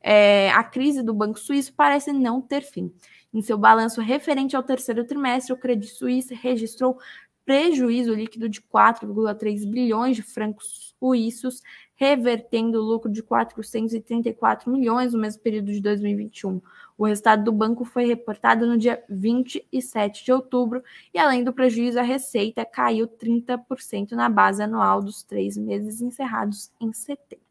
É, 0.00 0.50
a 0.52 0.64
crise 0.64 1.02
do 1.02 1.12
Banco 1.12 1.38
Suíço 1.38 1.74
parece 1.74 2.10
não 2.10 2.40
ter 2.40 2.62
fim. 2.62 2.90
Em 3.34 3.42
seu 3.42 3.58
balanço 3.58 4.00
referente 4.00 4.56
ao 4.56 4.62
terceiro 4.62 5.04
trimestre, 5.04 5.52
o 5.52 5.58
Credit 5.58 5.92
Suisse 5.92 6.32
registrou 6.32 6.96
prejuízo 7.44 8.14
líquido 8.14 8.48
de 8.48 8.60
4,3 8.60 9.68
bilhões 9.68 10.16
de 10.16 10.22
francos 10.22 10.94
suíços, 10.98 11.62
revertendo 11.94 12.80
o 12.80 12.84
lucro 12.84 13.10
de 13.10 13.22
434 13.22 14.70
milhões 14.70 15.12
no 15.12 15.20
mesmo 15.20 15.42
período 15.42 15.72
de 15.72 15.80
2021. 15.80 16.60
O 16.96 17.06
resultado 17.06 17.44
do 17.44 17.52
banco 17.52 17.84
foi 17.84 18.06
reportado 18.06 18.66
no 18.66 18.78
dia 18.78 19.02
27 19.08 20.24
de 20.24 20.32
outubro 20.32 20.82
e, 21.12 21.18
além 21.18 21.42
do 21.44 21.52
prejuízo, 21.52 21.98
a 21.98 22.02
receita 22.02 22.64
caiu 22.64 23.06
30% 23.06 24.12
na 24.12 24.28
base 24.28 24.62
anual 24.62 25.02
dos 25.02 25.22
três 25.22 25.56
meses 25.56 26.00
encerrados 26.00 26.70
em 26.80 26.92
setembro. 26.92 27.44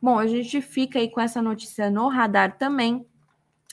Bom, 0.00 0.18
a 0.18 0.26
gente 0.26 0.60
fica 0.62 0.98
aí 0.98 1.10
com 1.10 1.20
essa 1.20 1.42
notícia 1.42 1.90
no 1.90 2.08
radar 2.08 2.56
também. 2.56 3.04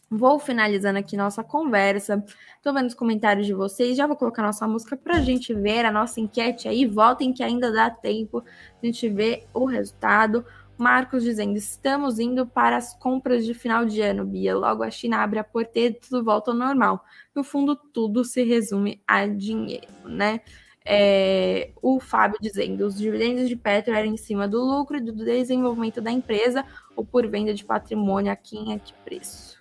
Vou 0.10 0.38
finalizando 0.38 1.00
aqui 1.00 1.18
nossa 1.18 1.44
conversa. 1.44 2.24
Tô 2.62 2.72
vendo 2.72 2.88
os 2.88 2.94
comentários 2.94 3.46
de 3.48 3.54
vocês. 3.54 3.98
Já 3.98 4.06
vou 4.06 4.16
colocar 4.16 4.44
nossa 4.44 4.68
música 4.68 4.96
para 4.96 5.18
a 5.18 5.22
gente 5.22 5.54
ver 5.54 5.84
a 5.86 5.92
nossa 5.92 6.20
enquete 6.20 6.68
aí. 6.68 6.86
Voltem 6.86 7.34
que 7.34 7.44
ainda 7.44 7.72
dá 7.72 7.90
tempo 7.90 8.44
a 8.82 8.86
gente 8.86 9.10
ver 9.10 9.46
o 9.54 9.66
resultado. 9.66 10.46
Marcos 10.78 11.24
dizendo: 11.24 11.58
estamos 11.58 12.20
indo 12.20 12.46
para 12.46 12.78
as 12.78 12.94
compras 12.94 13.46
de 13.46 13.54
final 13.54 13.86
de 13.86 14.02
ano, 14.02 14.26
Bia. 14.26 14.56
Logo 14.56 14.84
a 14.84 14.92
China 14.92 15.24
abre 15.24 15.40
a 15.40 15.44
porteira 15.44 15.96
e 15.96 16.00
tudo 16.00 16.24
volta 16.24 16.52
ao 16.52 16.58
normal. 16.58 17.04
No 17.34 17.44
fundo, 17.44 17.76
tudo 17.76 18.24
se 18.24 18.44
resume 18.44 19.02
a 19.08 19.26
dinheiro, 19.26 19.88
né? 20.04 20.42
É, 20.86 21.72
o 21.82 22.00
Fábio 22.00 22.38
dizendo: 22.40 22.86
os 22.86 22.96
dividendos 22.96 23.50
de 23.50 23.56
Petro 23.56 23.96
eram 23.96 24.10
em 24.10 24.18
cima 24.18 24.48
do 24.48 24.64
lucro 24.64 24.98
e 24.98 25.02
do 25.02 25.14
desenvolvimento 25.14 26.00
da 26.00 26.12
empresa 26.12 26.64
ou 26.96 27.04
por 27.04 27.28
venda 27.28 27.54
de 27.54 27.66
patrimônio 27.66 28.32
a 28.32 28.36
quem 28.36 28.74
é 28.74 28.78
que 28.78 28.94
preço? 29.04 29.55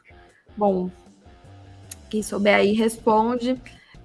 Bom, 0.56 0.90
quem 2.08 2.22
souber 2.22 2.56
aí 2.56 2.72
responde. 2.72 3.60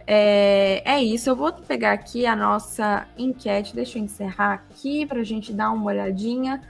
É, 0.08 0.82
é 0.84 1.04
isso, 1.04 1.30
eu 1.30 1.36
vou 1.36 1.54
pegar 1.54 1.92
aqui 1.92 2.26
a 2.26 2.36
nossa 2.36 3.08
enquete, 3.16 3.76
deixa 3.76 4.00
eu 4.00 4.04
encerrar 4.04 4.54
aqui 4.54 5.06
para 5.06 5.20
a 5.20 5.24
gente 5.24 5.54
dar 5.54 5.72
uma 5.72 5.86
olhadinha. 5.86 6.62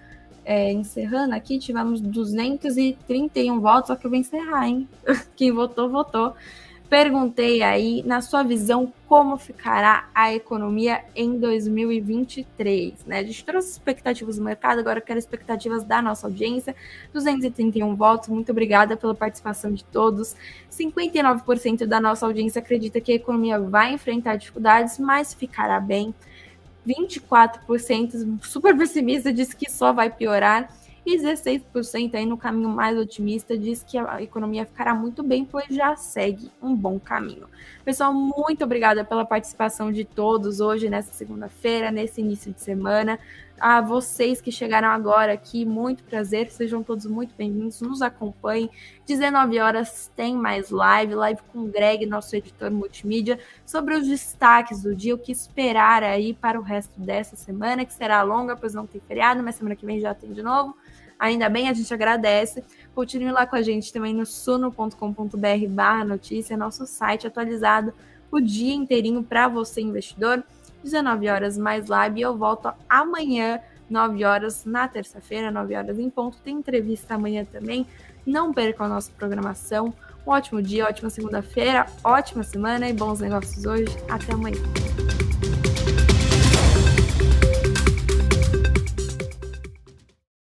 É, 0.44 0.72
encerrando 0.72 1.36
aqui, 1.36 1.60
tivemos 1.60 2.02
231 2.02 3.60
votos, 3.62 3.88
só 3.88 3.96
que 3.96 4.06
eu 4.06 4.10
vou 4.10 4.20
encerrar, 4.20 4.68
hein? 4.68 4.90
Quem 5.38 5.52
votou, 5.52 5.90
votou. 5.90 6.34
Perguntei 6.90 7.62
aí, 7.62 8.02
na 8.04 8.20
sua 8.20 8.42
visão, 8.42 8.92
como 9.08 9.38
ficará 9.38 10.10
a 10.14 10.34
economia 10.34 11.06
em 11.16 11.38
2023, 11.38 13.06
né? 13.06 13.20
A 13.20 13.24
gente 13.24 13.46
trouxe 13.46 13.74
expectativas 13.74 14.38
do 14.38 14.44
mercado, 14.44 14.80
agora 14.80 14.98
eu 14.98 15.04
quero 15.04 15.20
expectativas 15.20 15.84
da 15.84 16.02
nossa 16.02 16.26
audiência. 16.26 16.76
231 17.14 17.96
votos, 17.96 18.30
muito 18.30 18.52
obrigada 18.52 18.98
pela 18.98 19.14
participação 19.14 19.72
de 19.72 19.84
todos. 19.84 20.36
59% 20.72 21.86
da 21.86 22.02
nossa 22.02 22.26
audiência 22.26 22.58
acredita 22.58 23.00
que 23.00 23.12
a 23.12 23.16
economia 23.16 23.60
vai 23.60 23.94
enfrentar 23.94 24.38
dificuldades, 24.38 24.98
mas 24.98 25.32
ficará 25.32 25.80
bem. 25.80 26.12
24% 26.88 28.40
super 28.42 28.76
pessimista 28.76 29.32
diz 29.32 29.54
que 29.54 29.70
só 29.70 29.94
vai 29.94 30.10
piorar 30.10 30.74
e 31.10 31.18
16% 31.18 32.14
aí 32.14 32.26
no 32.26 32.38
caminho 32.38 32.70
mais 32.70 32.96
otimista 32.96 33.58
diz 33.58 33.82
que 33.82 33.98
a 33.98 34.22
economia 34.22 34.66
ficará 34.66 34.94
muito 34.94 35.24
bem, 35.24 35.44
pois 35.44 35.66
já 35.70 35.96
segue 35.96 36.52
um 36.62 36.76
bom 36.76 37.00
caminho. 37.00 37.48
Pessoal, 37.84 38.14
muito 38.14 38.64
obrigada 38.64 39.04
pela 39.04 39.26
participação 39.26 39.92
de 39.92 40.06
todos 40.06 40.60
hoje, 40.60 40.88
nessa 40.88 41.12
segunda-feira, 41.12 41.90
nesse 41.90 42.22
início 42.22 42.54
de 42.54 42.62
semana. 42.62 43.18
A 43.60 43.82
vocês 43.82 44.40
que 44.40 44.52
chegaram 44.52 44.88
agora 44.88 45.34
aqui, 45.34 45.66
muito 45.66 46.04
prazer, 46.04 46.50
sejam 46.50 46.82
todos 46.82 47.06
muito 47.06 47.34
bem-vindos, 47.36 47.82
nos 47.82 48.02
acompanhem. 48.02 48.70
19 49.06 49.60
horas 49.60 50.10
tem 50.16 50.36
mais 50.36 50.70
live, 50.70 51.16
live 51.16 51.42
com 51.52 51.60
o 51.60 51.68
Greg, 51.68 52.06
nosso 52.06 52.36
editor 52.36 52.72
multimídia, 52.72 53.38
sobre 53.66 53.96
os 53.96 54.08
destaques 54.08 54.84
do 54.84 54.96
dia, 54.96 55.14
o 55.14 55.18
que 55.18 55.32
esperar 55.32 56.04
aí 56.04 56.34
para 56.34 56.58
o 56.58 56.64
resto 56.64 56.98
dessa 57.02 57.36
semana, 57.36 57.84
que 57.84 57.94
será 57.94 58.22
longa, 58.22 58.56
pois 58.56 58.74
não 58.74 58.88
tem 58.88 59.02
feriado, 59.02 59.44
mas 59.44 59.56
semana 59.56 59.76
que 59.76 59.86
vem 59.86 60.00
já 60.00 60.14
tem 60.14 60.32
de 60.32 60.44
novo. 60.44 60.78
Ainda 61.20 61.50
bem, 61.50 61.68
a 61.68 61.74
gente 61.74 61.94
agradece. 61.94 62.64
Continue 62.96 63.32
lá 63.32 63.46
com 63.46 63.56
a 63.56 63.62
gente 63.62 63.92
também 63.92 64.14
no 64.14 64.26
suno.com.br 64.26 65.68
barra 65.70 66.06
notícia, 66.06 66.56
nosso 66.56 66.88
site 66.88 67.28
atualizado 67.28 67.94
o 68.32 68.40
dia 68.40 68.74
inteirinho 68.74 69.24
para 69.24 69.48
você, 69.48 69.82
investidor. 69.82 70.44
19 70.84 71.28
horas 71.28 71.58
mais 71.58 71.88
live 71.88 72.20
e 72.20 72.24
eu 72.24 72.38
volto 72.38 72.72
amanhã, 72.90 73.60
9 73.90 74.24
horas 74.24 74.64
na 74.66 74.88
terça-feira, 74.88 75.52
9 75.52 75.76
horas 75.76 76.00
em 76.00 76.10
ponto. 76.10 76.38
Tem 76.38 76.56
entrevista 76.56 77.16
amanhã 77.16 77.44
também. 77.44 77.86
Não 78.26 78.54
percam 78.54 78.86
a 78.86 78.90
nossa 78.90 79.12
programação. 79.12 79.94
Um 80.26 80.32
ótimo 80.32 80.62
dia, 80.62 80.86
ótima 80.86 81.10
segunda-feira, 81.10 81.86
ótima 82.04 82.44
semana 82.44 82.88
e 82.88 82.94
bons 82.94 83.20
negócios 83.20 83.66
hoje. 83.66 83.98
Até 84.10 84.34
amanhã. 84.34 84.58